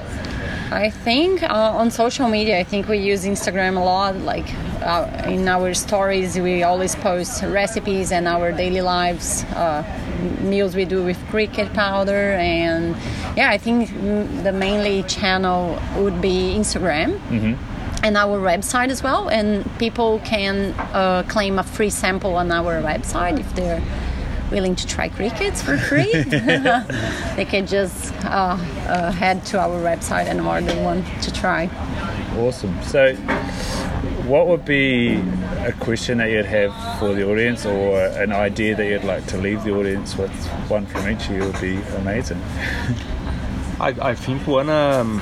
I 0.71 0.91
think 0.91 1.43
uh, 1.43 1.81
on 1.81 1.91
social 1.91 2.29
media, 2.29 2.59
I 2.59 2.65
think 2.65 2.89
we 2.89 2.99
use 2.99 3.25
Instagram 3.25 3.77
a 3.77 3.85
lot. 3.85 4.17
Like 4.17 4.53
uh, 4.83 5.09
in 5.27 5.49
our 5.49 5.73
stories, 5.73 6.39
we 6.39 6.63
always 6.63 6.95
post 6.97 7.43
recipes 7.43 8.13
and 8.13 8.29
our 8.29 8.53
daily 8.53 8.83
lives, 8.83 9.45
uh, 9.55 9.83
meals 10.41 10.75
we 10.75 10.85
do 10.85 11.03
with 11.03 11.19
cricket 11.31 11.73
powder, 11.73 12.33
and 12.35 12.97
yeah, 13.37 13.51
I 13.51 13.59
think 13.59 13.89
the 14.43 14.53
mainly 14.53 15.05
channel 15.05 15.79
would 15.97 16.21
be 16.21 16.55
Instagram. 16.55 17.19
And 18.03 18.17
our 18.17 18.39
website 18.39 18.91
as 18.91 19.03
well, 19.03 19.29
and 19.29 19.69
people 19.79 20.21
can 20.21 20.73
uh, 20.93 21.25
claim 21.29 21.59
a 21.59 21.65
free 21.65 21.91
sample 21.91 22.37
on 22.37 22.51
our 22.53 22.81
website 22.81 23.41
if 23.41 23.55
they're 23.55 23.83
willing 24.51 24.75
to 24.77 24.87
try 24.87 25.09
crickets 25.09 25.63
for 25.63 25.77
free. 25.77 26.13
they 27.37 27.47
can 27.49 27.67
just 27.67 28.15
uh, 28.25 28.57
uh, 28.87 29.13
head 29.13 29.45
to 29.47 29.59
our 29.59 29.81
website 29.81 30.27
and 30.27 30.41
order 30.41 30.75
one 30.83 31.05
to 31.23 31.33
try. 31.33 31.69
Awesome. 32.37 32.81
So, 32.83 33.15
what 34.27 34.47
would 34.47 34.65
be 34.65 35.17
a 35.65 35.73
question 35.73 36.19
that 36.19 36.31
you'd 36.31 36.47
have 36.47 36.99
for 36.99 37.15
the 37.15 37.29
audience, 37.29 37.67
or 37.67 38.01
an 38.01 38.33
idea 38.33 38.77
that 38.77 38.87
you'd 38.87 39.05
like 39.05 39.27
to 39.27 39.39
leave 39.39 39.65
the 39.65 39.75
audience 39.75 40.17
with? 40.17 40.31
One 40.69 40.87
from 40.87 41.09
each 41.09 41.29
of 41.29 41.37
you 41.37 41.41
would 41.41 41.61
be 41.61 41.77
amazing. 41.97 42.41
I, 43.81 43.89
I 44.11 44.15
think 44.15 44.47
one 44.47 44.69
um, 44.69 45.21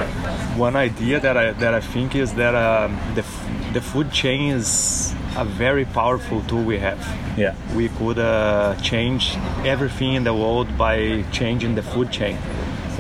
one 0.56 0.76
idea 0.76 1.20
that 1.20 1.36
I 1.36 1.52
that 1.52 1.74
I 1.74 1.80
think 1.80 2.14
is 2.14 2.32
that 2.34 2.54
um, 2.54 2.96
the 3.14 3.20
f- 3.20 3.72
the 3.74 3.80
food 3.82 4.10
chain 4.10 4.50
is 4.52 5.14
a 5.36 5.44
very 5.44 5.84
powerful 5.84 6.40
tool 6.48 6.64
we 6.64 6.78
have. 6.78 6.98
Yeah. 7.36 7.54
We 7.74 7.90
could 7.90 8.18
uh, 8.18 8.74
change 8.76 9.36
everything 9.64 10.14
in 10.14 10.24
the 10.24 10.32
world 10.32 10.78
by 10.78 11.24
changing 11.32 11.74
the 11.74 11.82
food 11.82 12.10
chain, 12.10 12.38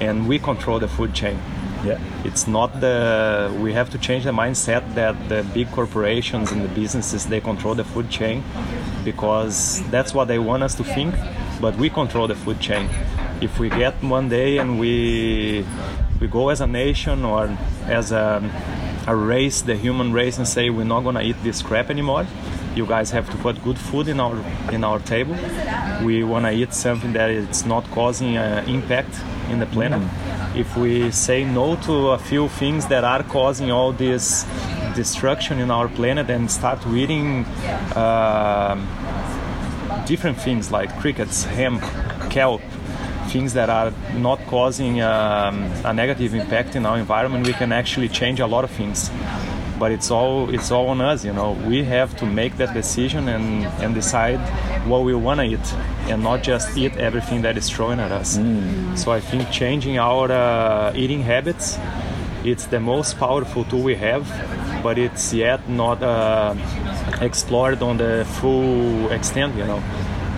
and 0.00 0.28
we 0.28 0.38
control 0.38 0.78
the 0.78 0.88
food 0.88 1.14
chain. 1.14 1.38
Yeah. 1.86 1.98
It's 2.24 2.46
not 2.46 2.80
the 2.80 3.50
we 3.62 3.72
have 3.72 3.88
to 3.90 3.98
change 3.98 4.24
the 4.24 4.32
mindset 4.32 4.82
that 4.94 5.14
the 5.30 5.42
big 5.54 5.70
corporations 5.70 6.52
and 6.52 6.62
the 6.62 6.68
businesses 6.68 7.24
they 7.26 7.40
control 7.40 7.74
the 7.74 7.84
food 7.84 8.10
chain 8.10 8.42
because 9.04 9.82
that's 9.90 10.12
what 10.12 10.26
they 10.28 10.38
want 10.38 10.62
us 10.62 10.74
to 10.74 10.84
think, 10.84 11.14
but 11.62 11.74
we 11.76 11.88
control 11.88 12.26
the 12.26 12.34
food 12.34 12.60
chain. 12.60 12.90
If 13.40 13.58
we 13.58 13.68
get 13.68 14.02
one 14.02 14.28
day 14.28 14.58
and 14.58 14.78
we 14.78 15.64
we 16.20 16.26
go 16.26 16.48
as 16.48 16.60
a 16.60 16.66
nation 16.66 17.24
or 17.24 17.56
as 17.86 18.10
a, 18.10 18.42
a 19.06 19.14
race, 19.14 19.60
the 19.60 19.76
human 19.76 20.12
race, 20.12 20.38
and 20.38 20.48
say 20.48 20.70
we're 20.70 20.84
not 20.84 21.04
gonna 21.04 21.22
eat 21.22 21.36
this 21.42 21.60
crap 21.60 21.90
anymore, 21.90 22.26
you 22.74 22.86
guys 22.86 23.10
have 23.10 23.28
to 23.30 23.36
put 23.38 23.62
good 23.62 23.78
food 23.78 24.08
in 24.08 24.20
our 24.20 24.36
in 24.72 24.84
our 24.84 24.98
table. 25.00 25.36
We 26.02 26.24
want 26.24 26.46
to 26.46 26.52
eat 26.52 26.72
something 26.72 27.12
that 27.12 27.30
it's 27.30 27.64
not 27.66 27.84
causing 27.90 28.36
uh, 28.36 28.64
impact 28.66 29.14
in 29.50 29.58
the 29.58 29.66
planet. 29.66 30.02
If 30.54 30.76
we 30.76 31.10
say 31.10 31.44
no 31.44 31.76
to 31.76 32.10
a 32.10 32.18
few 32.18 32.48
things 32.48 32.86
that 32.86 33.04
are 33.04 33.22
causing 33.22 33.70
all 33.70 33.92
this 33.92 34.46
destruction 34.94 35.58
in 35.58 35.70
our 35.70 35.88
planet 35.88 36.30
and 36.30 36.50
start 36.50 36.86
eating 36.86 37.44
uh, 37.94 38.74
different 40.06 40.40
things 40.40 40.70
like 40.70 40.98
crickets, 40.98 41.44
hemp, 41.44 41.82
kelp, 42.30 42.62
things 43.26 43.52
that 43.54 43.68
are 43.68 43.92
not 44.14 44.38
causing 44.46 45.00
um, 45.00 45.62
a 45.84 45.92
negative 45.92 46.34
impact 46.34 46.76
in 46.76 46.86
our 46.86 46.98
environment, 46.98 47.46
we 47.46 47.52
can 47.52 47.72
actually 47.72 48.08
change 48.08 48.40
a 48.40 48.46
lot 48.46 48.64
of 48.64 48.70
things. 48.70 49.10
But 49.78 49.92
it's 49.92 50.10
all 50.10 50.48
it's 50.54 50.70
all 50.70 50.88
on 50.88 51.02
us, 51.02 51.22
you 51.22 51.34
know. 51.34 51.52
We 51.66 51.84
have 51.84 52.16
to 52.16 52.26
make 52.26 52.56
that 52.56 52.72
decision 52.72 53.28
and, 53.28 53.66
and 53.82 53.94
decide 53.94 54.40
what 54.86 55.04
we 55.04 55.14
want 55.14 55.40
to 55.40 55.46
eat, 55.46 55.74
and 56.08 56.22
not 56.22 56.42
just 56.42 56.78
eat 56.78 56.96
everything 56.96 57.42
that 57.42 57.58
is 57.58 57.68
thrown 57.68 58.00
at 58.00 58.10
us. 58.10 58.38
So 59.02 59.12
I 59.12 59.20
think 59.20 59.50
changing 59.50 59.98
our 59.98 60.32
uh, 60.32 60.92
eating 60.96 61.20
habits, 61.20 61.78
it's 62.42 62.64
the 62.66 62.80
most 62.80 63.18
powerful 63.18 63.64
tool 63.64 63.82
we 63.82 63.96
have, 63.96 64.24
but 64.82 64.96
it's 64.96 65.34
yet 65.34 65.68
not 65.68 66.02
uh, 66.02 66.54
explored 67.20 67.82
on 67.82 67.98
the 67.98 68.24
full 68.40 69.10
extent, 69.12 69.56
you 69.56 69.66
know 69.66 69.82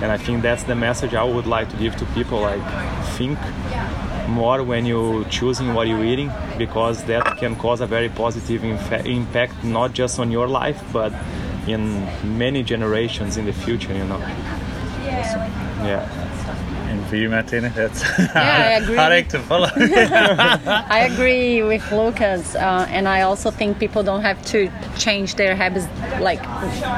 and 0.02 0.12
I 0.12 0.16
think 0.16 0.42
that's 0.42 0.62
the 0.64 0.74
message 0.74 1.14
I 1.14 1.24
would 1.24 1.46
like 1.46 1.68
to 1.70 1.76
give 1.76 1.96
to 1.96 2.06
people 2.06 2.40
like 2.40 2.62
think 3.16 3.38
more 4.28 4.62
when 4.62 4.86
you 4.86 5.24
choosing 5.30 5.74
what 5.74 5.88
you're 5.88 6.04
eating 6.04 6.30
because 6.56 7.02
that 7.04 7.38
can 7.38 7.56
cause 7.56 7.80
a 7.80 7.86
very 7.86 8.08
positive 8.08 8.62
impact 8.64 9.64
not 9.64 9.92
just 9.92 10.18
on 10.18 10.30
your 10.30 10.46
life 10.46 10.82
but 10.92 11.12
in 11.66 12.04
many 12.38 12.62
generations 12.62 13.36
in 13.36 13.46
the 13.46 13.52
future 13.52 13.92
you 13.92 14.04
know? 14.04 14.18
Yeah 15.82 16.27
for 17.08 17.16
you, 17.16 17.30
Martina, 17.30 17.70
that's 17.70 18.02
hard 18.02 19.12
act 19.12 19.30
to 19.30 19.38
follow. 19.38 19.68
I 19.74 21.08
agree 21.10 21.62
with 21.62 21.90
Lucas, 21.90 22.54
uh, 22.54 22.86
and 22.90 23.08
I 23.08 23.22
also 23.22 23.50
think 23.50 23.78
people 23.78 24.02
don't 24.02 24.22
have 24.22 24.44
to 24.46 24.70
change 24.98 25.36
their 25.36 25.56
habits. 25.56 25.86
Like 26.20 26.42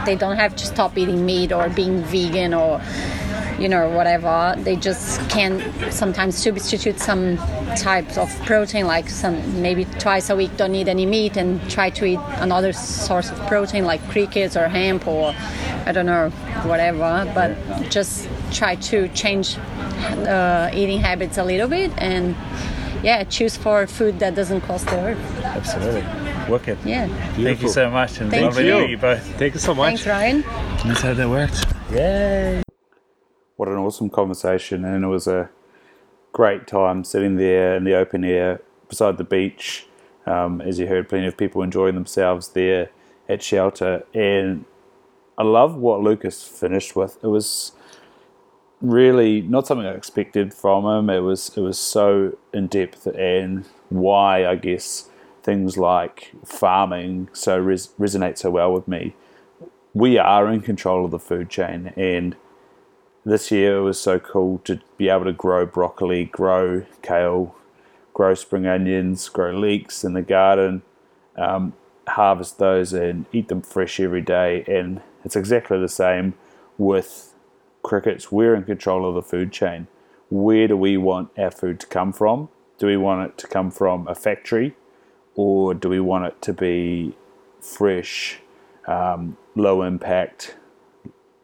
they 0.05 0.17
don't 0.17 0.37
have 0.37 0.57
to 0.57 0.67
stop 0.67 0.99
eating 0.99 1.25
meat 1.25 1.53
or 1.53 1.69
being 1.69 2.03
vegan 2.03 2.55
or 2.55 2.81
you 3.61 3.69
know 3.69 3.89
whatever. 3.91 4.55
They 4.59 4.77
just 4.77 5.21
can 5.31 5.63
sometimes 5.93 6.37
substitute 6.37 6.99
some 6.99 7.37
types 7.77 8.19
of 8.19 8.29
protein, 8.47 8.87
like 8.87 9.09
some 9.09 9.63
maybe 9.63 9.85
twice 9.85 10.29
a 10.31 10.37
week 10.37 10.57
don't 10.57 10.75
eat 10.75 10.89
any 10.89 11.07
meat 11.07 11.37
and 11.37 11.61
try 11.71 11.91
to 11.91 12.05
eat 12.05 12.21
another 12.39 12.73
source 12.73 13.31
of 13.31 13.39
protein 13.47 13.85
like 13.85 14.03
crickets 14.09 14.57
or 14.57 14.69
hemp 14.69 15.07
or 15.07 15.35
I 15.87 15.93
don't 15.93 16.07
know 16.07 16.31
whatever. 16.65 17.31
But 17.35 17.57
just 17.91 18.29
try 18.51 18.75
to 18.77 19.09
change 19.09 19.57
uh, 20.27 20.71
eating 20.75 20.99
habits 21.01 21.39
a 21.39 21.45
little 21.45 21.69
bit 21.69 21.91
and 21.99 22.35
yeah 23.03 23.25
choose 23.25 23.57
for 23.57 23.87
food 23.87 24.19
that 24.19 24.35
doesn't 24.35 24.61
cost 24.63 24.87
the 24.87 24.99
earth 25.01 25.45
Absolutely. 25.45 26.05
Wicked. 26.51 26.79
yeah 26.85 27.07
Thank 27.37 27.63
you 27.63 27.69
so 27.69 27.91
much. 27.91 28.21
And 28.21 28.31
Thank 28.31 28.45
lovely 28.45 28.67
you. 28.67 28.73
to 28.73 28.81
meet 28.81 28.91
you 28.91 28.99
both. 28.99 29.23
thank 29.39 29.55
you 29.55 29.61
so 29.61 29.75
much 29.75 30.03
thanks 30.03 30.07
ryan 30.07 30.43
That's 30.87 31.01
how 31.03 31.15
that 31.15 31.29
worked. 31.29 31.67
Yay! 31.93 32.63
What 33.57 33.69
an 33.69 33.77
awesome 33.77 34.09
conversation, 34.11 34.85
and 34.85 35.05
it 35.05 35.09
was 35.09 35.27
a 35.27 35.51
great 36.33 36.67
time 36.67 37.05
sitting 37.05 37.37
there 37.37 37.77
in 37.77 37.85
the 37.85 37.95
open 37.95 38.25
air 38.25 38.61
beside 38.89 39.19
the 39.19 39.25
beach. 39.25 39.87
Um, 40.25 40.61
as 40.61 40.79
you 40.79 40.87
heard, 40.87 41.09
plenty 41.09 41.27
of 41.27 41.37
people 41.37 41.61
enjoying 41.63 41.95
themselves 41.95 42.49
there 42.51 42.91
at 43.29 43.43
shelter, 43.43 44.05
and 44.15 44.65
I 45.37 45.43
love 45.43 45.75
what 45.77 46.01
Lucas 46.01 46.43
finished 46.43 46.95
with. 46.97 47.19
It 47.23 47.27
was 47.29 47.73
really 48.81 49.43
not 49.43 49.66
something 49.66 49.87
I 49.87 49.93
expected 49.93 50.55
from 50.55 50.85
him. 50.85 51.11
It 51.11 51.20
was 51.20 51.51
it 51.57 51.61
was 51.61 51.78
so 51.78 52.37
in 52.53 52.66
depth 52.68 53.07
and 53.07 53.66
why 53.89 54.47
I 54.47 54.57
guess 54.57 55.09
things 55.43 55.76
like 55.76 56.33
farming 56.45 57.28
so 57.33 57.59
res- 57.59 57.89
resonate 57.99 58.39
so 58.39 58.51
well 58.51 58.72
with 58.72 58.87
me 58.87 59.14
we 59.95 60.18
are 60.18 60.49
in 60.49 60.61
control 60.61 61.05
of 61.05 61.11
the 61.11 61.18
food 61.18 61.49
chain 61.49 61.93
and 61.97 62.37
this 63.24 63.51
year 63.51 63.78
it 63.78 63.83
was 63.83 64.01
so 64.01 64.18
cool 64.18 64.59
to 64.59 64.81
be 64.97 65.09
able 65.09 65.24
to 65.24 65.33
grow 65.33 65.66
broccoli 65.66 66.26
grow 66.26 66.85
kale 67.03 67.55
grow 68.14 68.35
spring 68.35 68.66
onions 68.66 69.28
grow 69.28 69.53
leeks 69.53 70.05
in 70.05 70.12
the 70.12 70.22
garden 70.22 70.83
um, 71.37 71.72
harvest 72.09 72.59
those 72.59 72.93
and 72.93 73.26
eat 73.33 73.49
them 73.49 73.62
fresh 73.62 73.99
every 73.99 74.22
day 74.22 74.64
and 74.68 75.01
it's 75.24 75.37
exactly 75.37 75.78
the 75.78 75.89
same 75.89 76.35
with 76.78 77.30
crickets 77.83 78.31
we're 78.31 78.55
in 78.55 78.64
control 78.64 79.09
of 79.09 79.14
the 79.14 79.22
food 79.22 79.53
chain 79.53 79.87
where 80.28 80.68
do 80.68 80.76
we 80.76 80.97
want 80.97 81.31
our 81.39 81.51
food 81.51 81.81
to 81.81 81.87
come 81.87 82.12
from 82.12 82.49
do 82.78 82.87
we 82.87 82.97
want 82.97 83.28
it 83.28 83.39
to 83.39 83.47
come 83.47 83.70
from 83.70 84.07
a 84.09 84.14
factory 84.14 84.74
or 85.35 85.74
do 85.74 85.89
we 85.89 86.01
want 86.01 86.24
it 86.24 86.41
to 86.43 86.53
be 86.53 87.14
fresh 87.61 88.41
um, 88.87 89.37
low 89.55 89.83
impact 89.83 90.57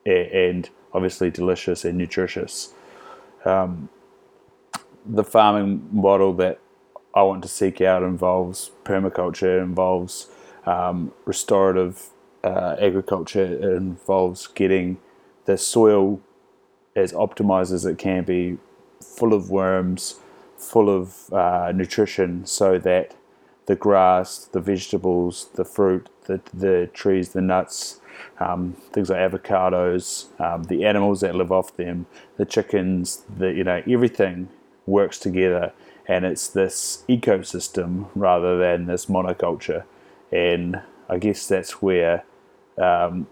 and 0.04 0.70
obviously 0.92 1.30
delicious 1.30 1.84
and 1.84 1.98
nutritious. 1.98 2.72
Um, 3.44 3.88
the 5.04 5.24
farming 5.24 5.88
model 5.92 6.32
that 6.34 6.58
I 7.14 7.22
want 7.22 7.42
to 7.42 7.48
seek 7.48 7.80
out 7.80 8.02
involves 8.02 8.70
permaculture, 8.84 9.62
involves 9.62 10.28
um, 10.64 11.12
restorative 11.24 12.08
uh, 12.42 12.76
agriculture, 12.80 13.44
it 13.44 13.62
involves 13.62 14.46
getting 14.46 14.98
the 15.44 15.56
soil 15.56 16.20
as 16.96 17.12
optimized 17.12 17.72
as 17.72 17.84
it 17.84 17.98
can 17.98 18.24
be, 18.24 18.58
full 19.00 19.32
of 19.32 19.50
worms, 19.50 20.16
full 20.56 20.88
of 20.88 21.32
uh, 21.32 21.70
nutrition, 21.72 22.44
so 22.46 22.78
that 22.78 23.14
the 23.66 23.76
grass, 23.76 24.46
the 24.46 24.60
vegetables, 24.60 25.50
the 25.54 25.64
fruit, 25.64 26.08
the, 26.24 26.40
the 26.54 26.88
trees, 26.92 27.30
the 27.30 27.42
nuts, 27.42 28.00
um, 28.40 28.74
things 28.92 29.10
like 29.10 29.18
avocados, 29.18 30.28
um, 30.40 30.64
the 30.64 30.84
animals 30.84 31.20
that 31.20 31.34
live 31.34 31.52
off 31.52 31.76
them, 31.76 32.06
the 32.38 32.46
chickens, 32.46 33.24
the 33.38 33.52
you 33.52 33.64
know 33.64 33.82
everything 33.86 34.48
works 34.86 35.18
together, 35.18 35.72
and 36.06 36.24
it's 36.24 36.48
this 36.48 37.04
ecosystem 37.08 38.08
rather 38.14 38.58
than 38.58 38.86
this 38.86 39.06
monoculture, 39.06 39.84
and 40.32 40.80
I 41.10 41.18
guess 41.18 41.46
that's 41.46 41.82
where 41.82 42.24
um, 42.78 43.26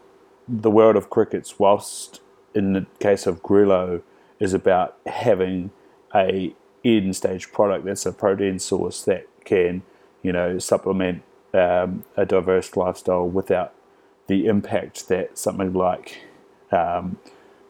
the 0.47 0.71
world 0.71 0.97
of 0.97 1.09
crickets, 1.09 1.59
whilst 1.59 2.21
in 2.55 2.73
the 2.73 2.87
case 3.01 3.27
of 3.27 3.43
Grilo, 3.43 4.03
is 4.41 4.55
about 4.55 4.97
having 5.07 5.71
a 6.15 6.55
end 6.85 7.17
stage 7.17 7.51
product 7.51 7.85
that's 7.85 8.05
a 8.05 8.13
protein 8.13 8.59
source 8.59 9.03
that 9.05 9.27
can 9.45 9.83
you 10.23 10.33
know 10.33 10.59
supplement 10.59 11.23
um, 11.55 12.05
a 12.17 12.27
diverse 12.27 12.77
lifestyle 12.77 13.27
without 13.27 13.73
the 14.27 14.47
impact 14.47 15.09
that 15.09 15.39
something 15.39 15.73
like 15.73 16.23
um, 16.73 17.19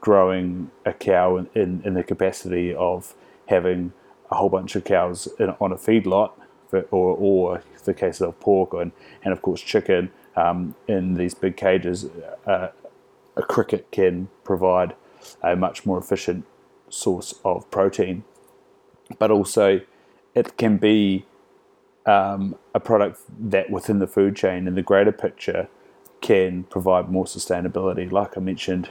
growing 0.01 0.71
a 0.85 0.93
cow 0.93 1.37
in, 1.37 1.49
in, 1.55 1.83
in 1.85 1.95
the 1.95 2.03
capacity 2.03 2.75
of 2.75 3.15
having 3.47 3.93
a 4.31 4.37
whole 4.37 4.49
bunch 4.49 4.75
of 4.77 4.85
cows 4.85 5.29
in, 5.39 5.51
on 5.61 5.73
a 5.73 5.77
feedlot, 5.77 6.33
for, 6.69 6.83
or, 6.91 7.17
or 7.17 7.63
the 7.85 7.95
case 7.95 8.21
of 8.21 8.39
pork 8.41 8.73
and, 8.73 8.93
and 9.23 9.33
of 9.33 9.43
course 9.43 9.61
chicken 9.61 10.11
um, 10.37 10.75
in 10.89 11.15
these 11.15 11.35
big 11.35 11.57
cages, 11.57 12.07
uh, 12.47 12.69
a 13.37 13.43
cricket 13.43 13.91
can 13.91 14.29
provide 14.45 14.95
a 15.43 15.57
much 15.57 15.87
more 15.87 15.99
efficient 15.99 16.45
source 16.89 17.35
of 17.45 17.69
protein, 17.71 18.25
but 19.19 19.31
also 19.31 19.81
it 20.35 20.57
can 20.57 20.77
be 20.77 21.25
um, 22.07 22.57
a 22.75 22.81
product 22.81 23.21
that 23.51 23.71
within 23.71 23.99
the 23.99 24.07
food 24.07 24.37
chain 24.37 24.67
in 24.67 24.75
the 24.75 24.83
greater 24.83 25.13
picture 25.13 25.69
can 26.21 26.65
provide 26.65 27.09
more 27.11 27.25
sustainability. 27.25 28.11
Like 28.11 28.37
I 28.37 28.41
mentioned 28.41 28.91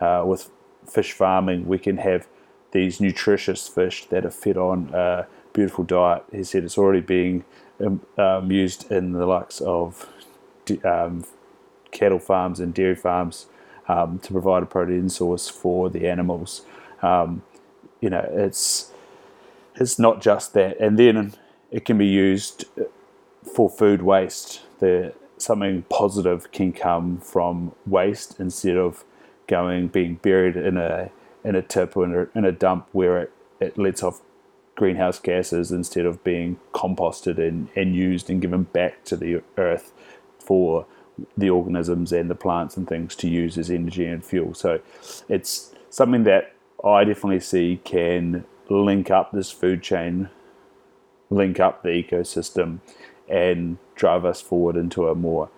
uh, 0.00 0.24
with 0.26 0.50
fish 0.86 1.12
farming, 1.12 1.66
we 1.66 1.78
can 1.78 1.98
have 1.98 2.26
these 2.72 3.00
nutritious 3.00 3.68
fish 3.68 4.06
that 4.06 4.24
are 4.24 4.30
fed 4.30 4.56
on 4.56 4.90
a 4.94 5.26
beautiful 5.52 5.84
diet. 5.84 6.24
He 6.32 6.44
said 6.44 6.64
it's 6.64 6.78
already 6.78 7.00
being 7.00 7.44
um, 7.84 8.00
um, 8.16 8.50
used 8.50 8.90
in 8.90 9.12
the 9.12 9.26
likes 9.26 9.60
of 9.60 10.08
um, 10.84 11.24
cattle 11.90 12.18
farms 12.18 12.60
and 12.60 12.72
dairy 12.72 12.94
farms 12.94 13.46
um, 13.88 14.18
to 14.20 14.32
provide 14.32 14.62
a 14.62 14.66
protein 14.66 15.08
source 15.08 15.48
for 15.48 15.90
the 15.90 16.08
animals. 16.08 16.62
Um, 17.02 17.42
you 18.00 18.10
know, 18.10 18.28
it's 18.32 18.92
it's 19.76 19.98
not 19.98 20.20
just 20.20 20.54
that, 20.54 20.78
and 20.78 20.98
then 20.98 21.34
it 21.70 21.84
can 21.84 21.98
be 21.98 22.06
used 22.06 22.64
for 23.54 23.68
food 23.68 24.02
waste. 24.02 24.62
The 24.80 25.14
something 25.38 25.82
positive 25.88 26.52
can 26.52 26.72
come 26.72 27.18
from 27.18 27.72
waste 27.86 28.38
instead 28.38 28.76
of 28.76 29.04
going 29.46 29.88
being 29.88 30.16
buried 30.16 30.56
in 30.56 30.76
a 30.76 31.10
in 31.44 31.56
a 31.56 31.62
tip 31.62 31.96
or 31.96 32.04
in 32.04 32.14
a, 32.14 32.38
in 32.38 32.44
a 32.44 32.52
dump 32.52 32.86
where 32.92 33.22
it, 33.22 33.32
it 33.60 33.78
lets 33.78 34.02
off 34.02 34.20
greenhouse 34.76 35.18
gases 35.18 35.70
instead 35.70 36.06
of 36.06 36.22
being 36.24 36.58
composted 36.72 37.38
and, 37.38 37.68
and 37.76 37.94
used 37.94 38.30
and 38.30 38.40
given 38.40 38.62
back 38.62 39.04
to 39.04 39.16
the 39.16 39.42
earth 39.56 39.92
for 40.38 40.86
the 41.36 41.50
organisms 41.50 42.12
and 42.12 42.30
the 42.30 42.34
plants 42.34 42.76
and 42.76 42.88
things 42.88 43.14
to 43.16 43.28
use 43.28 43.58
as 43.58 43.70
energy 43.70 44.06
and 44.06 44.24
fuel. 44.24 44.54
So 44.54 44.80
it's 45.28 45.74
something 45.90 46.24
that 46.24 46.54
I 46.84 47.04
definitely 47.04 47.40
see 47.40 47.80
can 47.84 48.44
link 48.68 49.10
up 49.10 49.32
this 49.32 49.50
food 49.50 49.82
chain, 49.82 50.30
link 51.30 51.60
up 51.60 51.82
the 51.82 51.90
ecosystem, 51.90 52.80
and 53.28 53.78
drive 53.94 54.24
us 54.24 54.40
forward 54.40 54.76
into 54.76 55.08
a 55.08 55.14
more 55.14 55.48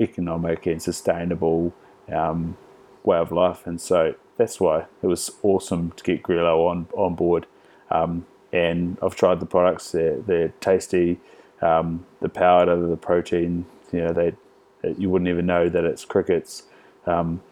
economic 0.00 0.66
and 0.66 0.80
sustainable 0.80 1.72
um, 2.12 2.56
way 3.04 3.18
of 3.18 3.32
life. 3.32 3.66
And 3.66 3.80
so 3.80 4.14
that's 4.36 4.60
why 4.60 4.86
it 5.02 5.06
was 5.06 5.30
awesome 5.42 5.92
to 5.92 6.04
get 6.04 6.22
Grilo 6.22 6.68
on 6.68 6.88
on 6.94 7.14
board. 7.14 7.46
Um, 7.90 8.26
and 8.52 8.98
I've 9.02 9.16
tried 9.16 9.40
the 9.40 9.46
products; 9.46 9.92
they're 9.92 10.18
they're 10.18 10.48
tasty. 10.60 11.20
Um, 11.62 12.04
the 12.20 12.28
powder, 12.28 12.76
the 12.86 12.98
protein, 12.98 13.64
you 13.90 14.00
know, 14.00 14.12
they 14.12 14.34
you 14.98 15.10
wouldn't 15.10 15.28
even 15.28 15.46
know 15.46 15.68
that 15.68 15.84
it's 15.84 16.04
crickets. 16.04 16.64
Um, 17.06 17.42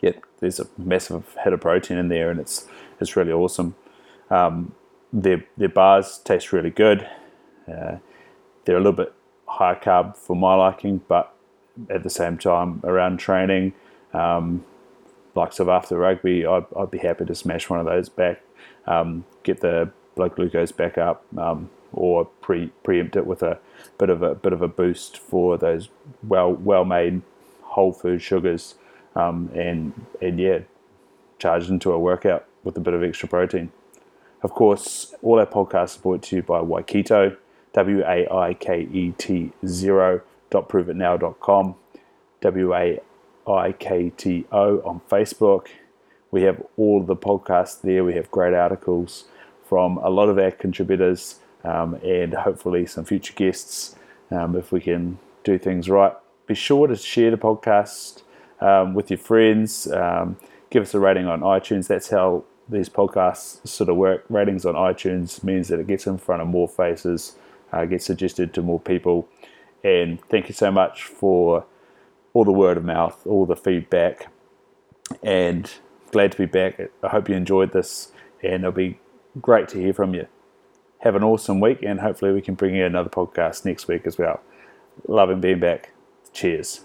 yet 0.00 0.20
there's 0.40 0.60
a 0.60 0.66
massive 0.76 1.34
head 1.42 1.52
of 1.52 1.60
protein 1.60 1.98
in 1.98 2.08
there, 2.08 2.30
and 2.30 2.40
it's 2.40 2.66
it's 3.00 3.16
really 3.16 3.32
awesome. 3.32 3.74
Um, 4.30 4.74
their 5.12 5.44
their 5.56 5.68
bars 5.68 6.18
taste 6.18 6.52
really 6.52 6.70
good. 6.70 7.08
Uh, 7.68 7.96
they're 8.64 8.76
a 8.76 8.80
little 8.80 8.92
bit 8.92 9.12
high 9.46 9.74
carb 9.74 10.16
for 10.16 10.36
my 10.36 10.54
liking, 10.54 11.00
but 11.08 11.34
at 11.90 12.02
the 12.02 12.10
same 12.10 12.38
time, 12.38 12.80
around 12.84 13.18
training, 13.18 13.72
um, 14.12 14.64
likes 15.34 15.60
of 15.60 15.68
after 15.68 15.98
rugby, 15.98 16.46
I'd, 16.46 16.64
I'd, 16.76 16.90
be 16.90 16.98
happy 16.98 17.24
to 17.24 17.34
smash 17.34 17.68
one 17.68 17.78
of 17.78 17.86
those 17.86 18.08
back, 18.08 18.40
um, 18.86 19.24
get 19.42 19.60
the 19.60 19.90
blood 20.14 20.34
glucose 20.34 20.72
back 20.72 20.98
up, 20.98 21.24
um, 21.36 21.70
or 21.96 22.26
pre 22.40 22.68
preempt 22.82 23.16
it 23.16 23.26
with 23.26 23.42
a 23.42 23.58
bit 23.98 24.10
of 24.10 24.22
a 24.22 24.34
bit 24.34 24.52
of 24.52 24.62
a 24.62 24.68
boost 24.68 25.18
for 25.18 25.56
those 25.58 25.88
well 26.22 26.52
well 26.52 26.84
made 26.84 27.22
whole 27.62 27.92
food 27.92 28.22
sugars, 28.22 28.74
um, 29.14 29.50
and 29.54 30.06
and 30.20 30.38
yeah, 30.38 30.60
charged 31.38 31.68
into 31.68 31.92
a 31.92 31.98
workout 31.98 32.46
with 32.64 32.76
a 32.76 32.80
bit 32.80 32.94
of 32.94 33.02
extra 33.02 33.28
protein. 33.28 33.70
Of 34.42 34.52
course, 34.52 35.14
all 35.22 35.38
our 35.38 35.46
podcasts 35.46 35.98
are 35.98 36.02
brought 36.02 36.22
to 36.24 36.36
you 36.36 36.42
by 36.42 36.60
Waiketo, 36.60 37.36
W 37.72 38.02
A 38.02 38.28
I 38.30 38.54
K 38.54 38.82
E 38.92 39.12
T 39.16 39.52
zero 39.66 40.22
dot 40.50 40.68
pruvitnow.com, 40.68 41.74
W 42.40 42.74
A 42.74 43.00
I 43.46 43.72
K 43.72 44.10
T 44.10 44.46
O 44.52 44.78
on 44.80 45.00
Facebook. 45.10 45.68
We 46.30 46.42
have 46.42 46.62
all 46.76 47.02
the 47.02 47.16
podcasts 47.16 47.80
there. 47.80 48.04
We 48.04 48.14
have 48.14 48.30
great 48.30 48.52
articles 48.52 49.24
from 49.64 49.98
a 49.98 50.10
lot 50.10 50.28
of 50.28 50.38
our 50.38 50.50
contributors 50.50 51.40
um, 51.66 51.94
and 52.04 52.32
hopefully 52.34 52.86
some 52.86 53.04
future 53.04 53.34
guests 53.34 53.96
um, 54.30 54.56
if 54.56 54.72
we 54.72 54.80
can 54.80 55.18
do 55.44 55.58
things 55.58 55.88
right. 55.88 56.12
Be 56.46 56.54
sure 56.54 56.86
to 56.86 56.96
share 56.96 57.30
the 57.30 57.36
podcast 57.36 58.22
um, 58.60 58.94
with 58.94 59.10
your 59.10 59.18
friends. 59.18 59.90
Um, 59.90 60.36
give 60.70 60.82
us 60.82 60.94
a 60.94 61.00
rating 61.00 61.26
on 61.26 61.40
iTunes. 61.40 61.88
That's 61.88 62.10
how 62.10 62.44
these 62.68 62.88
podcasts 62.88 63.66
sort 63.66 63.88
of 63.88 63.96
work. 63.96 64.24
Ratings 64.28 64.64
on 64.64 64.74
iTunes 64.74 65.42
means 65.42 65.68
that 65.68 65.80
it 65.80 65.86
gets 65.86 66.06
in 66.06 66.18
front 66.18 66.42
of 66.42 66.48
more 66.48 66.68
faces, 66.68 67.36
uh, 67.72 67.84
gets 67.84 68.04
suggested 68.04 68.54
to 68.54 68.62
more 68.62 68.80
people. 68.80 69.28
And 69.82 70.20
thank 70.28 70.48
you 70.48 70.54
so 70.54 70.70
much 70.70 71.04
for 71.04 71.64
all 72.32 72.44
the 72.44 72.52
word 72.52 72.76
of 72.76 72.84
mouth, 72.84 73.26
all 73.26 73.46
the 73.46 73.56
feedback, 73.56 74.28
and 75.22 75.70
glad 76.10 76.32
to 76.32 76.38
be 76.38 76.46
back. 76.46 76.80
I 77.02 77.08
hope 77.08 77.28
you 77.28 77.34
enjoyed 77.34 77.72
this, 77.72 78.12
and 78.42 78.54
it'll 78.54 78.72
be 78.72 78.98
great 79.40 79.68
to 79.68 79.78
hear 79.78 79.92
from 79.92 80.14
you. 80.14 80.26
Have 81.00 81.14
an 81.14 81.22
awesome 81.22 81.60
week, 81.60 81.82
and 81.82 82.00
hopefully, 82.00 82.32
we 82.32 82.40
can 82.40 82.54
bring 82.54 82.74
you 82.74 82.84
another 82.84 83.10
podcast 83.10 83.64
next 83.64 83.86
week 83.86 84.06
as 84.06 84.18
well. 84.18 84.40
Loving 85.06 85.40
being 85.40 85.60
back. 85.60 85.92
Cheers. 86.32 86.80